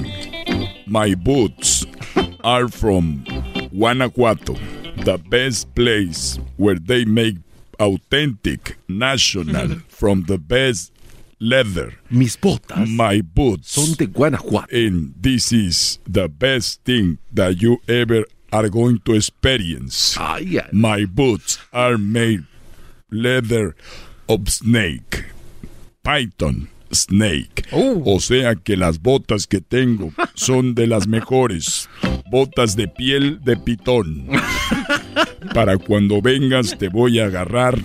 [0.87, 1.87] My boots
[2.43, 3.24] are from
[3.73, 4.55] Guanajuato,
[5.05, 7.37] the best place where they make
[7.78, 10.93] authentic national from the best
[11.41, 11.95] leather.
[12.11, 14.66] Mis botas My boots son de Guanajuato.
[14.74, 20.16] And this is the best thing that you ever are going to experience.
[20.18, 20.68] Ay, ay.
[20.72, 22.44] My boots are made
[23.10, 23.74] leather
[24.28, 25.27] of snake.
[26.02, 27.66] Python snake.
[27.72, 31.89] O sea que las botas que tengo son de las mejores.
[32.31, 34.28] Botas de piel de pitón.
[35.55, 37.78] Para cuando vengas te voy a agarrar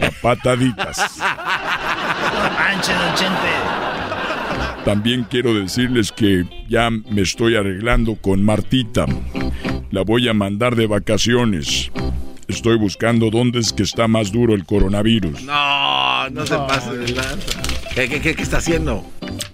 [0.00, 1.18] a pataditas.
[2.58, 3.91] Manche, don Chente.
[4.84, 9.06] También quiero decirles que ya me estoy arreglando con Martita.
[9.90, 11.90] La voy a mandar de vacaciones.
[12.48, 15.42] Estoy buscando dónde es que está más duro el coronavirus.
[15.44, 17.62] No, no se pase de lanza.
[17.94, 19.04] ¿Qué, qué, qué, qué está haciendo?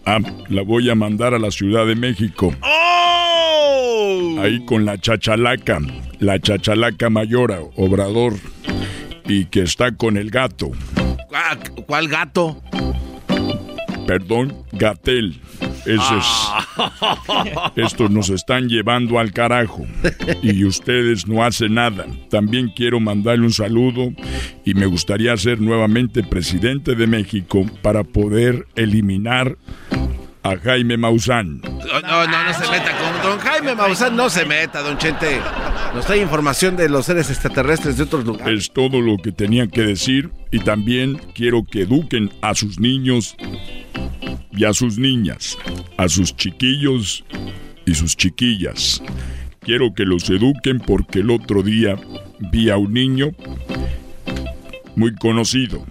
[0.07, 2.55] Ah, la voy a mandar a la Ciudad de México.
[2.63, 4.37] ¡Oh!
[4.41, 5.81] Ahí con la chachalaca,
[6.19, 8.35] la chachalaca mayora, Obrador,
[9.27, 10.71] y que está con el gato.
[11.87, 12.63] ¿Cuál gato?
[14.09, 15.39] Perdón, Gatel.
[15.85, 16.27] Eso es.
[17.77, 19.87] Estos nos están llevando al carajo.
[20.43, 22.07] Y ustedes no hacen nada.
[22.31, 24.15] También quiero mandarle un saludo
[24.65, 29.59] y me gustaría ser nuevamente presidente de México para poder eliminar
[30.43, 31.61] a Jaime Maussan.
[31.61, 35.39] No, no, no, se meta con don Jaime Maussan, no se meta, don Chente.
[35.95, 38.65] Nos trae información de los seres extraterrestres de otros lugares.
[38.65, 43.37] Es todo lo que tenía que decir y también quiero que eduquen a sus niños
[44.53, 45.57] y a sus niñas,
[45.97, 47.25] a sus chiquillos
[47.87, 49.03] y sus chiquillas.
[49.61, 51.97] Quiero que los eduquen porque el otro día
[52.53, 53.31] vi a un niño
[54.95, 55.85] muy conocido.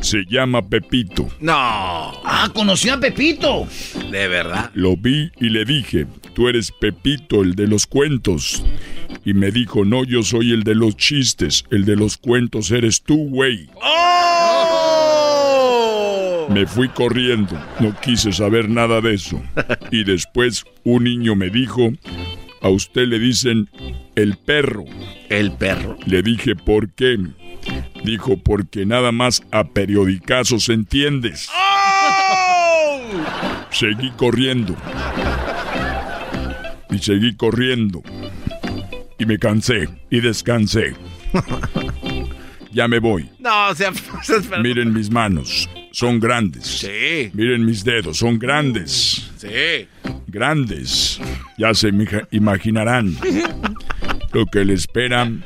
[0.00, 1.28] Se llama Pepito.
[1.40, 1.52] No.
[1.54, 3.66] Ah, conoció a Pepito.
[4.10, 4.70] De verdad.
[4.74, 8.64] Lo vi y le dije, tú eres Pepito, el de los cuentos.
[9.24, 13.02] Y me dijo, no, yo soy el de los chistes, el de los cuentos eres
[13.02, 13.68] tú, güey.
[13.74, 14.70] ¡Oh!
[16.50, 19.40] Me fui corriendo, no quise saber nada de eso.
[19.92, 21.92] Y después un niño me dijo,
[22.62, 23.68] a usted le dicen
[24.14, 24.84] el perro.
[25.28, 25.96] El perro.
[26.06, 27.18] Le dije, ¿por qué?
[28.04, 31.48] Dijo, porque nada más a periodicazos entiendes.
[31.54, 33.00] ¡Oh!
[33.70, 34.74] Seguí corriendo.
[36.90, 38.02] Y seguí corriendo.
[39.18, 40.94] Y me cansé y descansé.
[42.72, 43.28] ya me voy.
[43.38, 43.92] No, o sea,
[44.62, 46.66] Miren mis manos, son grandes.
[46.66, 47.30] Sí.
[47.34, 49.30] Miren mis dedos, son grandes.
[49.36, 49.88] Sí.
[50.26, 51.20] Grandes.
[51.58, 51.90] Ya se
[52.30, 53.16] imaginarán
[54.32, 55.44] lo que le esperan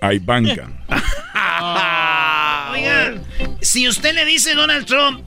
[0.00, 0.68] a Ivanka.
[2.72, 3.22] Oigan,
[3.60, 5.20] si usted le dice a Donald Trump,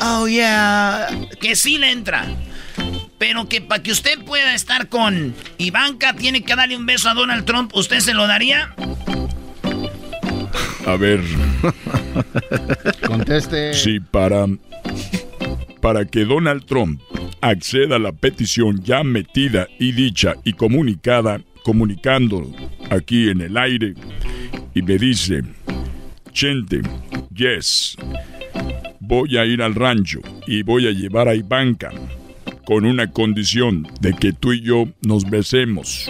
[0.00, 1.08] oh yeah,
[1.40, 2.26] que sí le entra.
[3.18, 7.14] Pero que para que usted pueda estar con Ivanka tiene que darle un beso a
[7.14, 8.74] Donald Trump, ¿usted se lo daría?
[10.86, 11.20] A ver.
[13.06, 13.74] Conteste.
[13.74, 14.46] Sí, para.
[15.80, 17.00] Para que Donald Trump
[17.40, 22.48] acceda a la petición ya metida y dicha y comunicada, comunicando
[22.90, 23.94] aquí en el aire,
[24.72, 25.42] y me dice:
[26.30, 26.80] Chente,
[27.34, 27.96] yes,
[29.00, 31.90] voy a ir al rancho y voy a llevar a Ivanka
[32.64, 36.08] con una condición de que tú y yo nos besemos.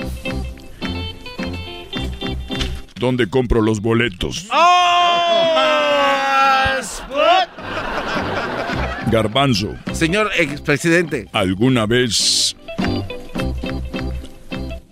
[3.00, 4.48] ¿Dónde compro los boletos?
[9.10, 9.74] Garbanzo.
[9.94, 11.28] Señor expresidente.
[11.32, 12.54] ¿Alguna vez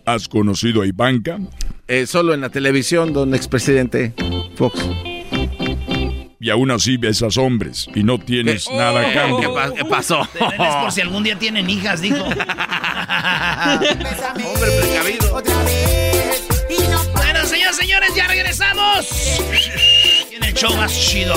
[0.06, 1.38] has conocido a Ivanka?
[1.88, 4.12] Eh, solo en la televisión, don expresidente
[4.56, 4.78] Fox.
[6.40, 8.74] Y aún así besas hombres y no tienes ¿Qué?
[8.76, 9.40] nada a Oh, cambio.
[9.40, 10.20] ¿qué pa- qué pasó?
[10.22, 12.16] Es por si algún día tienen hijas, dijo.
[12.24, 12.38] Hombre
[14.80, 15.42] precavido.
[17.14, 19.08] Bueno, señores, señores, ya regresamos.
[20.36, 21.34] En el show más chido.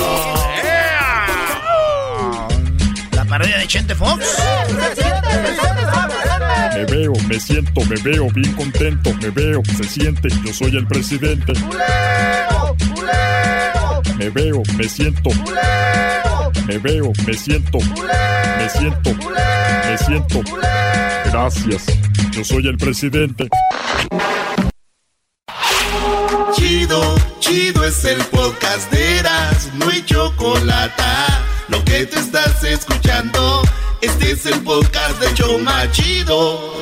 [3.14, 4.26] La parodia de Chente Fox.
[6.74, 10.88] Me veo, me siento, me veo bien contento, me veo, se siente, yo soy el
[10.88, 11.54] presidente.
[14.18, 15.30] Me veo, me siento.
[16.66, 17.80] Me veo, me siento.
[17.80, 19.14] Me siento.
[19.14, 20.42] Me siento.
[21.26, 21.86] Gracias.
[22.32, 23.48] Yo soy el presidente.
[26.56, 31.04] Chido, chido es el podcast de Eras, no hay chocolate.
[31.70, 33.62] Lo que te estás escuchando,
[34.02, 36.74] este es el podcast de Choma Chido.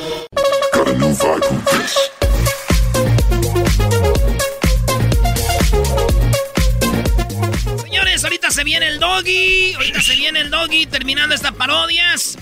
[7.82, 9.74] Señores, ahorita se viene el doggy.
[9.74, 12.36] Ahorita se viene el doggy terminando estas parodias.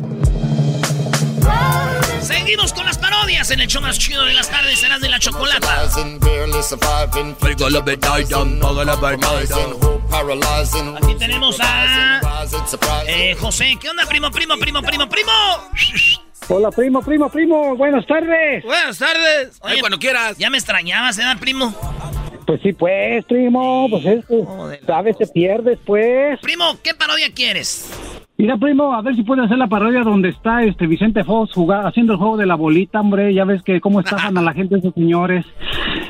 [2.24, 5.18] Seguimos con las parodias en el show más chido de las tardes, serás de la
[5.18, 5.84] chocolata.
[10.96, 12.20] Aquí tenemos a
[13.06, 13.76] eh, José.
[13.78, 15.32] ¿Qué onda, primo, primo, primo, primo, primo?
[16.48, 17.76] Hola, primo, primo, primo.
[17.76, 18.64] Buenas tardes.
[18.64, 19.58] Buenas tardes.
[19.60, 20.38] Oye, cuando quieras.
[20.38, 21.74] Ya me extrañabas, ¿eh, primo?
[22.46, 23.86] Pues sí, pues, primo.
[23.90, 24.24] Pues es
[24.86, 26.40] sabes, te pierdes, pues.
[26.40, 27.86] Primo, ¿qué parodia quieres?
[28.36, 31.86] Mira, primo, a ver si puede hacer la parodia donde está este Vicente Fox jugar,
[31.86, 33.32] haciendo el juego de la bolita, hombre.
[33.32, 35.46] Ya ves que cómo estafan a la gente esos señores.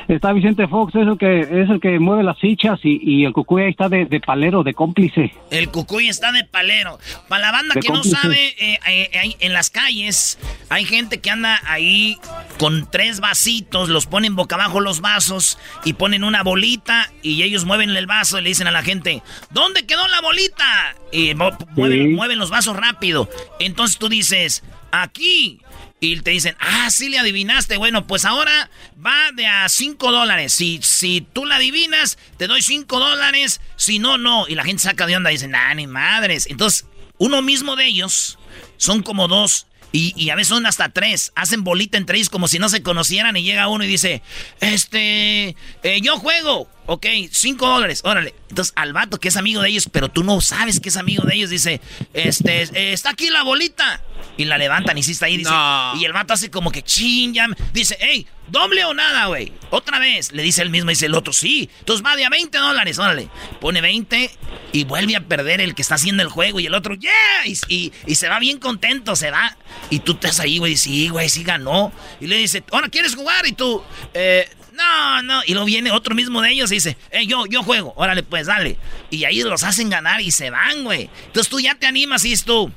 [0.09, 3.33] Está Vicente Fox, es el que, es el que mueve las fichas y, y el
[3.33, 5.33] cucuy ahí está de, de palero, de cómplice.
[5.51, 6.99] El cucuy está de palero.
[7.29, 10.39] Para la banda De que no sabe, eh, eh, en las calles
[10.71, 12.17] hay gente que anda ahí
[12.59, 17.65] con tres vasitos, los ponen boca abajo los vasos y ponen una bolita y ellos
[17.65, 20.97] mueven el vaso y le dicen a la gente, ¿dónde quedó la bolita?
[21.13, 23.29] Y mueven, mueven los vasos rápido.
[23.61, 25.61] Entonces tú dices, aquí.
[26.01, 27.79] Y te dicen, ah, sí le adivinaste.
[27.79, 28.71] Bueno, pues ahora
[29.05, 30.53] va de a 5 dólares.
[30.53, 33.61] Si, si tú la adivinas, te doy 5 dólares.
[33.77, 34.47] Si no, no.
[34.47, 36.47] Y la gente saca de onda y dice, nah, ni madres.
[36.51, 36.87] Entonces,
[37.19, 38.39] uno mismo de ellos
[38.77, 39.67] son como dos.
[39.97, 41.31] Y, a veces son hasta tres.
[41.37, 43.37] Hacen bolita entre ellos como si no se conocieran.
[43.37, 44.23] Y llega uno y dice:
[44.61, 45.55] Este,
[45.85, 46.69] eh, yo juego.
[46.87, 48.35] Ok, cinco dólares, órale.
[48.51, 51.25] Entonces al vato que es amigo de ellos, pero tú no sabes que es amigo
[51.25, 51.81] de ellos, dice,
[52.13, 54.03] este, eh, está aquí la bolita.
[54.37, 55.53] Y la levantan y sí está ahí, dice.
[55.97, 57.35] Y el vato hace como que ching,
[57.73, 59.53] Dice, hey, doble o nada, güey.
[59.71, 60.33] Otra vez.
[60.33, 61.71] Le dice el mismo, dice el otro, sí.
[61.79, 63.29] Entonces va de a 20 dólares, órale.
[63.61, 64.31] Pone 20
[64.73, 66.59] y vuelve a perder el que está haciendo el juego.
[66.59, 67.47] Y el otro, yeah.
[67.47, 69.57] Y, se va bien contento, se va.
[69.91, 71.93] Y tú estás ahí, güey, sí, güey, sí ganó.
[72.21, 73.47] Y le dice, ahora quieres jugar.
[73.47, 73.83] Y tú,
[74.15, 75.43] eh, no, no.
[75.47, 77.93] Y luego viene otro mismo de ellos y dice, eh, yo, yo juego.
[77.97, 78.77] Órale, pues dale.
[79.11, 81.09] Y ahí los hacen ganar y se van, güey.
[81.27, 82.71] Entonces tú ya te animas y es tú.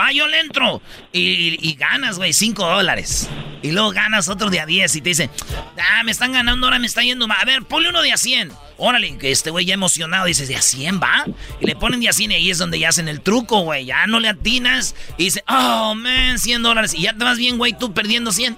[0.00, 0.80] Va, yo le entro.
[1.12, 3.28] Y, ganas, güey, 5 dólares.
[3.62, 5.28] Y luego ganas otro de a 10 y te dice,
[5.78, 7.36] ah, me están ganando, ahora me está yendo mal.
[7.40, 8.50] A ver, ponle uno de a 100.
[8.78, 11.26] Órale, que este güey ya emocionado dice, ¿de a 100 va?
[11.60, 13.84] Y le ponen de a 100 y ahí es donde ya hacen el truco, güey.
[13.84, 14.94] Ya no le atinas.
[15.18, 16.94] Y dice, oh, man, 100 dólares.
[16.94, 18.56] Y ya te vas bien, güey, tú perdiendo 100.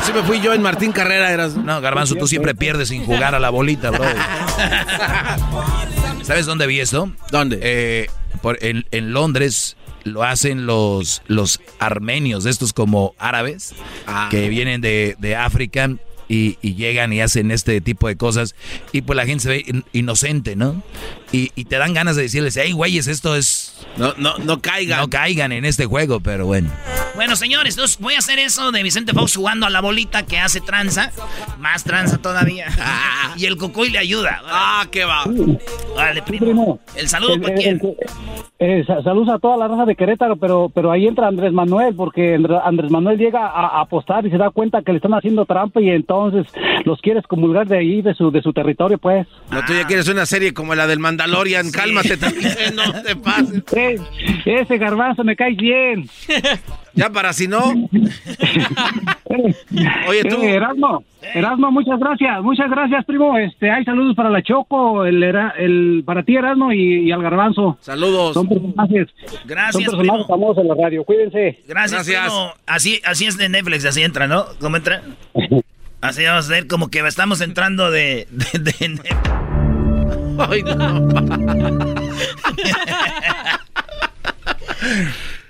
[0.00, 1.32] Así me fui yo en Martín Carrera.
[1.32, 1.56] Eras...
[1.56, 4.04] No, Garbanzo, tú siempre pierdes sin jugar a la bolita, bro.
[6.22, 7.10] ¿Sabes dónde vi esto?
[7.32, 7.58] ¿Dónde?
[7.60, 8.06] Eh,
[8.42, 13.74] por, en, Londres lo hacen los, los armenios, estos como árabes,
[14.06, 14.28] ah.
[14.30, 15.90] que vienen de, de África
[16.28, 18.54] y, llegan y hacen este tipo de cosas
[18.92, 20.82] y pues la gente se ve inocente, ¿no?
[21.32, 23.74] Y, te dan ganas de decirles, hey, güeyes, esto es...
[23.96, 25.00] No, no, no caigan.
[25.00, 26.70] No caigan en este juego, pero bueno.
[27.18, 30.38] Bueno, señores, entonces voy a hacer eso de Vicente Fox jugando a la bolita que
[30.38, 31.10] hace tranza.
[31.58, 32.66] Más tranza todavía.
[33.36, 34.40] y el cocoy le ayuda.
[34.46, 35.24] Ah, qué va.
[35.96, 36.78] Vale, primo.
[36.94, 37.80] El saludo para quién.
[38.60, 42.38] Eh, saludos a toda la raza de Querétaro, pero, pero ahí entra Andrés Manuel, porque
[42.64, 45.90] Andrés Manuel llega a, apostar y se da cuenta que le están haciendo trampa y
[45.90, 46.46] entonces
[46.84, 49.26] los quiere excomulgar de ahí, de su, de su territorio, pues.
[49.50, 53.64] No, tú ya quieres una serie como la del Mandalorian, cálmate también, no te pases.
[54.44, 56.08] ese garbanzo me cae bien.
[56.98, 57.62] Ya para si no.
[60.08, 60.42] Oye, tú.
[60.42, 63.38] Eh, Erasmo, Erasmo, muchas gracias, muchas gracias, primo.
[63.38, 67.78] Este, hay saludos para la Choco, el, el para ti, Erasmo, y, al Garbanzo.
[67.80, 68.34] Saludos.
[68.34, 69.08] Son personajes.
[69.44, 71.04] Gracias, Son personajes famosos en la radio.
[71.04, 71.62] Cuídense.
[71.68, 72.32] Gracias, gracias.
[72.66, 74.46] Así, así es de Netflix, así entra, ¿no?
[74.60, 75.02] ¿Cómo entra?
[76.00, 78.72] Así vamos a ver como que estamos entrando de, de, de
[80.38, 81.08] Ay, no.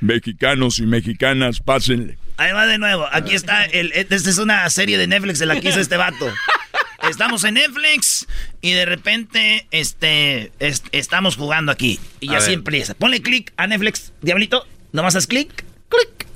[0.00, 2.18] Mexicanos y mexicanas, pásenle.
[2.36, 3.06] Ahí va de nuevo.
[3.10, 3.64] Aquí está.
[3.64, 6.32] El, esta es una serie de Netflix de la que hizo este vato.
[7.08, 8.26] Estamos en Netflix
[8.60, 10.52] y de repente este,
[10.92, 11.98] estamos jugando aquí.
[12.20, 12.94] Y así empieza.
[12.94, 14.66] Ponle clic a Netflix, diablito.
[14.92, 15.64] Nomás haz clic.
[15.88, 16.26] Clic.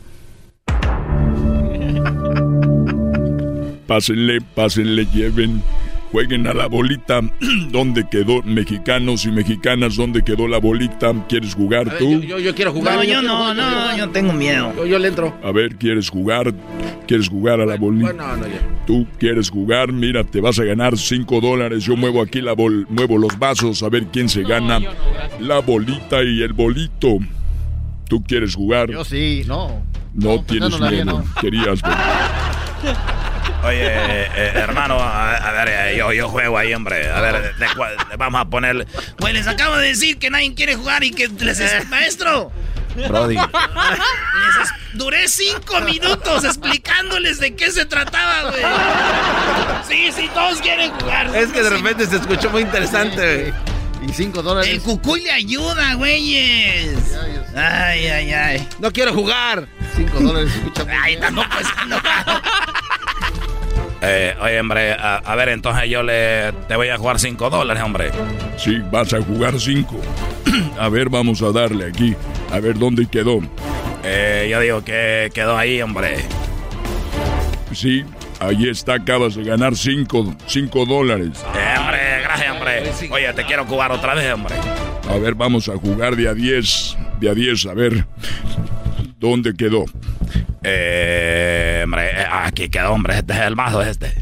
[3.87, 5.63] Pásenle, pásenle, lleven
[6.13, 7.23] Jueguen a la bolita.
[7.71, 8.43] ¿Dónde quedó?
[8.43, 11.15] Mexicanos y mexicanas, ¿dónde quedó la bolita?
[11.27, 12.21] ¿Quieres jugar tú?
[12.21, 12.97] yo, quiero jugar.
[12.97, 14.85] No, yo, no, no, yo tengo miedo.
[14.85, 15.35] Yo, le entro.
[15.43, 16.53] A ver, ¿quieres jugar?
[17.07, 18.13] ¿Quieres jugar a la bolita?
[18.13, 18.47] no, no,
[18.87, 21.85] Tú quieres jugar, mira, te vas a ganar 5 dólares.
[21.85, 24.81] Yo muevo aquí la bol, muevo los vasos a ver quién se gana
[25.41, 27.19] la bolita y el bolito.
[28.09, 28.91] ¿Tú quieres jugar?
[28.91, 29.83] Yo sí, no.
[30.13, 31.25] No, tienes miedo.
[31.41, 31.93] Querías ver.
[33.64, 37.10] Oye, eh, eh, hermano, a, ver, eh, yo, yo juego ahí, hombre.
[37.10, 37.55] A ver,
[38.19, 38.86] vamos a ponerle.
[39.19, 42.52] Pues les acabo de decir que nadie quiere jugar y que les es maestro.
[43.09, 43.36] Brody.
[43.36, 48.62] Les duré cinco minutos explicándoles de qué se trataba, güey.
[49.89, 51.35] Sí, sí, todos quieren jugar.
[51.35, 53.55] Es que de repente se escuchó muy interesante,
[54.06, 54.70] Y cinco dólares.
[54.70, 56.98] El cucuy le ayuda, güeyes.
[57.56, 58.69] Ay, ay, ay.
[58.78, 59.66] No quiero jugar.
[59.97, 60.85] Cinco dólares, escucha.
[61.02, 61.69] Ay, tampoco es
[64.05, 68.11] eh, oye, hombre, a, ver, entonces yo le te voy a jugar 5 dólares, hombre.
[68.57, 70.01] Sí, vas a jugar 5.
[70.79, 72.16] a ver, vamos a darle aquí.
[72.51, 73.41] A ver dónde quedó.
[74.03, 76.16] Eh, yo digo que quedó ahí, hombre.
[77.73, 78.05] Sí,
[78.41, 80.35] ahí está, acabas de ganar 5
[80.85, 81.45] dólares.
[81.55, 82.83] Eh, hombre, gracias, hombre.
[83.12, 84.57] Oye, te quiero jugar otra vez, hombre.
[85.09, 86.97] A ver, vamos a jugar de a 10.
[87.20, 88.05] De a 10, a ver.
[89.23, 89.85] ¿Dónde quedó?
[90.65, 94.12] Eh, hombre, eh, aquí quedó, hombre, este es el mazo este.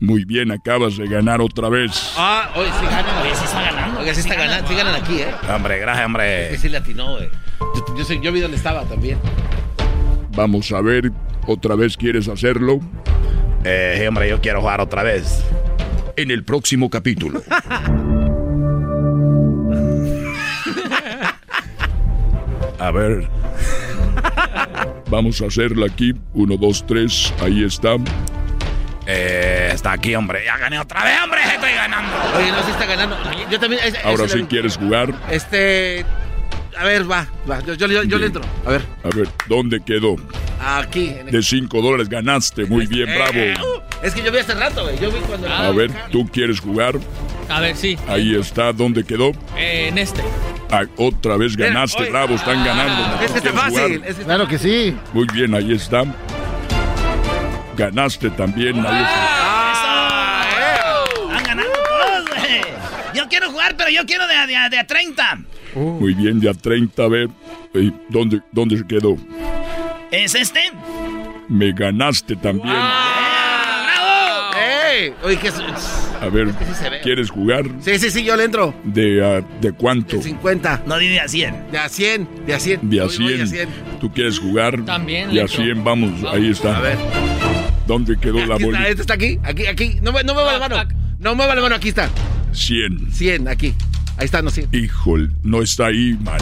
[0.00, 2.14] Muy bien, acabas de ganar otra vez.
[2.16, 3.22] Ah, oye, sí ganan.
[3.22, 4.00] Oye, sí está ganando.
[4.00, 5.32] Oye, sí está ganando, sí ganan aquí, ¿eh?
[5.54, 6.46] Hombre, gracias, hombre.
[6.46, 7.30] Es que sí le atinó, güey.
[7.60, 9.20] Yo, yo, yo, vi dónde estaba también.
[10.34, 11.12] Vamos a ver,
[11.46, 12.80] ¿otra vez quieres hacerlo?
[13.62, 15.44] Eh, hombre, yo quiero jugar otra vez.
[16.16, 17.40] En el próximo capítulo.
[22.80, 23.28] a ver.
[25.14, 26.12] Vamos a hacerla aquí.
[26.32, 27.32] Uno, dos, tres.
[27.40, 27.94] Ahí está.
[29.06, 30.44] Eh, está aquí, hombre.
[30.44, 31.40] Ya gané otra vez, hombre.
[31.54, 32.16] Estoy ganando.
[32.36, 33.16] Oye, no, sí está ganando.
[33.48, 33.80] Yo también.
[34.02, 35.14] Ahora sí quieres jugar.
[35.30, 36.04] Este.
[36.76, 37.60] A ver, va, va.
[37.60, 38.42] Yo, yo, yo le entro.
[38.66, 38.82] A ver.
[39.04, 40.16] A ver, ¿dónde quedó?
[40.60, 41.08] Aquí.
[41.08, 42.64] en el- De 5 dólares ganaste.
[42.66, 43.40] Muy bien, Eh, bravo.
[43.76, 44.98] uh, es que yo vi hace rato, güey.
[44.98, 45.48] Yo vi cuando.
[45.48, 46.94] A ver, ¿tú quieres jugar?
[47.48, 47.96] A ver, sí.
[48.08, 48.72] Ahí está.
[48.72, 49.32] ¿Dónde quedó?
[49.56, 50.22] Eh, en este.
[50.70, 52.34] Ah, otra vez ganaste, bravo.
[52.34, 53.22] Están ganando.
[53.24, 53.96] Es que está ¿Quieres fácil.
[53.98, 54.10] jugar?
[54.10, 54.96] es que- Claro que sí.
[55.12, 56.04] Muy bien, ahí está.
[57.76, 58.84] Ganaste también.
[58.86, 60.46] Ahí está.
[61.44, 62.60] Ganando todos, güey.
[63.14, 65.38] Yo quiero jugar, pero yo quiero de, a- de, a- de a 30.
[65.74, 67.02] Muy bien, ya 30.
[67.02, 67.28] A ver,
[68.08, 69.16] ¿dónde, ¿dónde se quedó?
[70.10, 70.60] ¿Es este?
[71.48, 72.74] Me ganaste también.
[74.56, 75.12] ¡Ey!
[75.24, 75.54] Oye, ¿qué es?
[76.20, 77.00] A ver, que sí se ve.
[77.02, 77.64] ¿quieres jugar?
[77.80, 78.72] Sí, sí, sí, yo le entro.
[78.84, 80.22] ¿De, ah, ¿De cuánto?
[80.22, 80.84] 50.
[80.86, 81.70] No, de a 100.
[81.72, 82.88] De a 100, de a 100.
[82.88, 83.68] De a Voy- voy 100.
[84.00, 84.82] ¿Tú quieres jugar?
[84.84, 85.64] También, De a Electro.
[85.64, 86.76] 100, vamos, ahí está.
[86.76, 86.98] A ver.
[87.86, 88.88] ¿Dónde quedó la Aquí está, bolita?
[88.88, 89.96] este está aquí, aquí, aquí.
[90.00, 90.76] No, no mueva la mano.
[91.18, 92.08] No mueva la mano, aquí está.
[92.52, 93.12] 100.
[93.12, 93.74] 100, aquí.
[94.16, 94.68] Ahí está, no 100.
[94.72, 96.38] Híjole, no está ahí, man.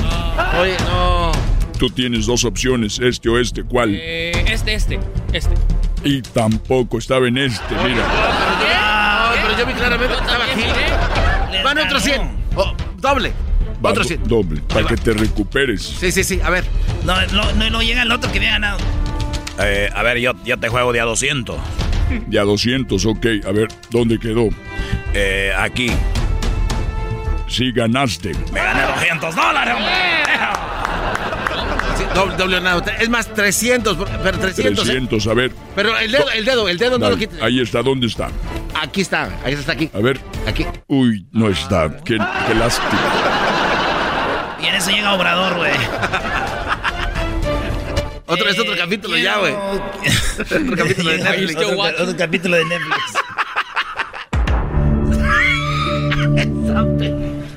[0.60, 1.32] Oye, no.
[1.78, 3.94] Tú tienes dos opciones, este o este, ¿cuál?
[3.94, 5.00] Eh, este, este.
[5.32, 5.54] Este.
[6.04, 8.06] Y tampoco estaba en este, mira.
[8.06, 11.62] No, pero yo vi claramente que estaba aquí.
[11.64, 12.22] Van otros 100.
[12.56, 13.32] Oh, doble.
[13.84, 14.28] Va Otro do- 100.
[14.28, 15.82] doble, para que te recuperes.
[15.82, 16.40] Sí, sí, sí.
[16.44, 16.64] A ver.
[17.04, 18.78] No, no, no, no llega el otro que había ganado.
[19.58, 21.56] Eh, a ver, yo, yo te juego de a 200.
[22.28, 23.26] De a 200, ok.
[23.48, 24.48] A ver, ¿dónde quedó?
[25.14, 25.90] Eh, aquí.
[27.52, 28.32] Sí, ganaste.
[28.50, 29.92] Me gané 200 dólares, hombre.
[31.98, 32.82] Sí, doble, doble nada.
[32.98, 33.94] Es más, 300.
[33.96, 34.84] por- Pero 300.
[34.88, 34.92] ¿eh?
[34.92, 35.52] 300, a ver.
[35.76, 37.42] Pero el dedo, el dedo, el dedo no lo Dale, quites.
[37.42, 38.28] Ahí está, ¿dónde está?
[38.80, 39.90] Aquí está, ahí está aquí.
[39.92, 40.18] A ver.
[40.46, 40.64] Aquí.
[40.86, 41.94] Uy, no está.
[42.04, 42.16] Qué,
[42.46, 43.00] qué lástima.
[44.62, 45.72] Y en eso llega Obrador, güey.
[48.26, 49.52] Otro, es otro capítulo ya, güey.
[49.52, 51.56] otro capítulo de Netflix.
[51.56, 53.21] Otro, otro capítulo de Netflix.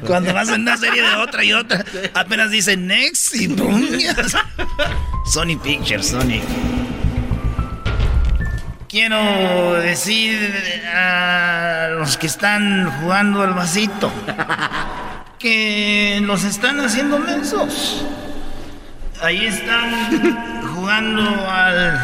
[0.08, 1.84] Cuando vas en una serie de otra y otra,
[2.14, 3.84] apenas dicen next y pum.
[5.26, 6.42] Sony Pictures, Sony.
[8.88, 10.54] Quiero decir
[10.94, 14.12] a los que están jugando al vasito
[15.40, 18.06] que los están haciendo mensos.
[19.22, 22.00] Ahí están jugando al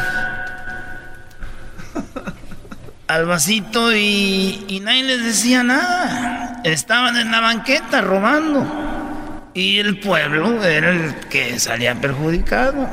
[3.12, 6.62] al vasito y, y nadie les decía nada.
[6.64, 9.52] Estaban en la banqueta robando.
[9.54, 12.88] Y el pueblo era el que salía perjudicado.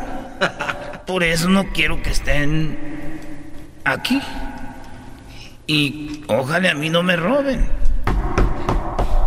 [1.06, 3.20] Por eso no quiero que estén
[3.84, 4.20] aquí.
[5.66, 7.68] Y ojalá a mí no me roben.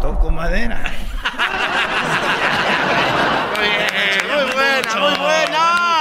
[0.02, 0.82] Toco madera.
[4.30, 6.01] Muy buena, muy buena.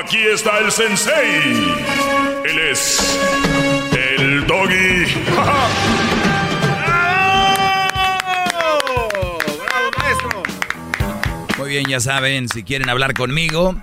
[0.00, 1.40] Aquí está el sensei.
[2.44, 3.18] Él es
[3.92, 5.04] el doggy.
[8.46, 10.42] ¡Bravo, maestro!
[11.58, 13.74] Muy bien, ya saben, si quieren hablar conmigo,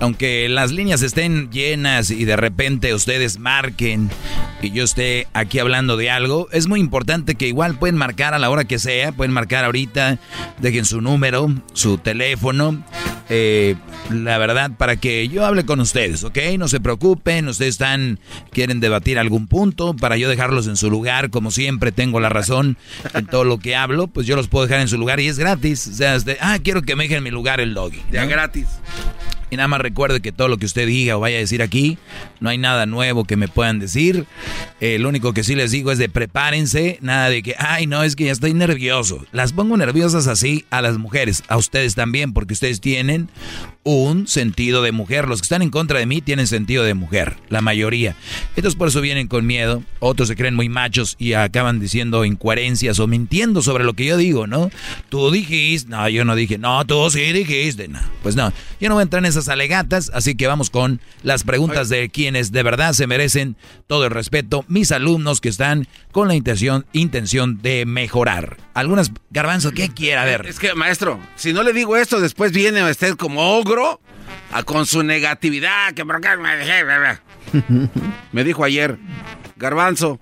[0.00, 4.10] aunque las líneas estén llenas y de repente ustedes marquen
[4.62, 8.38] y yo esté aquí hablando de algo, es muy importante que igual pueden marcar a
[8.38, 10.18] la hora que sea, pueden marcar ahorita,
[10.58, 12.84] dejen su número, su teléfono,
[13.28, 13.76] eh,
[14.10, 16.38] la verdad, para que yo hable con ustedes, ¿ok?
[16.58, 18.18] No se preocupen, ustedes están,
[18.50, 22.76] quieren debatir algún punto, para yo dejarlos en su lugar, como siempre tengo la razón
[23.14, 25.38] en todo lo que hablo, pues yo los puedo dejar en su lugar y es
[25.38, 28.02] gratis, o sea, este, ah, quiero que me dejen en mi lugar el doggy.
[28.10, 28.30] Ya ¿no?
[28.30, 28.66] gratis.
[29.50, 31.98] Y nada más recuerde que todo lo que usted diga o vaya a decir aquí,
[32.40, 34.26] no hay nada nuevo que me puedan decir.
[34.80, 38.02] Eh, lo único que sí les digo es de prepárense, nada de que, ay, no,
[38.02, 39.24] es que ya estoy nervioso.
[39.32, 43.28] Las pongo nerviosas así a las mujeres, a ustedes también, porque ustedes tienen
[43.82, 45.28] un sentido de mujer.
[45.28, 48.14] Los que están en contra de mí tienen sentido de mujer, la mayoría.
[48.56, 52.98] Entonces por eso vienen con miedo, otros se creen muy machos y acaban diciendo incoherencias
[52.98, 54.70] o mintiendo sobre lo que yo digo, ¿no?
[55.08, 58.00] Tú dijiste, no, yo no dije, no, tú sí dijiste, no.
[58.22, 61.44] Pues no, yo no voy a entrar en esas alegatas, así que vamos con las
[61.44, 63.56] preguntas de quienes de verdad se merecen
[63.86, 68.56] todo el respeto, mis alumnos que están con la intención, intención de mejorar.
[68.74, 70.18] Algunas, garbanzo, ¿qué quiere?
[70.18, 70.46] A ver.
[70.46, 74.00] Es que, maestro, si no le digo esto, después viene usted como ogro
[74.52, 75.92] a- con su negatividad.
[75.94, 76.84] Que me dejé.
[78.32, 78.98] Me dijo ayer,
[79.56, 80.20] Garbanzo,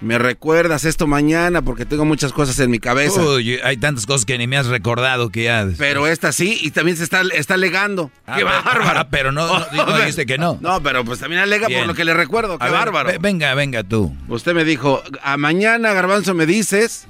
[0.00, 3.20] me recuerdas esto mañana porque tengo muchas cosas en mi cabeza.
[3.20, 5.66] Uy, hay tantas cosas que ni me has recordado que ya...
[5.78, 8.10] Pero esta sí, y también se está, está alegando.
[8.26, 8.98] Ah, ¡Qué pero- bárbaro!
[9.00, 10.58] ah, pero no, no, no dijiste que no.
[10.60, 11.80] No, pero pues también alega Bien.
[11.80, 12.58] por lo que le recuerdo.
[12.58, 13.08] ¡Qué A bárbaro!
[13.10, 14.14] ve- venga, venga tú.
[14.28, 17.06] Usted me dijo, a mañana, Garbanzo, me dices,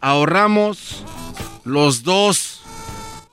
[0.00, 1.04] ahorramos
[1.64, 2.62] los dos.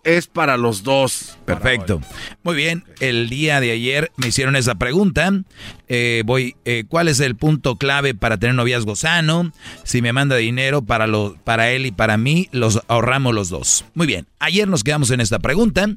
[0.04, 1.38] Es para los dos.
[1.46, 2.02] Perfecto.
[2.44, 5.32] Muy bien, el día de ayer me hicieron esa pregunta.
[5.88, 9.52] Eh, voy, eh, ¿cuál es el punto clave para tener noviazgo sano?
[9.84, 13.86] Si me manda dinero para, lo, para él y para mí, los ahorramos los dos.
[13.94, 15.88] Muy bien, ayer nos quedamos en esta pregunta.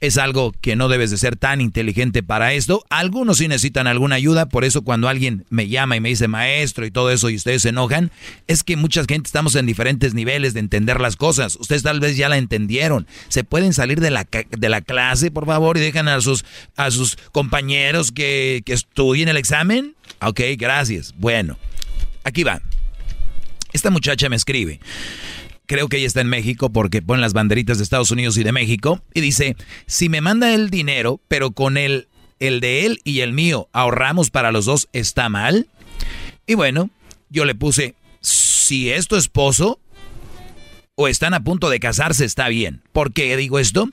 [0.00, 2.84] Es algo que no debes de ser tan inteligente para esto.
[2.90, 6.84] Algunos sí necesitan alguna ayuda, por eso cuando alguien me llama y me dice maestro
[6.84, 8.10] y todo eso y ustedes se enojan,
[8.46, 11.56] es que mucha gente estamos en diferentes niveles de entender las cosas.
[11.56, 13.06] Ustedes tal vez ya la entendieron.
[13.28, 14.95] Se pueden salir de la, de la clase,
[15.30, 16.44] por favor, y dejan a sus,
[16.76, 19.94] a sus compañeros que, que estudien el examen.
[20.20, 21.14] Ok, gracias.
[21.16, 21.58] Bueno,
[22.24, 22.60] aquí va.
[23.72, 24.80] Esta muchacha me escribe.
[25.66, 28.52] Creo que ella está en México porque pone las banderitas de Estados Unidos y de
[28.52, 29.02] México.
[29.12, 29.56] Y dice,
[29.86, 32.08] si me manda el dinero, pero con el,
[32.38, 35.66] el de él y el mío ahorramos para los dos, ¿está mal?
[36.46, 36.90] Y bueno,
[37.30, 39.80] yo le puse, si es tu esposo
[40.96, 42.82] o están a punto de casarse, está bien.
[42.92, 43.90] ¿Por qué digo esto?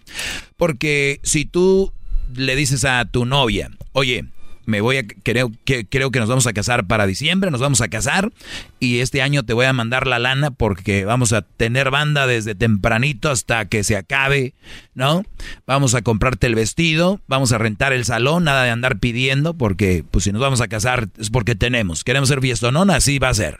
[0.58, 1.92] Porque si tú
[2.34, 4.26] le dices a tu novia, oye,
[4.66, 7.82] me voy a creo que creo que nos vamos a casar para diciembre, nos vamos
[7.82, 8.32] a casar
[8.80, 12.56] y este año te voy a mandar la lana porque vamos a tener banda desde
[12.56, 14.54] tempranito hasta que se acabe,
[14.94, 15.24] ¿no?
[15.66, 20.04] Vamos a comprarte el vestido, vamos a rentar el salón, nada de andar pidiendo porque
[20.10, 23.34] pues si nos vamos a casar es porque tenemos, queremos ser fiestonón, así va a
[23.34, 23.60] ser.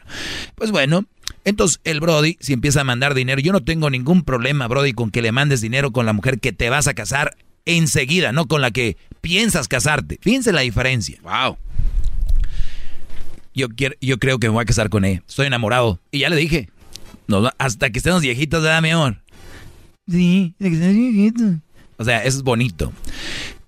[0.54, 1.04] Pues bueno,
[1.44, 5.10] entonces el Brody, si empieza a mandar dinero, yo no tengo ningún problema, Brody, con
[5.10, 8.60] que le mandes dinero con la mujer que te vas a casar enseguida, no con
[8.60, 10.18] la que piensas casarte.
[10.20, 11.18] Fíjense la diferencia.
[11.22, 11.56] Wow.
[13.54, 15.22] Yo, quiero, yo creo que me voy a casar con ella.
[15.26, 16.00] Estoy enamorado.
[16.10, 16.68] Y ya le dije.
[17.26, 19.16] Nos hasta que estemos viejitos, ¿verdad, mi amor?
[20.06, 21.54] Sí, hasta que estemos viejitos.
[21.96, 22.92] O sea, eso es bonito.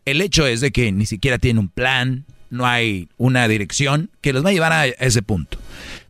[0.04, 4.32] El hecho es de que ni siquiera tiene un plan, no hay una dirección que
[4.32, 5.58] los va a llevar a ese punto.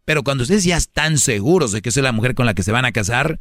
[0.04, 2.72] Pero cuando ustedes ya están seguros de que es la mujer con la que se
[2.72, 3.38] van a casar,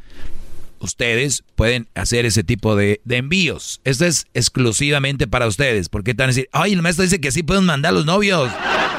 [0.85, 3.81] ustedes pueden hacer ese tipo de, envíos.
[3.83, 5.89] Esto es exclusivamente para ustedes.
[5.89, 8.49] Porque van a decir, ay, el maestro dice que sí pueden mandar los novios.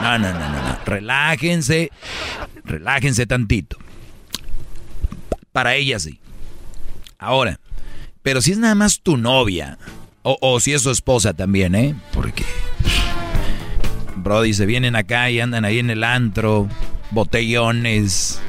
[0.03, 0.79] No, no, no, no, no.
[0.85, 1.91] Relájense,
[2.65, 3.79] relájense tantito.
[5.53, 6.21] Para ella sí.
[7.19, 7.59] Ahora,
[8.23, 9.79] pero si es nada más tu novia,
[10.23, 11.95] o, o si es su esposa también, ¿eh?
[12.13, 12.45] Porque,
[14.17, 16.69] Brody, se vienen acá y andan ahí en el antro,
[17.11, 18.41] botellones,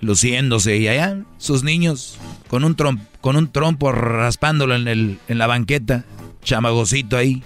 [0.00, 2.18] luciéndose, y allá sus niños
[2.52, 2.76] con un,
[3.22, 6.04] con un trompo raspándolo en, el, en la banqueta,
[6.42, 7.42] chamagocito ahí,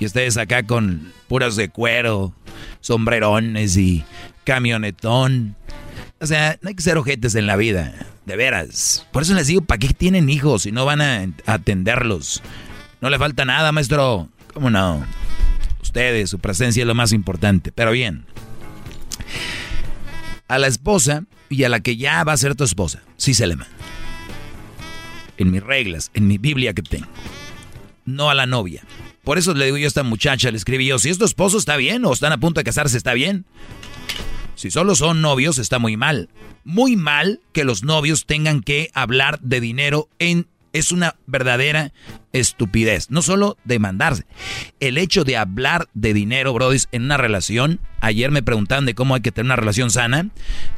[0.00, 2.34] y ustedes acá con puras de cuero,
[2.80, 4.04] sombrerones y
[4.42, 5.54] camionetón.
[6.18, 7.94] O sea, no hay que ser ojetes en la vida,
[8.26, 9.06] de veras.
[9.12, 12.42] Por eso les digo, ¿para qué tienen hijos si no van a atenderlos?
[13.00, 14.28] No le falta nada, maestro.
[14.52, 15.04] ¿Cómo no?
[15.80, 17.70] Ustedes, su presencia es lo más importante.
[17.70, 18.24] Pero bien,
[20.48, 23.46] a la esposa y a la que ya va a ser tu esposa, sí se
[23.46, 23.77] le manda.
[25.38, 27.06] En mis reglas, en mi Biblia que tengo.
[28.04, 28.84] No a la novia.
[29.24, 31.24] Por eso le digo yo a esta muchacha, le escribí yo, si es tu
[31.58, 33.44] está bien o están a punto de casarse está bien.
[34.54, 36.28] Si solo son novios está muy mal.
[36.64, 40.48] Muy mal que los novios tengan que hablar de dinero en...
[40.72, 41.92] Es una verdadera
[42.32, 43.10] estupidez.
[43.10, 44.24] No solo demandarse.
[44.80, 47.80] El hecho de hablar de dinero, Brody, en una relación.
[48.00, 50.28] Ayer me preguntaban de cómo hay que tener una relación sana.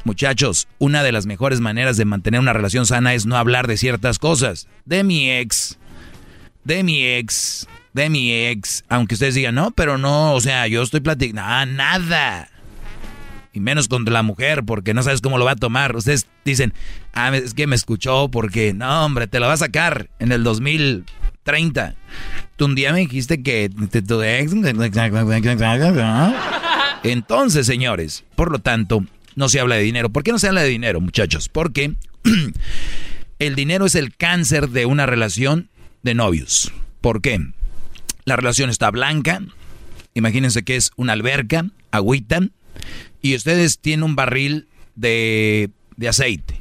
[0.04, 3.76] Muchachos, una de las mejores maneras de mantener una relación sana es no hablar de
[3.76, 4.68] ciertas cosas.
[4.84, 5.78] De mi ex.
[6.64, 7.66] De mi ex.
[7.92, 8.84] De mi ex.
[8.88, 11.42] Aunque ustedes digan, no, pero no, o sea, yo estoy platicando.
[11.44, 12.48] Ah, nada
[13.52, 15.97] y menos contra la mujer porque no sabes cómo lo va a tomar.
[15.97, 16.72] Ustedes dicen,
[17.12, 20.44] ah, es que me escuchó porque, no, hombre, te lo va a sacar en el
[20.44, 21.94] 2030.
[22.56, 24.20] Tú un día me dijiste que tu.
[27.02, 29.05] Entonces, señores, por lo tanto,
[29.35, 30.10] no se habla de dinero.
[30.10, 31.48] ¿Por qué no se habla de dinero, muchachos?
[31.48, 31.94] Porque
[33.39, 35.70] el dinero es el cáncer de una relación
[36.02, 36.72] de novios.
[37.01, 37.40] ¿Por qué?
[38.24, 39.43] La relación está blanca.
[40.14, 42.40] Imagínense que es una alberca, agüita,
[43.22, 46.60] y ustedes tienen un barril de, de aceite.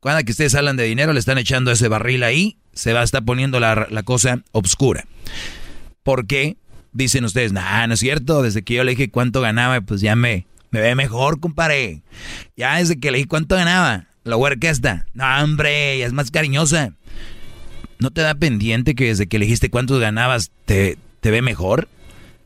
[0.00, 3.04] Cuando que ustedes hablan de dinero, le están echando ese barril ahí, se va a
[3.04, 5.06] estar poniendo la, la cosa obscura.
[6.02, 6.56] ¿Por qué?
[6.92, 10.16] Dicen ustedes, nah, no es cierto, desde que yo le dije cuánto ganaba, pues ya
[10.16, 12.02] me, me ve mejor, compadre.
[12.56, 16.30] Ya desde que le dije cuánto ganaba, la huerca esta, no, hombre, ya es más
[16.30, 16.94] cariñosa.
[17.98, 21.88] ¿No te da pendiente que desde que le dijiste cuánto ganabas te, te ve mejor?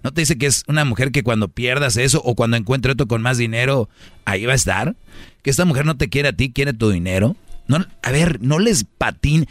[0.07, 3.09] ¿No te dice que es una mujer que cuando pierdas eso o cuando encuentre otro
[3.09, 3.89] con más dinero,
[4.25, 4.95] ahí va a estar?
[5.43, 7.35] Que esta mujer no te quiere a ti, quiere tu dinero.
[7.67, 9.49] No, a ver, no les patín,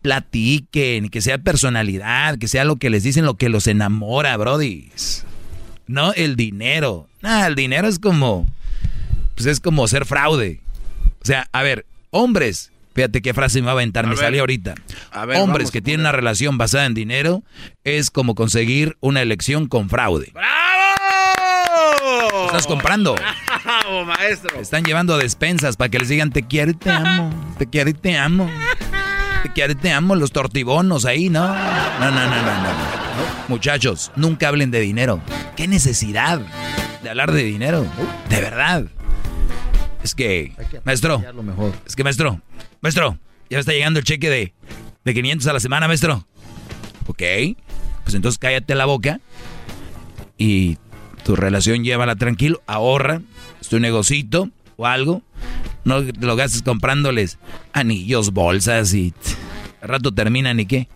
[0.00, 4.92] platiquen, que sea personalidad, que sea lo que les dicen, lo que los enamora, Brody.
[5.88, 7.08] No el dinero.
[7.20, 8.46] Nah, el dinero es como,
[9.34, 10.60] pues es como ser fraude.
[11.20, 14.74] O sea, a ver, hombres, fíjate qué frase me va a aventar, me salió ahorita.
[15.36, 17.42] hombres que tienen una relación basada en dinero
[17.84, 20.30] es como conseguir una elección con fraude.
[20.32, 20.54] ¡Bravo!
[22.46, 23.14] Estás comprando.
[23.14, 24.60] ¡Bravo, maestro!
[24.60, 27.30] Están llevando despensas para que les digan te quiero y te amo.
[27.58, 28.50] Te quiero y te amo.
[29.42, 30.14] Te quiero y te amo.
[30.14, 31.46] Los tortibonos ahí, ¿no?
[31.46, 32.94] No, no, no, no, no.
[33.48, 35.20] Muchachos, nunca hablen de dinero.
[35.56, 36.40] ¿Qué necesidad
[37.02, 37.86] de hablar de dinero?
[38.28, 38.86] De verdad.
[40.02, 40.52] Es que,
[40.84, 41.22] maestro,
[41.86, 42.40] es que maestro,
[42.84, 44.52] maestro, ya está llegando el cheque de,
[45.04, 46.26] de 500 a la semana, maestro.
[47.06, 47.22] Ok,
[48.02, 49.20] pues entonces cállate la boca
[50.36, 50.76] y
[51.24, 53.22] tu relación llévala tranquilo, ahorra,
[53.58, 55.22] es tu negocito o algo.
[55.84, 57.38] No te lo gastes comprándoles
[57.72, 59.14] anillos, bolsas y
[59.80, 60.88] al rato terminan y qué.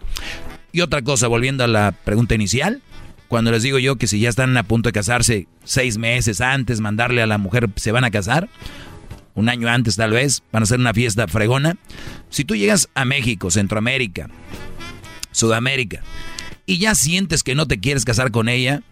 [0.72, 2.82] Y otra cosa, volviendo a la pregunta inicial,
[3.28, 6.80] cuando les digo yo que si ya están a punto de casarse seis meses antes,
[6.80, 8.50] mandarle a la mujer, se van a casar,
[9.38, 11.76] un año antes tal vez, van a hacer una fiesta fregona.
[12.28, 14.28] Si tú llegas a México, Centroamérica,
[15.30, 16.02] Sudamérica,
[16.66, 18.82] y ya sientes que no te quieres casar con ella,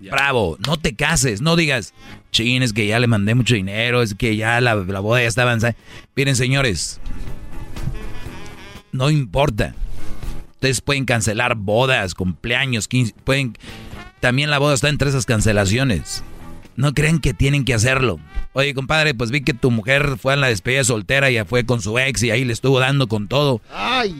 [0.00, 1.92] bravo, no te cases, no digas,
[2.30, 5.28] chin, es que ya le mandé mucho dinero, es que ya la, la boda ya
[5.28, 5.74] está avanzada.
[6.14, 7.00] Miren, señores,
[8.92, 9.74] no importa.
[10.52, 13.58] Ustedes pueden cancelar bodas, cumpleaños, 15, pueden...
[14.20, 16.22] También la boda está entre esas cancelaciones.
[16.76, 18.18] No creen que tienen que hacerlo.
[18.52, 21.64] Oye, compadre, pues vi que tu mujer fue a la despedida soltera y ya fue
[21.64, 23.60] con su ex y ahí le estuvo dando con todo.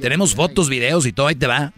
[0.00, 1.72] Tenemos fotos, videos y todo, ahí te va.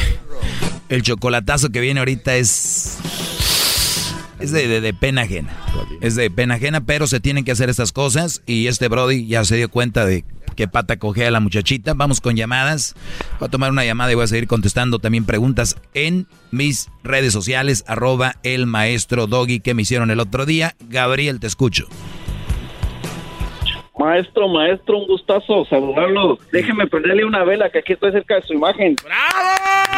[0.91, 2.99] El chocolatazo que viene ahorita es...
[4.41, 5.55] Es de, de, pena ajena.
[6.01, 9.45] Es de pena ajena, pero se tienen que hacer estas cosas y este Brody ya
[9.45, 10.25] se dio cuenta de
[10.57, 11.93] qué pata cogea a la muchachita.
[11.93, 12.95] Vamos con llamadas.
[13.39, 17.31] Voy a tomar una llamada y voy a seguir contestando también preguntas en mis redes
[17.31, 20.75] sociales, arroba el maestro Doggy que me hicieron el otro día.
[20.89, 21.87] Gabriel, te escucho.
[23.97, 26.37] Maestro, maestro, un gustazo saludarlo.
[26.51, 28.97] Déjeme prenderle una vela que aquí estoy cerca de su imagen.
[29.05, 29.90] ¡Bravo!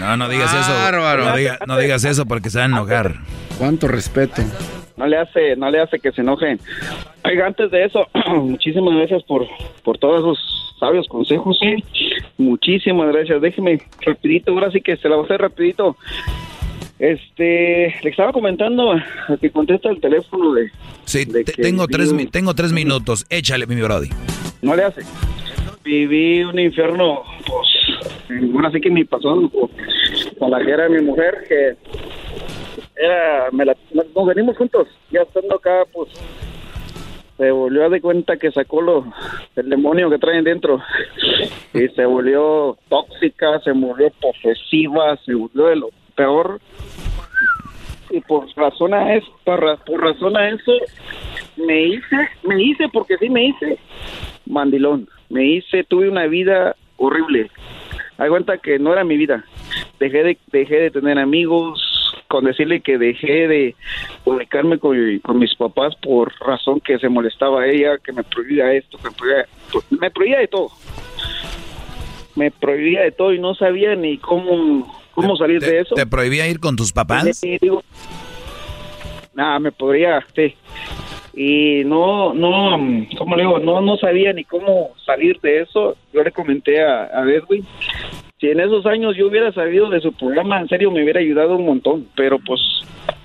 [0.00, 0.72] No, no digas eso.
[0.92, 3.14] No, no, digas eso porque se va a enojar.
[3.58, 4.42] Cuánto respeto.
[4.96, 6.58] No le hace, no le hace que se enojen.
[7.24, 8.06] Oiga, antes de eso,
[8.42, 9.46] muchísimas gracias por,
[9.84, 11.84] por todos esos sabios consejos, sí.
[12.36, 13.40] Muchísimas gracias.
[13.40, 15.96] Déjeme rapidito, ahora sí que se la voy a hacer rapidito.
[16.98, 19.04] Este, le estaba comentando a
[19.40, 20.70] que contesta el teléfono de...
[21.04, 23.24] Sí, tengo, tres, tengo tres minutos.
[23.30, 24.08] Échale, mi brody.
[24.62, 25.02] No le hace.
[25.84, 27.68] Viví un infierno, pues,
[28.28, 29.50] bueno, así que mi pasó
[30.38, 31.76] con la que era mi mujer, que
[32.96, 36.08] era, me la, nos venimos juntos, ya estando acá, pues,
[37.38, 39.04] se volvió a de cuenta que sacó lo,
[39.54, 40.82] el demonio que traen dentro
[41.72, 46.60] y se volvió tóxica, se volvió posesiva, se volvió de lo peor
[48.10, 50.72] y por razón a eso, por, razón a eso
[51.56, 53.78] me hice, me hice porque sí me hice
[54.46, 57.50] mandilón, me hice, tuve una vida horrible.
[58.18, 59.44] Hay cuenta que no era mi vida.
[59.98, 61.80] Dejé de dejé de tener amigos,
[62.28, 63.76] con decirle que dejé de
[64.24, 69.08] comunicarme con, mis papás por razón que se molestaba ella, que me prohibía esto, que
[69.08, 69.46] me prohibía,
[69.90, 70.70] me prohibía de todo.
[72.36, 75.96] Me prohibía de todo y no sabía ni cómo ¿Cómo salir de eso?
[75.96, 77.36] ¿Te prohibía ir con tus papás?
[77.36, 77.82] Sí, digo,
[79.34, 80.54] nada, me podría, sí.
[81.40, 83.60] Y no, no, ¿cómo le digo?
[83.60, 85.96] No, no sabía ni cómo salir de eso.
[86.12, 87.64] Yo le comenté a, a Edwin.
[88.40, 91.54] Si en esos años yo hubiera sabido de su programa, en serio me hubiera ayudado
[91.54, 92.08] un montón.
[92.16, 92.60] Pero pues,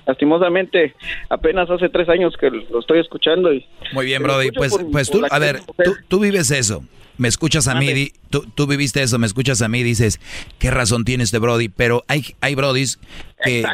[0.06, 0.94] lastimosamente,
[1.28, 3.52] apenas hace tres años que lo estoy escuchando.
[3.52, 4.52] y Muy bien, Brody.
[4.52, 6.84] Pues, pues tú, a ver, tú, tú vives eso
[7.16, 10.20] me escuchas a mí, tú, tú, viviste eso, me escuchas a mí, dices,
[10.58, 11.68] ¿qué razón tiene este Brody?
[11.68, 12.98] Pero hay, hay Brodis
[13.44, 13.64] que,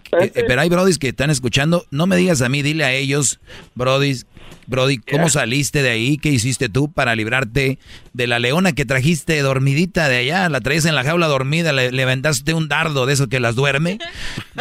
[0.47, 3.41] pero hay Brodis que están escuchando, no me digas a mí, dile a ellos,
[3.75, 4.27] Brodis,
[4.71, 6.17] Brody, ¿cómo saliste de ahí?
[6.17, 7.79] ¿Qué hiciste tú para librarte
[8.13, 10.49] de la leona que trajiste dormidita de allá?
[10.49, 12.07] La traes en la jaula dormida, le, le
[12.55, 13.99] un dardo de eso que las duerme.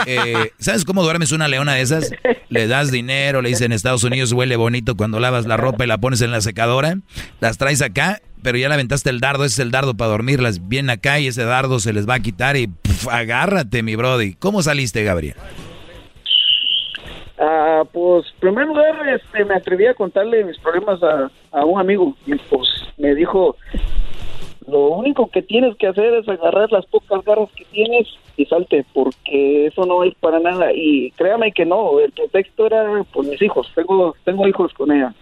[0.05, 2.11] Eh, ¿Sabes cómo duermes una leona de esas?
[2.47, 5.87] Le das dinero, le dicen en Estados Unidos huele bonito cuando lavas la ropa y
[5.87, 6.97] la pones en la secadora.
[7.41, 10.67] Las traes acá pero ya le aventaste el dardo, ese es el dardo para dormirlas.
[10.67, 12.69] Viene acá y ese dardo se les va a quitar y
[13.11, 14.33] agárrate, mi brody.
[14.35, 15.35] ¿Cómo saliste, Gabriel?
[17.39, 22.13] Ah, pues, primer lugar, este, me atreví a contarle mis problemas a, a un amigo
[22.25, 22.67] y pues
[22.97, 23.55] me dijo,
[24.67, 28.07] lo único que tienes que hacer es agarrar las pocas garras que tienes
[28.45, 30.71] salte, porque eso no es para nada.
[30.73, 33.69] Y créame que no, el pretexto era por mis hijos.
[33.75, 35.13] Tengo tengo hijos con ella.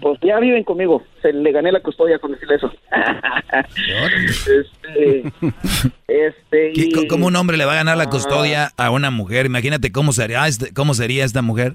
[0.00, 1.02] Pues ya viven conmigo.
[1.22, 2.70] Se le gané la custodia con decirle eso.
[6.06, 9.46] este, este ¿Cómo un hombre le va a ganar la custodia a una mujer?
[9.46, 11.74] Imagínate cómo sería, este, cómo sería esta mujer.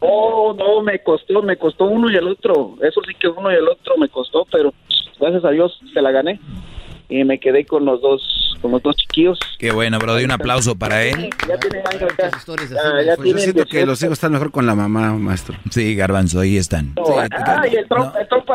[0.00, 2.76] Oh, no, me costó, me costó uno y el otro.
[2.82, 4.72] Eso sí que uno y el otro me costó, pero
[5.18, 6.38] gracias a Dios se la gané
[7.08, 8.22] y me quedé con los dos
[8.60, 9.38] con los dos chiquillos.
[9.58, 11.30] Qué bueno, bro, un aplauso para él.
[11.48, 11.82] Ya tiene
[13.04, 15.56] ya, pues yo siento que los hijos están mejor con la mamá, maestro.
[15.70, 16.94] Sí, Garbanzo, ahí están.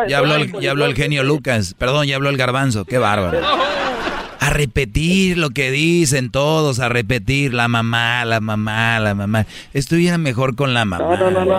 [0.07, 3.39] ya habló el, ya habló el genio Lucas, perdón, ya habló el Garbanzo, qué bárbaro.
[4.39, 9.45] A repetir lo que dicen todos, a repetir la mamá, la mamá, la mamá.
[9.73, 11.05] Estuviera mejor con la mamá.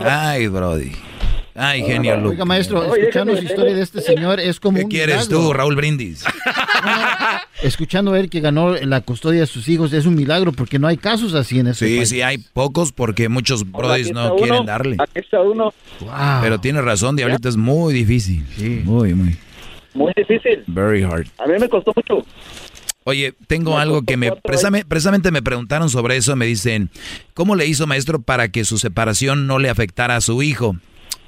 [0.04, 0.92] Ay, Brody.
[1.54, 2.30] Ay, genio, Lucas.
[2.32, 6.24] Oiga, maestro, escuchando su historia de este señor es como ¿Qué quieres tú, Raúl Brindis?
[7.62, 10.88] escuchando a él que ganó la custodia de sus hijos es un milagro porque no
[10.88, 14.96] hay casos así en ese Sí, sí, hay pocos porque muchos brodis no quieren darle.
[14.98, 15.72] Aquí está uno.
[16.42, 18.44] Pero tiene razón, Diablito, es muy difícil.
[18.56, 18.82] Sí.
[18.84, 19.36] Muy, muy.
[19.94, 20.64] Muy difícil.
[20.66, 21.28] Very hard.
[21.38, 22.26] A mí me costó mucho.
[23.04, 26.90] Oye, tengo algo que me precisamente me preguntaron sobre eso, me dicen,
[27.34, 30.76] ¿cómo le hizo maestro para que su separación no le afectara a su hijo?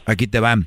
[0.06, 0.58] Aquí te va.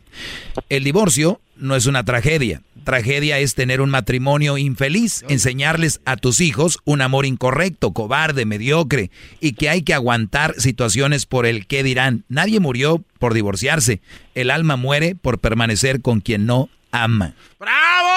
[0.70, 2.62] El divorcio no es una tragedia.
[2.84, 9.12] Tragedia es tener un matrimonio infeliz, enseñarles a tus hijos un amor incorrecto, cobarde, mediocre
[9.40, 12.24] y que hay que aguantar situaciones por el que dirán.
[12.30, 14.02] Nadie murió por divorciarse.
[14.36, 17.34] El alma muere por permanecer con quien no ama.
[17.60, 18.10] ¡Bravo!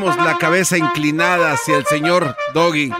[0.00, 2.90] Tenemos la cabeza inclinada hacia el señor Doggy.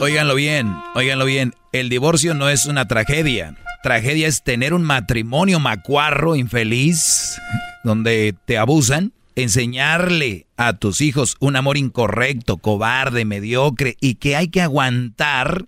[0.00, 1.54] Óiganlo bien, óiganlo bien.
[1.72, 3.56] El divorcio no es una tragedia.
[3.82, 7.40] Tragedia es tener un matrimonio macuarro, infeliz,
[7.82, 14.48] donde te abusan, enseñarle a tus hijos un amor incorrecto, cobarde, mediocre y que hay
[14.48, 15.64] que aguantar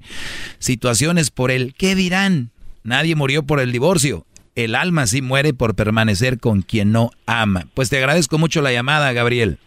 [0.59, 2.51] situaciones por el ¿qué dirán?
[2.83, 4.27] Nadie murió por el divorcio.
[4.57, 7.67] El alma sí muere por permanecer con quien no ama.
[7.73, 9.59] Pues te agradezco mucho la llamada, Gabriel.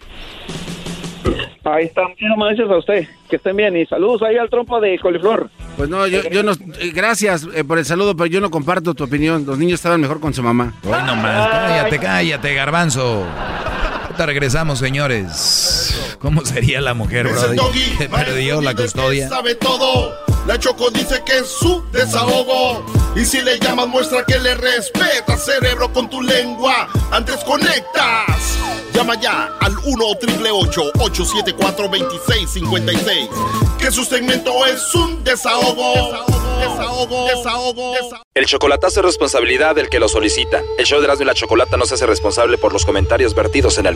[1.64, 3.07] Ahí está, muchísimas gracias a usted.
[3.30, 5.49] Que estén bien y saludos ahí al trompo de coliflor.
[5.77, 6.53] Pues no, yo, yo no.
[6.94, 9.45] Gracias eh, por el saludo, pero yo no comparto tu opinión.
[9.45, 10.73] Los niños estaban mejor con su mamá.
[10.84, 13.26] Hoy nomás, cállate, cállate, garbanzo.
[14.20, 16.18] Ahorita regresamos, señores.
[16.20, 19.30] ¿Cómo sería la mujer, doggy, Que perdió la custodia.
[19.30, 20.14] sabe todo.
[20.46, 22.86] La Choco dice que es su desahogo.
[23.16, 26.90] Y si le llamas, muestra que le respeta, cerebro, con tu lengua.
[27.12, 28.58] Antes conectas.
[28.94, 33.30] Llama ya al 1 874 2656
[33.80, 35.94] Que su segmento es un desahogo.
[36.60, 37.94] Desahogo, desahogo, desahogo.
[37.94, 38.24] desahogo.
[38.34, 40.62] El chocolatazo es responsabilidad del que lo solicita.
[40.78, 43.78] El show de Erasmo y la Chocolata no se hace responsable por los comentarios vertidos
[43.78, 43.96] en el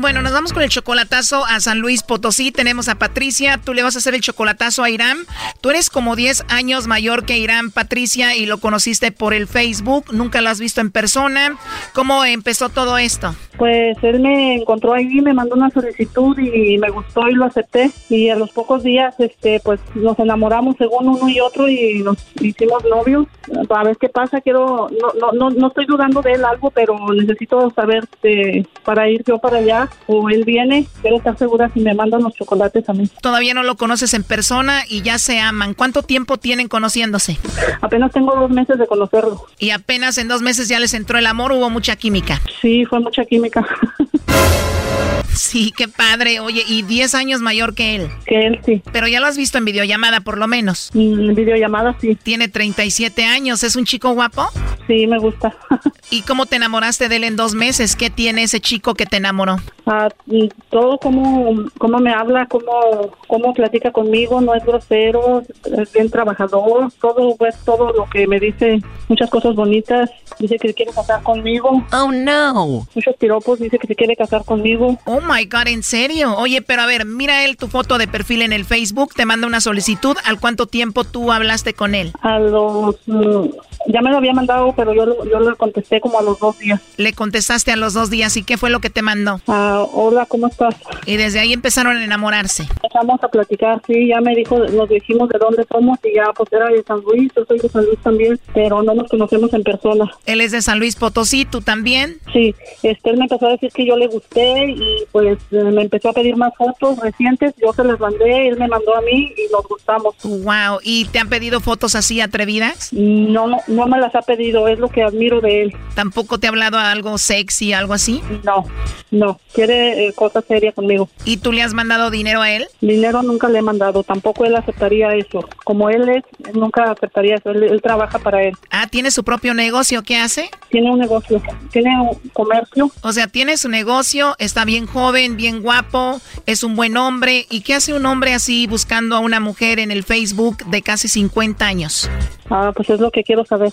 [0.00, 2.52] Bueno, nos vamos con el chocolatazo a San Luis Potosí.
[2.52, 3.60] Tenemos a Patricia.
[3.62, 5.18] Tú le vas a hacer el chocolatazo a Irán.
[5.60, 10.06] Tú eres como 10 años mayor que Irán, Patricia, y lo conociste por el Facebook.
[10.10, 11.58] Nunca lo has visto en persona.
[11.92, 13.34] ¿Cómo empezó todo esto?
[13.58, 17.90] Pues él me encontró ahí, me mandó una solicitud y me gustó y lo acepté.
[18.08, 22.16] Y a los pocos días, este, pues nos enamoramos según uno y otro y nos
[22.40, 23.26] hicimos novios.
[23.68, 26.96] A ver qué pasa, quiero, no, no, no, no estoy dudando de él algo, pero
[27.12, 30.86] necesito saber este, para ir yo para allá o él viene.
[31.02, 33.08] Quiero estar segura si me mandan los chocolates a mí.
[33.22, 35.74] Todavía no lo conoces en persona y ya se aman.
[35.74, 37.38] ¿Cuánto tiempo tienen conociéndose?
[37.80, 39.46] Apenas tengo dos meses de conocerlo.
[39.58, 42.40] Y apenas en dos meses ya les entró el amor, hubo mucha química.
[42.60, 43.66] Sí, fue mucha química.
[45.40, 46.38] Sí, qué padre.
[46.40, 48.08] Oye, y 10 años mayor que él.
[48.26, 48.82] Que él, sí.
[48.92, 50.90] Pero ya lo has visto en videollamada, por lo menos.
[50.94, 52.14] En videollamada, sí.
[52.14, 53.64] Tiene 37 años.
[53.64, 54.46] ¿Es un chico guapo?
[54.86, 55.56] Sí, me gusta.
[56.10, 57.96] ¿Y cómo te enamoraste de él en dos meses?
[57.96, 59.56] ¿Qué tiene ese chico que te enamoró?
[59.86, 65.92] Ah, y todo como, como me habla, cómo, cómo platica conmigo, no es grosero, es
[65.92, 70.74] bien trabajador, todo pues todo lo que me dice, muchas cosas bonitas, dice que se
[70.74, 71.84] quiere casar conmigo.
[71.92, 72.86] Oh no.
[72.94, 74.98] Muchos piropos, dice que se quiere casar conmigo.
[75.06, 76.34] Oh my god, ¿en serio?
[76.36, 79.46] Oye, pero a ver, mira él tu foto de perfil en el Facebook, te manda
[79.46, 80.16] una solicitud.
[80.24, 82.12] ¿Al cuánto tiempo tú hablaste con él?
[82.22, 83.46] A los, mm,
[83.86, 86.80] ya me lo había mandado, pero yo, yo le contesté como a los dos días.
[86.96, 89.40] Le contestaste a los dos días y qué fue lo que te mandó.
[89.46, 90.74] Ah, hola, ¿cómo estás?
[91.06, 92.66] Y desde ahí empezaron a enamorarse.
[92.82, 96.52] Empezamos a platicar, sí, ya me dijo, nos dijimos de dónde somos y ya pues
[96.52, 99.62] era de San Luis, yo soy de San Luis también, pero no nos conocemos en
[99.62, 100.10] persona.
[100.26, 102.18] Él es de San Luis Potosí, ¿tú también?
[102.32, 105.82] Sí, este, él me empezó a decir que yo le gusté y pues eh, me
[105.82, 109.32] empezó a pedir más fotos recientes, yo se las mandé, él me mandó a mí
[109.36, 110.14] y nos gustamos.
[110.22, 112.92] Wow, ¿y te han pedido fotos así atrevidas?
[112.92, 115.76] No, no, no me las ha pedido, es lo que admiro de él.
[115.94, 118.22] ¿Tampoco te ha hablado algo sexy, algo así?
[118.44, 118.64] No,
[119.10, 121.08] no, quiere eh, cosas serias conmigo.
[121.24, 122.66] ¿Y tú le has mandado dinero a él?
[122.80, 125.48] Dinero nunca le he mandado, tampoco él aceptaría eso.
[125.64, 128.54] Como él es, nunca aceptaría eso, él, él trabaja para él.
[128.70, 130.02] Ah, ¿tiene su propio negocio?
[130.02, 130.50] ¿Qué hace?
[130.70, 131.42] Tiene un negocio,
[131.72, 132.90] tiene un comercio.
[133.02, 134.99] O sea, tiene su negocio, está bien joven,
[135.36, 137.46] bien guapo, es un buen hombre.
[137.50, 141.08] ¿Y qué hace un hombre así buscando a una mujer en el Facebook de casi
[141.08, 142.10] 50 años?
[142.50, 143.72] Ah, pues es lo que quiero saber.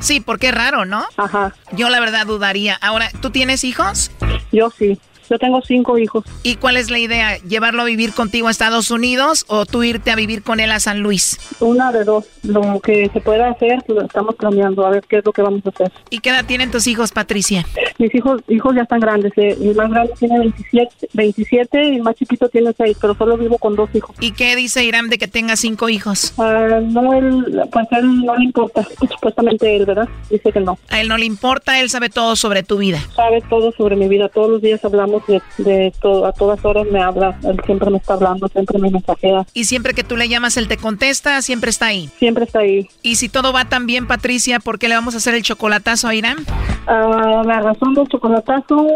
[0.00, 1.04] Sí, porque es raro, ¿no?
[1.16, 1.54] Ajá.
[1.72, 2.74] Yo la verdad dudaría.
[2.74, 4.10] Ahora, ¿tú tienes hijos?
[4.50, 4.98] Yo sí.
[5.30, 6.24] Yo tengo cinco hijos.
[6.42, 7.38] ¿Y cuál es la idea?
[7.38, 10.80] ¿Llevarlo a vivir contigo a Estados Unidos o tú irte a vivir con él a
[10.80, 11.38] San Luis?
[11.60, 12.26] Una de dos.
[12.42, 15.64] Lo que se pueda hacer, lo estamos planeando, a ver qué es lo que vamos
[15.66, 15.92] a hacer.
[16.10, 17.64] ¿Y qué edad tienen tus hijos, Patricia?
[17.98, 19.32] Mis hijos hijos ya están grandes.
[19.36, 23.36] eh, El más grande tiene 27, 27 y el más chiquito tiene 6, pero solo
[23.38, 24.14] vivo con dos hijos.
[24.20, 26.34] ¿Y qué dice Irán de que tenga cinco hijos?
[26.38, 28.86] Ah, no, él, pues él no le importa.
[29.10, 30.08] Supuestamente él, ¿verdad?
[30.30, 30.78] Dice que no.
[30.90, 32.98] A él no le importa, él sabe todo sobre tu vida.
[33.14, 34.28] Sabe todo sobre mi vida.
[34.28, 36.26] Todos los días hablamos de, de todo.
[36.26, 37.38] A todas horas me habla.
[37.44, 39.46] Él siempre me está hablando, siempre me mensajea.
[39.54, 42.10] Y siempre que tú le llamas, él te contesta, siempre está ahí.
[42.18, 42.88] Siempre está ahí.
[43.02, 46.08] Y si todo va tan bien, Patricia, ¿por qué le vamos a hacer el chocolatazo
[46.08, 46.38] a Irán?
[46.86, 48.88] Ah, la razón del chocolatazo,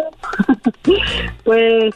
[1.45, 1.95] pues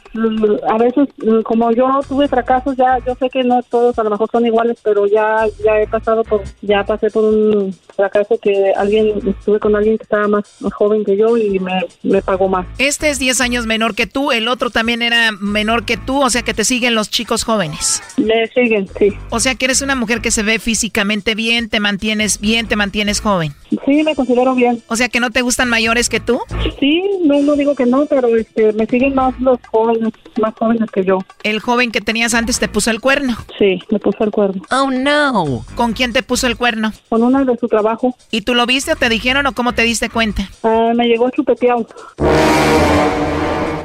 [0.69, 1.09] a veces
[1.45, 4.79] como yo tuve fracasos, ya yo sé que no todos a lo mejor son iguales,
[4.85, 9.75] pero ya ya he pasado por, ya pasé por un fracaso que alguien, estuve con
[9.75, 10.45] alguien que estaba más,
[10.75, 12.67] joven que yo y me, me pagó más.
[12.79, 16.31] Este es 10 años menor que tú, el otro también era menor que tú, o
[16.31, 18.03] sea que te siguen los chicos jóvenes.
[18.17, 19.13] Me siguen, sí.
[19.31, 22.77] O sea que eres una mujer que se ve físicamente bien, te mantienes bien, te
[22.77, 23.55] mantienes joven.
[23.87, 24.83] Sí, me considero bien.
[24.89, 26.41] O sea que no te gustan mayores que tú.
[26.79, 30.91] Sí, no, no digo que no, pero este, me siguen más los jóvenes, más jóvenes
[30.91, 31.19] que yo.
[31.43, 33.37] El joven que tenías antes te puso el cuerno.
[33.59, 34.63] Sí, me puso el cuerno.
[34.71, 35.65] Oh no.
[35.75, 36.93] ¿Con quién te puso el cuerno?
[37.09, 38.17] Con una de su trabajo.
[38.31, 40.49] ¿Y tú lo viste o te dijeron o cómo te diste cuenta?
[40.63, 41.87] Ah, me llegó chupeteado.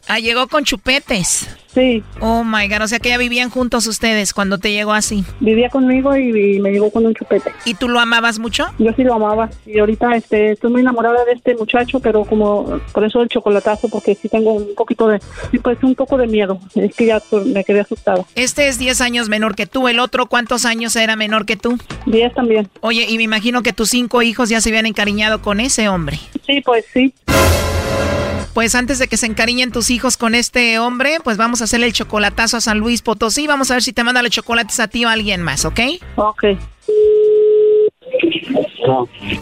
[0.07, 1.47] Ah, llegó con chupetes.
[1.73, 2.01] Sí.
[2.21, 5.25] Oh my god, o sea que ya vivían juntos ustedes cuando te llegó así.
[5.41, 7.51] Vivía conmigo y, me llegó con un chupete.
[7.65, 8.67] ¿Y tú lo amabas mucho?
[8.79, 9.49] Yo sí lo amaba.
[9.65, 13.89] Y ahorita este, estoy muy enamorada de este muchacho, pero como por eso el chocolatazo,
[13.89, 15.19] porque sí tengo un poquito de,
[15.51, 16.59] sí, pues un poco de miedo.
[16.75, 18.23] Es que ya me quedé asustada.
[18.35, 19.89] Este es 10 años menor que tú.
[19.89, 21.77] ¿El otro cuántos años era menor que tú?
[22.05, 22.69] 10 también.
[22.79, 26.19] Oye, y me imagino que tus cinco hijos ya se habían encariñado con ese hombre.
[26.45, 27.13] Sí, pues sí.
[28.55, 31.87] Pues antes de que se encariñen tus hijos con este hombre, pues vamos a hacerle
[31.87, 33.47] el chocolatazo a San Luis Potosí.
[33.47, 35.79] Vamos a ver si te manda los chocolates a ti o a alguien más, ¿ok?
[36.15, 36.43] Ok.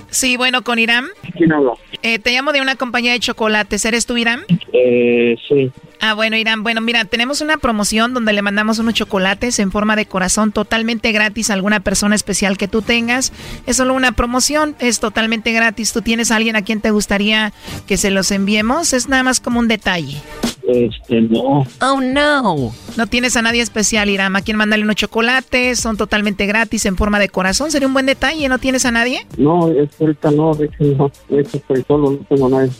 [0.09, 1.07] Sí, bueno, con Irán.
[1.37, 1.73] ¿Quién habla?
[2.01, 3.85] Eh, te llamo de una compañía de chocolates.
[3.85, 4.41] ¿Eres tú, Irán?
[4.73, 5.71] Eh, sí.
[5.99, 6.63] Ah, bueno, Irán.
[6.63, 11.13] Bueno, mira, tenemos una promoción donde le mandamos unos chocolates en forma de corazón totalmente
[11.13, 13.31] gratis a alguna persona especial que tú tengas.
[13.65, 15.93] Es solo una promoción, es totalmente gratis.
[15.93, 17.53] ¿Tú tienes a alguien a quien te gustaría
[17.87, 18.91] que se los enviemos?
[18.91, 20.21] Es nada más como un detalle.
[20.67, 21.65] Este, no.
[21.81, 22.71] Oh, no.
[22.95, 24.35] No tienes a nadie especial, Irán.
[24.35, 25.79] ¿A quien mandarle unos chocolates?
[25.79, 27.71] Son totalmente gratis en forma de corazón.
[27.71, 28.47] Sería un buen detalle.
[28.47, 29.25] ¿No tienes a nadie?
[29.37, 30.53] No, es ahorita no.
[30.53, 31.11] De hecho, no.
[31.29, 32.11] De hecho, estoy solo.
[32.11, 32.71] No tengo nadie.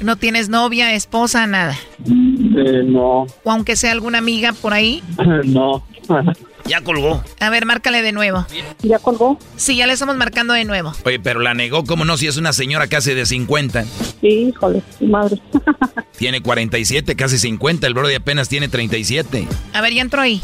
[0.00, 1.76] ¿No tienes novia, esposa, nada?
[2.04, 3.26] Eh, no.
[3.42, 5.02] ¿O aunque sea alguna amiga por ahí?
[5.44, 5.82] no.
[6.68, 7.22] Ya colgó.
[7.40, 8.46] A ver, márcale de nuevo.
[8.82, 9.38] ¿Ya colgó?
[9.56, 10.92] Sí, ya le estamos marcando de nuevo.
[11.04, 12.16] Oye, pero la negó, ¿cómo no?
[12.16, 13.84] Si es una señora casi de 50.
[14.20, 15.40] Sí, híjole, madre.
[16.18, 17.86] tiene 47, casi 50.
[17.86, 19.46] El brody apenas tiene 37.
[19.72, 20.40] A ver, ya entró ahí.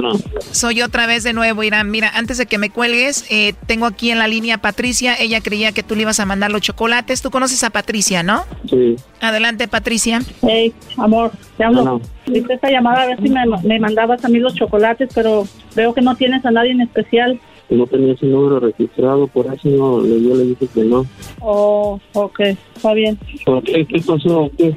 [0.00, 0.12] No.
[0.52, 1.90] Soy otra vez de nuevo, Irán.
[1.90, 5.14] Mira, antes de que me cuelgues, eh, tengo aquí en la línea a Patricia.
[5.18, 7.22] Ella creía que tú le ibas a mandar los chocolates.
[7.22, 8.44] Tú conoces a Patricia, ¿no?
[8.68, 8.96] Sí.
[9.20, 10.20] Adelante, Patricia.
[10.42, 12.00] Hey, amor, te hablo.
[12.26, 15.94] Hice esta llamada a ver si me, me, mandabas a mí los chocolates, pero veo
[15.94, 17.40] que no tienes a nadie en especial.
[17.70, 21.04] No tenía ese número registrado, por eso no, yo le dije que no.
[21.40, 22.40] Oh, ok,
[22.74, 23.18] está bien.
[23.44, 23.84] ¿Por qué?
[23.86, 24.50] ¿Qué pasó?
[24.56, 24.76] ¿Qué?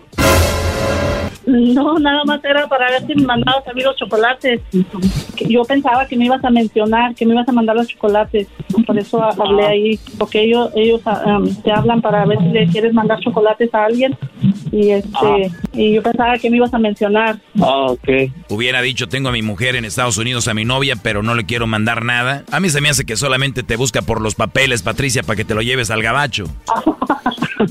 [1.46, 4.62] No, nada más era para ver si me mandabas a mí los chocolates.
[5.48, 8.48] Yo pensaba que me ibas a mencionar, que me ibas a mandar los chocolates.
[8.86, 12.94] Por eso hablé ahí, porque ellos ellos um, te hablan para ver si le quieres
[12.94, 14.18] mandar chocolates a alguien.
[14.72, 17.40] Y este y yo pensaba que me ibas a mencionar.
[17.60, 18.10] Ah, ok.
[18.50, 21.46] Hubiera dicho, tengo a mi mujer en Estados Unidos, a mi novia, pero no le
[21.46, 22.44] quiero mandar nada.
[22.52, 25.46] A mí se me hace que solamente te busca por los papeles, Patricia, para que
[25.46, 26.46] te lo lleves al gabacho.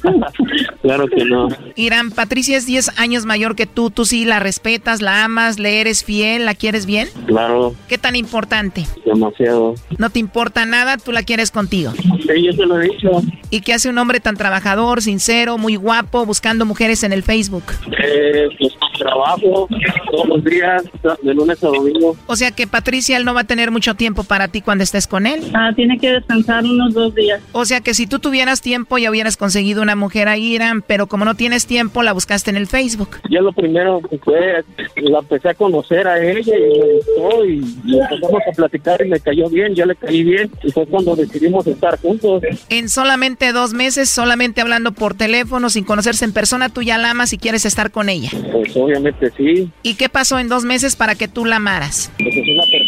[0.82, 1.48] claro que no.
[1.76, 3.90] Irán, Patricia es 10 años mayor que tú.
[3.90, 7.08] ¿Tú sí la respetas, la amas, le eres fiel, la quieres bien?
[7.26, 7.74] Claro.
[7.88, 8.86] ¿Qué tan importante?
[9.04, 9.74] Demasiado.
[9.98, 10.96] ¿No te importa nada?
[10.96, 11.92] ¿Tú la quieres contigo?
[11.92, 13.10] Sí, yo te lo he dicho.
[13.50, 17.64] ¿Y qué hace un hombre tan trabajador, sincero, muy guapo, buscando mujeres en el Facebook?
[18.02, 19.68] Eh, pues trabajo
[20.10, 20.82] todos los días,
[21.22, 22.16] de lunes a domingo.
[22.26, 25.06] O sea que Patricia, él no va a tener mucho tiempo para ti cuando estés
[25.06, 25.40] con él.
[25.54, 27.40] Ah, tiene que descansar unos dos días.
[27.52, 31.06] O sea que si tú tuvieras tiempo ya hubieras conseguido una mujer ahí, Irán, pero
[31.06, 33.18] como no tienes tiempo, la buscaste en el Facebook.
[33.30, 34.64] Yo lo primero que fue,
[34.96, 39.08] la empecé a conocer a ella y me gustó y, y empezamos a platicar y
[39.08, 42.42] me cayó bien, yo le caí bien y fue cuando decidimos estar juntos.
[42.68, 47.10] En solamente dos meses, solamente hablando por teléfono, sin conocerse en persona, tú ya la
[47.10, 48.30] amas y quieres estar con ella.
[48.52, 49.70] Pues obviamente sí.
[49.82, 52.12] ¿Y qué pasó en dos meses para que tú la amaras?
[52.18, 52.34] Pues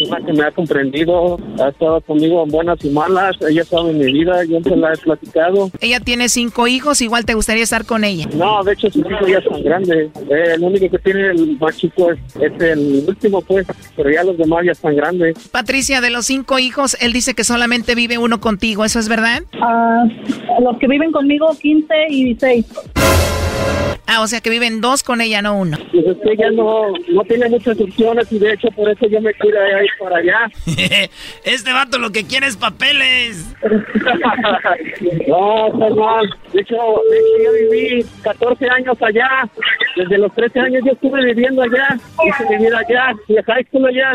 [0.03, 4.13] persona que me ha comprendido, ha estado conmigo en buenas y malas, ella sabe mi
[4.13, 5.71] vida, yo se la he platicado.
[5.81, 8.27] Ella tiene cinco hijos, igual te gustaría estar con ella.
[8.35, 10.11] No, de hecho sus hijos ya son grandes.
[10.31, 13.67] Eh, el único que tiene el más chico es, es, el último, pues,
[13.97, 15.49] pero ya los demás ya están grandes.
[15.49, 19.43] Patricia, de los cinco hijos, él dice que solamente vive uno contigo, ¿eso es verdad?
[19.61, 20.05] Ah,
[20.61, 22.67] los que viven conmigo, 15 y 16.
[24.07, 25.79] Ah, o sea que viven dos con ella, no uno.
[25.93, 29.21] Pues es que ella no, no tiene muchas opciones y de hecho por eso yo
[29.21, 30.51] me quiero ir para allá.
[31.45, 33.55] este vato lo que quiere es papeles.
[35.29, 36.29] no, mal.
[36.53, 36.77] De hecho,
[37.11, 39.49] de hecho, yo viví 14 años allá.
[39.97, 41.97] Desde los 13 años yo estuve viviendo allá.
[42.27, 43.15] Hice mi vida allá.
[43.29, 44.13] Y high school allá.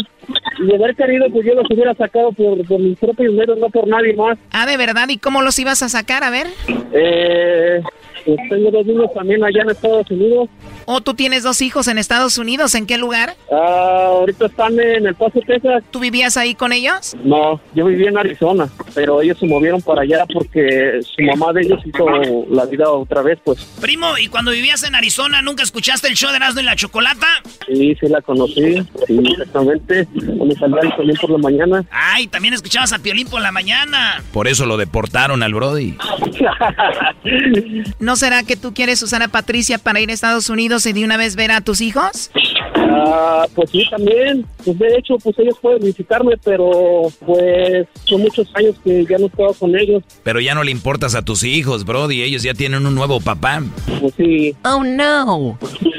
[0.59, 3.69] y de haber querido, pues yo los hubiera sacado por, por mis propios medios, no
[3.69, 4.37] por nadie más.
[4.51, 5.07] Ah, ¿de verdad?
[5.09, 6.23] ¿Y cómo los ibas a sacar?
[6.23, 6.47] A ver.
[6.93, 7.81] Eh,
[8.27, 10.49] pues tengo dos niños también allá en Estados Unidos.
[10.85, 12.75] ¿O tú tienes dos hijos en Estados Unidos?
[12.75, 13.35] ¿En qué lugar?
[13.49, 15.81] Ah, ahorita están en El Paso, Texas.
[15.91, 17.15] ¿Tú vivías ahí con ellos?
[17.23, 21.61] No, yo vivía en Arizona, pero ellos se movieron para allá porque su mamá de
[21.61, 22.05] ellos hizo
[22.49, 23.63] la vida otra vez, pues.
[23.79, 27.27] Primo, ¿y cuando vivías en Arizona nunca escuchaste el show de Erasmo y la Chocolata?
[27.65, 30.05] Sí, sí la conocí, sí, exactamente.
[30.13, 31.85] Me salía el Piolín por la mañana.
[31.91, 34.21] Ay, también escuchabas a Piolín por la mañana.
[34.33, 35.95] Por eso lo deportaron al Brody.
[37.99, 41.05] ¿No será que tú quieres usar a Patricia para ir a Estados Unidos y de
[41.05, 42.31] una vez ver a tus hijos?
[42.75, 44.45] Ah, pues sí, también.
[44.67, 49.25] Pues de hecho, pues ellos pueden visitarme, pero pues son muchos años que ya no
[49.25, 50.03] he estado con ellos.
[50.23, 52.21] Pero ya no le importas a tus hijos, Brody.
[52.21, 53.63] Ellos ya tienen un nuevo papá.
[54.01, 54.53] Pues sí.
[54.65, 55.57] Oh, no.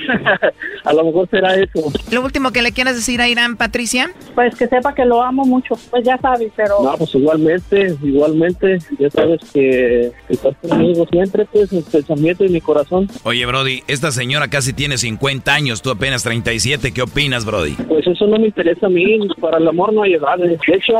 [0.84, 1.90] a lo mejor será eso.
[2.10, 4.10] ¿Lo último que le quieras decir a Irán, Patricia?
[4.34, 6.82] Pues que sepa que lo amo mucho, pues ya sabes, pero...
[6.82, 8.78] No, pues igualmente, igualmente.
[8.98, 13.08] Ya sabes que estás conmigo siempre, pues, en pensamiento y mi corazón.
[13.24, 16.92] Oye, Brody, esta señora casi tiene 50 años, tú apenas 37.
[16.92, 17.72] ¿Qué opinas, Brody?
[17.88, 19.18] Pues eso no me interesa a mí.
[19.40, 20.58] Para el amor no hay edades.
[20.66, 20.92] De hecho,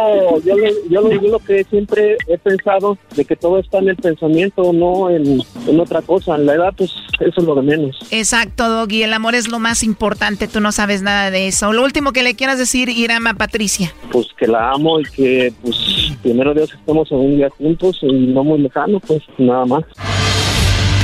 [0.45, 3.89] yo, le- yo, lo- yo lo que siempre he pensado de que todo está en
[3.89, 6.37] el pensamiento, no en, en otra cosa.
[6.37, 6.91] En la edad, pues,
[7.21, 7.99] eso es lo de menos.
[8.11, 9.03] Exacto, Doggy.
[9.03, 10.47] El amor es lo más importante.
[10.49, 11.73] Tú no sabes nada de eso.
[11.73, 13.93] Lo último que le quieras decir, Irán, a Patricia.
[14.13, 15.77] Pues que la amo y que, pues,
[16.23, 19.85] primero Dios estemos en un día juntos y no muy lejano, pues, nada más.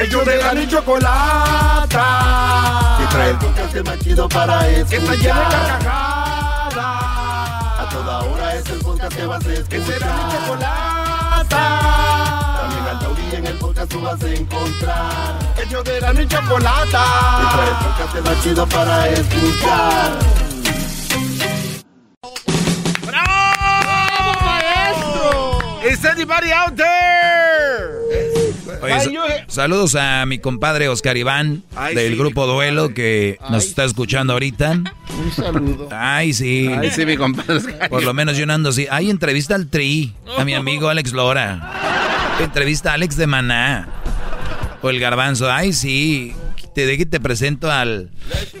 [0.00, 2.06] Ellos de la ni chocolata.
[2.98, 4.88] Que trae el podcast más chido para escuchar.
[4.88, 6.76] Que está llena de carcajadas.
[6.76, 9.68] A toda hora es el podcast que vas a escuchar.
[9.68, 11.80] Que será mi chocolata.
[12.60, 15.38] También al taurí en el podcast tú vas a encontrar.
[15.64, 17.04] Ellos de la ni chocolata.
[17.40, 20.12] Que trae el podcast más chido para escuchar.
[25.86, 28.03] ¿Is anybody out there?
[28.84, 33.64] Oye, sa- saludos a mi compadre Oscar Iván Ay, del sí, grupo Duelo que nos
[33.64, 34.72] está escuchando ahorita.
[35.18, 35.88] Un saludo.
[35.92, 36.68] Ay, sí.
[36.78, 38.86] Ay, sí, mi compadre Oscar Por lo menos yo no ando así.
[38.90, 41.72] Ay, entrevista al Tri, a mi amigo Alex Lora.
[42.40, 43.88] Entrevista a Alex de Maná.
[44.82, 45.50] O el Garbanzo.
[45.50, 46.34] Ay, sí.
[46.74, 48.10] Te de que te presento al,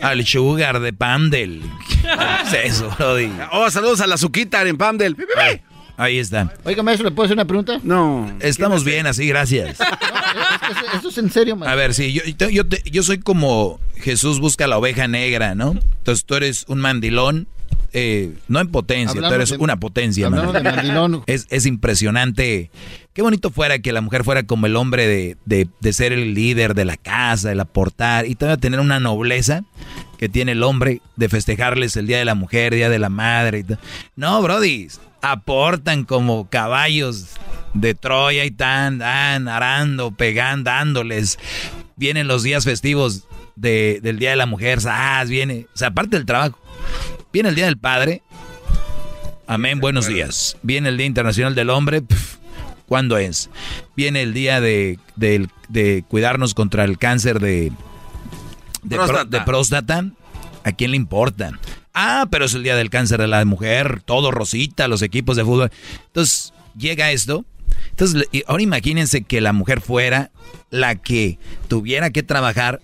[0.00, 1.62] al Sugar de Pandel.
[2.02, 2.08] ¿Qué
[2.64, 3.28] es eso, Brody?
[3.50, 5.16] Oh, saludos a la Suquita en Pamdel.
[5.96, 6.52] Ahí está.
[6.64, 7.78] Oiga, maestro, ¿le puedo hacer una pregunta?
[7.82, 8.30] No.
[8.40, 9.78] Estamos bien así, gracias.
[10.94, 11.72] Esto es en serio, maestro.
[11.72, 15.54] A ver, sí, yo, yo, yo te- yo soy como Jesús busca la oveja negra,
[15.54, 15.72] ¿no?
[15.98, 17.46] Entonces tú eres un mandilón,
[17.92, 21.22] eh, no en potencia, Hablando tú eres de- una potencia, de mandilón.
[21.26, 22.70] Es, es impresionante.
[23.12, 26.34] Qué bonito fuera que la mujer fuera como el hombre de, de- de ser el
[26.34, 29.62] líder de la casa, el aportar, y todavía tener una nobleza
[30.24, 33.58] que tiene el hombre de festejarles el Día de la Mujer, Día de la Madre.
[33.58, 33.74] y.
[34.16, 34.88] No, Brody,
[35.20, 37.26] aportan como caballos
[37.74, 41.38] de Troya y tan, dan, arando, pegando, dándoles.
[41.96, 43.24] Vienen los días festivos
[43.54, 45.28] de- del Día de la Mujer, ¡zas!
[45.28, 46.58] viene, o sea, aparte del trabajo,
[47.30, 48.22] viene el Día del Padre,
[49.46, 50.56] amén, buenos días.
[50.62, 52.38] Viene el Día Internacional del Hombre, pf,
[52.86, 53.50] ¿cuándo es?
[53.94, 57.72] Viene el día de, de cuidarnos contra el cáncer de,
[58.84, 59.38] de, pro- Próstata.
[59.38, 60.04] de próstata.
[60.64, 61.58] ¿A quién le importa?
[61.92, 65.44] Ah, pero es el día del cáncer de la mujer, todo rosita, los equipos de
[65.44, 65.70] fútbol.
[66.06, 67.44] Entonces, llega esto.
[67.90, 70.30] Entonces, ahora imagínense que la mujer fuera
[70.70, 72.80] la que tuviera que trabajar,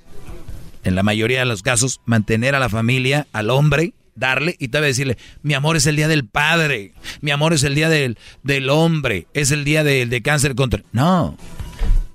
[0.84, 4.88] en la mayoría de los casos, mantener a la familia, al hombre, darle y todavía
[4.88, 6.92] decirle, mi amor es el día del padre,
[7.22, 10.82] mi amor es el día del, del hombre, es el día de, de cáncer contra...
[10.92, 11.36] No,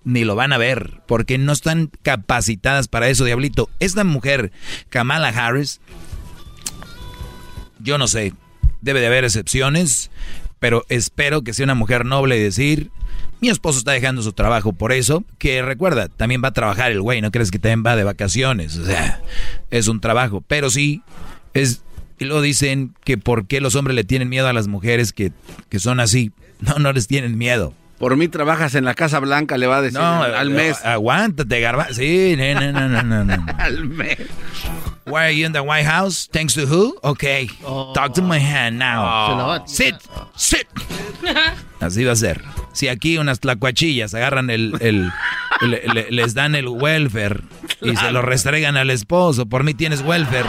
[0.06, 3.69] ni lo van a ver, porque no están capacitadas para eso, diablito.
[3.80, 4.51] Esta mujer,
[4.90, 5.82] Kamala Harris,
[7.80, 8.34] yo no sé,
[8.82, 10.11] debe de haber excepciones,
[10.59, 12.92] pero espero que sea una mujer noble y decir,
[13.42, 17.01] mi esposo está dejando su trabajo por eso, que recuerda, también va a trabajar el
[17.01, 19.22] güey, no crees que también va de vacaciones, o sea,
[19.72, 21.01] es un trabajo, pero sí,
[21.53, 21.82] es,
[22.19, 25.32] y luego dicen que por qué los hombres le tienen miedo a las mujeres que,
[25.69, 27.74] que son así, no, no les tienen miedo.
[27.98, 30.83] Por mí trabajas en la Casa Blanca, le va a decir No, al mes.
[30.83, 31.88] Aguántate, garba.
[31.91, 33.45] Sí, no, no, no, no, no, no.
[33.57, 34.17] al mes.
[35.06, 36.27] Why are you in the White House?
[36.32, 36.98] Thanks to who?
[37.03, 37.48] Okay.
[37.93, 39.64] Talk to my hand now.
[39.65, 39.95] Sit.
[40.35, 40.67] Sit.
[41.86, 42.42] Así va a ser.
[42.74, 45.12] Si aquí unas tlacuachillas agarran el, el,
[45.62, 47.42] le- le- les dan el welfare
[47.82, 50.46] y se lo restregan al esposo, por mí tienes welfare.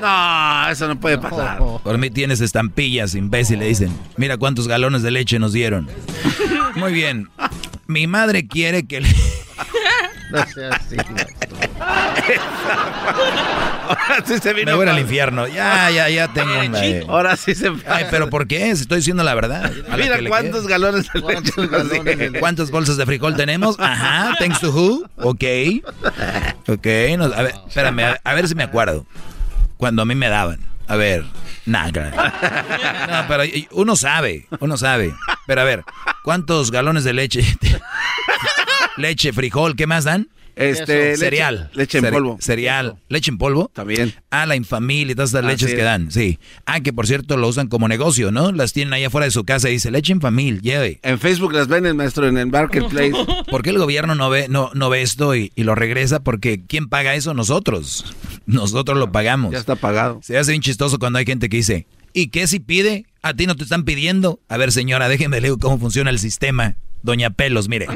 [0.00, 1.58] No, eso no puede pasar.
[1.58, 3.96] Por mí tienes estampillas, imbécil, le dicen.
[4.16, 5.88] Mira cuántos galones de leche nos dieron.
[6.76, 7.28] Muy bien.
[7.86, 9.08] Mi madre quiere que le...
[10.30, 10.96] No sea así.
[13.88, 14.70] Ahora sí se vino.
[14.70, 15.48] Me voy al infierno.
[15.48, 16.84] Ya, ya, ya tengo una...
[16.84, 17.04] eh.
[17.08, 18.74] Ahora sí se Ay, pero ¿por qué?
[18.76, 19.72] Si Estoy diciendo la verdad.
[19.88, 22.38] La Mira cuántos galones de leche.
[22.38, 23.78] ¿Cuántas bolsas de frijol tenemos?
[23.80, 25.04] Ajá, thanks to who?
[25.16, 25.44] Ok.
[26.68, 26.86] Ok,
[27.18, 29.06] no, a ver, espérame, a, a ver si me acuerdo.
[29.76, 30.60] Cuando a mí me daban.
[30.86, 31.24] A ver,
[31.66, 32.10] nada.
[33.08, 35.14] No, pero uno sabe, uno sabe.
[35.46, 35.84] Pero a ver,
[36.22, 37.44] ¿cuántos galones de leche?
[38.96, 40.28] leche, frijol, ¿qué más dan?
[40.60, 41.70] Este, cereal.
[41.74, 42.36] leche en polvo.
[42.40, 42.96] Cereal.
[43.08, 43.70] ¿Leche en polvo?
[43.72, 44.14] También.
[44.30, 46.38] Ah, la infamilia y todas estas leches que dan, sí.
[46.66, 48.52] Ah, que por cierto lo usan como negocio, ¿no?
[48.52, 51.00] Las tienen ahí afuera de su casa y dice, leche en familia, lleve.
[51.02, 53.12] En Facebook las venden, maestro, en el marketplace.
[53.50, 56.20] ¿Por qué el gobierno no ve, no, no ve esto y, y lo regresa?
[56.20, 57.34] Porque ¿quién paga eso?
[57.34, 58.04] Nosotros.
[58.46, 59.52] Nosotros lo pagamos.
[59.52, 60.20] Ya está pagado.
[60.22, 63.06] Se hace bien chistoso cuando hay gente que dice, ¿y qué si pide?
[63.22, 64.40] A ti no te están pidiendo.
[64.48, 66.76] A ver, señora, déjeme leer cómo funciona el sistema.
[67.02, 67.86] Doña Pelos, mire.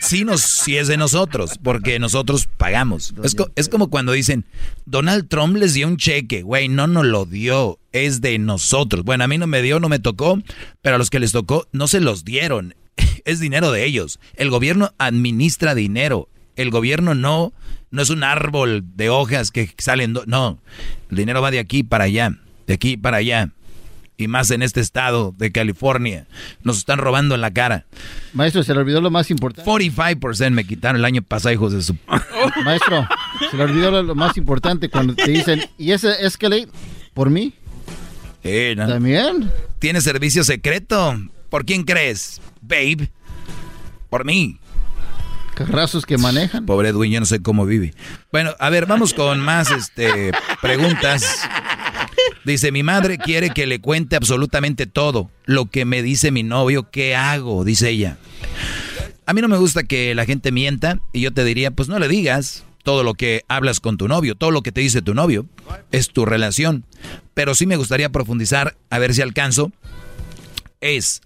[0.00, 3.14] Sí, nos, sí es de nosotros, porque nosotros pagamos.
[3.22, 4.44] Es, es como cuando dicen,
[4.84, 6.42] Donald Trump les dio un cheque.
[6.42, 9.04] Güey, no nos lo dio, es de nosotros.
[9.04, 10.38] Bueno, a mí no me dio, no me tocó,
[10.82, 12.74] pero a los que les tocó no se los dieron.
[13.24, 14.20] Es dinero de ellos.
[14.36, 16.28] El gobierno administra dinero.
[16.54, 17.52] El gobierno no,
[17.90, 20.16] no es un árbol de hojas que salen.
[20.26, 20.58] No,
[21.10, 23.50] el dinero va de aquí para allá, de aquí para allá.
[24.18, 26.26] Y más en este estado de California.
[26.62, 27.86] Nos están robando en la cara.
[28.32, 29.70] Maestro, se le olvidó lo más importante.
[29.70, 31.96] 45% me quitaron el año pasado, hijos de su...
[32.64, 33.06] Maestro,
[33.50, 36.68] se le olvidó lo, lo más importante cuando te dicen, ¿y ese Escalade
[37.12, 37.52] por mí?
[38.42, 38.86] Eh, ¿no?
[38.86, 39.50] ¿También?
[39.78, 41.18] ¿Tiene servicio secreto?
[41.50, 42.40] ¿Por quién crees?
[42.60, 43.10] Babe.
[44.08, 44.58] Por mí.
[45.54, 46.66] Carrazos que manejan.
[46.66, 47.94] Pobre Edwin, yo no sé cómo vive.
[48.30, 50.30] Bueno, a ver, vamos con más este,
[50.60, 51.48] preguntas.
[52.44, 55.30] Dice, mi madre quiere que le cuente absolutamente todo.
[55.44, 57.64] Lo que me dice mi novio, ¿qué hago?
[57.64, 58.18] Dice ella.
[59.26, 61.98] A mí no me gusta que la gente mienta y yo te diría, pues no
[61.98, 65.12] le digas todo lo que hablas con tu novio, todo lo que te dice tu
[65.12, 65.46] novio.
[65.90, 66.84] Es tu relación.
[67.34, 69.72] Pero sí me gustaría profundizar, a ver si alcanzo.
[70.80, 71.22] Es,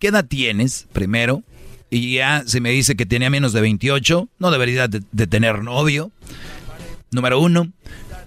[0.00, 1.44] ¿qué edad tienes primero?
[1.88, 5.62] Y ya se me dice que tenía menos de 28, no debería de, de tener
[5.62, 6.10] novio.
[7.12, 7.72] Número uno.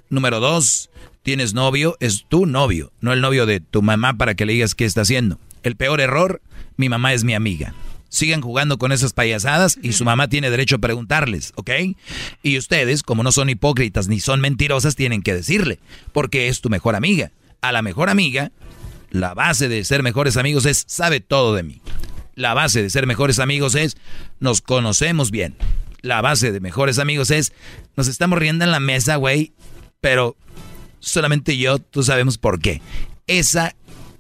[0.10, 0.90] Número dos,
[1.28, 4.76] tienes novio, es tu novio, no el novio de tu mamá para que le digas
[4.76, 5.42] qué está haciendo.
[5.62, 6.42] El peor error,
[6.78, 7.74] mi mamá es mi amiga.
[8.08, 11.70] Sigan jugando con esas payasadas y su mamá tiene derecho a preguntarles, ¿ok?
[12.44, 15.80] Y ustedes, como no son hipócritas ni son mentirosas, tienen que decirle,
[16.14, 17.34] porque es tu mejor amiga.
[17.60, 18.54] A la mejor amiga,
[19.12, 21.82] la base de ser mejores amigos es sabe todo de mí.
[22.36, 23.98] La base de ser mejores amigos es
[24.40, 25.58] nos conocemos bien.
[26.02, 27.52] La base de mejores amigos es
[27.98, 29.52] nos estamos riendo en la mesa, güey,
[30.00, 30.38] pero
[31.00, 32.82] solamente yo, tú sabemos por qué.
[33.28, 33.76] Esa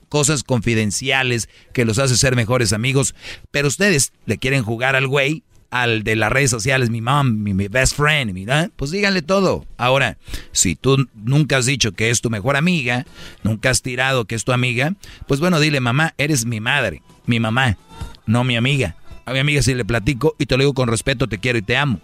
[0.09, 3.15] cosas confidenciales que los hace ser mejores amigos,
[3.51, 7.67] pero ustedes le quieren jugar al güey, al de las redes sociales, mi mom, mi,
[7.67, 8.69] best friend, mi, ¿ah?
[8.75, 9.65] pues díganle todo.
[9.77, 10.17] Ahora,
[10.53, 13.05] si tú nunca has dicho que es tu mejor amiga,
[13.43, 14.93] nunca has tirado que es tu amiga,
[15.27, 17.77] pues bueno, dile, mamá, eres mi madre, mi mamá,
[18.25, 18.95] no mi amiga.
[19.25, 21.61] A mi amiga si le platico y te lo digo con respeto, te quiero y
[21.61, 21.99] te amo.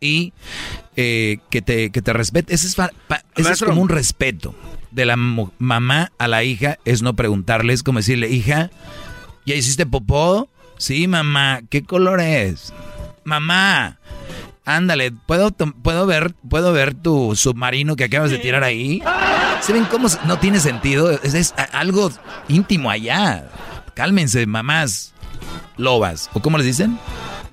[0.00, 0.32] Y
[0.96, 2.54] eh, que, te, que te respete.
[2.54, 2.76] Ese es,
[3.36, 4.54] ese como un respeto
[4.90, 8.70] de la mamá a la hija, es no preguntarle, es como decirle, hija,
[9.44, 10.48] ¿ya hiciste popó?
[10.78, 12.72] Sí, mamá, ¿qué color es?
[13.24, 13.98] Mamá,
[14.64, 19.02] ándale, ¿puedo, puedo, ver, ¿puedo ver tu submarino que acabas de tirar ahí?
[19.60, 21.10] ¿Se ven cómo no tiene sentido?
[21.10, 22.10] Es, es algo
[22.48, 23.50] íntimo allá.
[23.94, 25.14] Cálmense, mamás
[25.76, 26.98] lobas, ¿o cómo les dicen?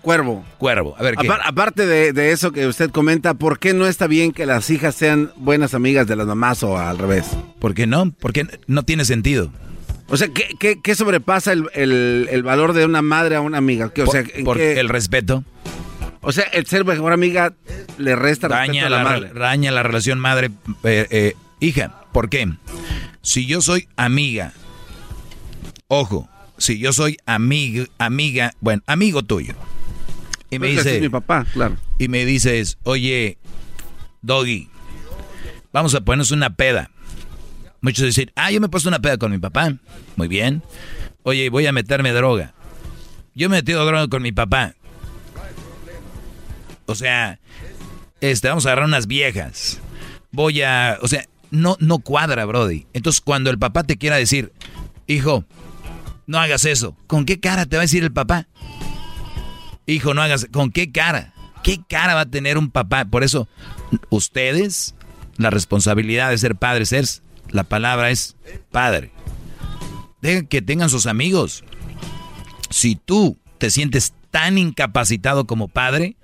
[0.04, 0.46] Cuervo.
[0.60, 1.28] Cuervo, a ver, ¿qué?
[1.28, 4.70] Apar- aparte de, de eso que usted comenta, ¿por qué no está bien que las
[4.70, 7.26] hijas sean buenas amigas de las mamás o al revés?
[7.60, 8.12] ¿Por qué no?
[8.20, 9.50] Porque no tiene sentido.
[10.10, 13.58] O sea, ¿qué, qué- qué sobrepasa el, el- el valor de una madre a una
[13.58, 13.92] amiga?
[13.94, 15.44] ¿Qué- o sea, ¿en por qué- el respeto.
[16.20, 17.54] O sea, el ser mejor amiga
[17.98, 19.30] le resta respeto daña a la, la, madre.
[19.34, 20.52] re- daña la relación madre
[20.84, 22.02] eh, eh, hija.
[22.12, 22.48] ¿Por qué?
[23.22, 24.52] Si yo soy amiga,
[25.88, 29.54] ojo, si yo soy amiga, amiga, bueno, amigo tuyo,
[30.54, 31.78] y me dice, es mi papá, claro.
[31.98, 33.38] y me dices, oye,
[34.22, 34.70] Doggy,
[35.72, 36.92] vamos a ponernos una peda.
[37.82, 39.74] Muchos dicen, ah, yo me he puesto una peda con mi papá.
[40.16, 40.64] Muy bien.
[41.24, 42.54] Oye, voy a meterme droga.
[43.36, 44.76] Yo me he metido droga con mi papá.
[46.86, 47.40] O sea,
[48.22, 49.80] este, vamos a agarrar unas viejas.
[50.32, 52.88] Voy a, o sea, no, no cuadra, Brody.
[52.94, 54.54] Entonces, cuando el papá te quiera decir,
[55.08, 55.46] hijo,
[56.26, 58.48] no hagas eso, ¿con qué cara te va a decir el papá?
[59.86, 61.34] Hijo, no hagas, ¿con qué cara?
[61.64, 63.06] ¿Qué cara va a tener un papá?
[63.06, 63.48] Por eso,
[64.10, 64.96] ustedes,
[65.38, 68.36] la responsabilidad de ser padres es, la palabra es
[68.72, 69.12] padre.
[70.22, 71.64] Dejen que tengan sus amigos.
[72.70, 76.16] Si tú te sientes tan incapacitado como padre,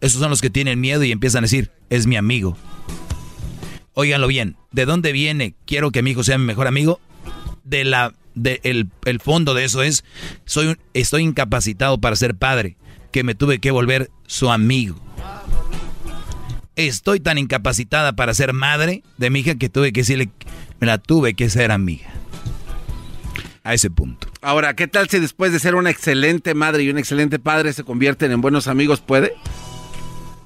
[0.00, 2.56] esos son los que tienen miedo y empiezan a decir, es mi amigo.
[3.94, 5.54] Óiganlo bien, ¿de dónde viene?
[5.66, 7.00] Quiero que mi hijo sea mi mejor amigo.
[7.62, 10.04] De la, de el, el fondo de eso es,
[10.44, 12.76] soy estoy incapacitado para ser padre,
[13.10, 15.00] que me tuve que volver su amigo.
[16.76, 20.30] Estoy tan incapacitada para ser madre de mi hija que tuve que decirle,
[20.80, 22.08] me la tuve que ser amiga.
[23.62, 24.28] A ese punto.
[24.42, 27.82] Ahora, ¿qué tal si después de ser una excelente madre y un excelente padre se
[27.82, 29.00] convierten en buenos amigos?
[29.00, 29.32] ¿Puede?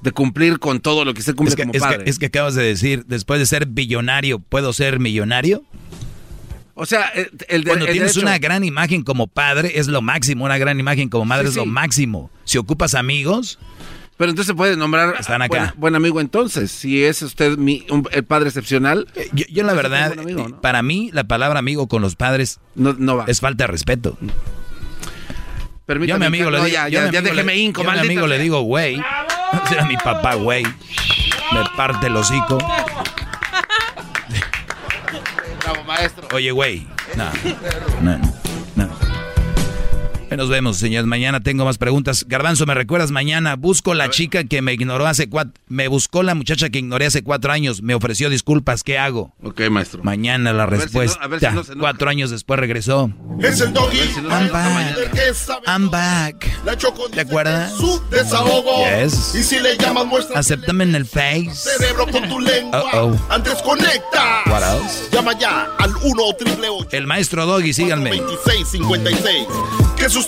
[0.01, 2.03] De cumplir con todo lo que se cumple es que, como es padre.
[2.05, 5.65] Que, es que acabas de decir, después de ser billonario, ¿puedo ser millonario?
[6.81, 10.01] O sea, el, el Cuando el tienes derecho- una gran imagen como padre, es lo
[10.01, 10.45] máximo.
[10.45, 12.31] Una gran imagen como madre Sí, es lo máximo.
[12.45, 13.59] Si ocupas amigos,
[14.17, 15.57] Pero entonces se puede nombrar Están acá.
[15.57, 16.71] Buen, buen amigo entonces.
[16.71, 19.07] Si es usted mi, un- el padre excepcional.
[19.33, 20.61] yo, yo la verdad, amigo, ¿no?
[20.61, 23.25] para mí, la palabra amigo con los padres no, no va.
[23.27, 24.17] es falta de respeto.
[25.85, 28.27] Permítame, yo a mi amigo le digo, ya, ya, déjeme hinco, yo a mi amigo
[28.27, 28.95] le digo, güey.
[29.71, 30.63] Era mi papá, güey.
[30.63, 32.57] Me parte el hocico.
[35.89, 36.27] Maestro.
[36.35, 36.87] Oye, güey.
[37.15, 37.31] No,
[38.03, 38.38] no.
[40.39, 41.05] Nos vemos, señores.
[41.05, 42.23] Mañana tengo más preguntas.
[42.25, 43.57] Garbanzo, ¿me recuerdas mañana?
[43.57, 45.51] Busco la chica que me ignoró hace cuatro...
[45.67, 47.81] Me buscó la muchacha que ignoré hace cuatro años.
[47.81, 48.81] Me ofreció disculpas.
[48.85, 49.33] ¿Qué hago?
[49.43, 50.01] Ok, maestro.
[50.01, 51.21] Mañana la ver si no- respuesta.
[51.21, 53.11] a ver si no cuatro años después regresó.
[53.41, 53.97] Es el doggy.
[54.29, 54.97] I'm back.
[54.97, 56.47] El que sabe I'm back.
[56.63, 57.73] La ¿Te acuerdas?
[57.75, 58.85] su desahogo.
[58.85, 59.35] Yes.
[59.35, 61.49] Y si le llamas, muestra Acéptame en el face.
[61.53, 62.81] cerebro con tu lengua.
[62.93, 63.17] Uh-oh.
[63.29, 64.43] Antes conecta.
[64.45, 65.09] What else?
[65.11, 68.11] Llama ya al 1 triple El maestro Doggy, síganme.
[68.11, 69.47] 2656.
[69.97, 70.23] Que su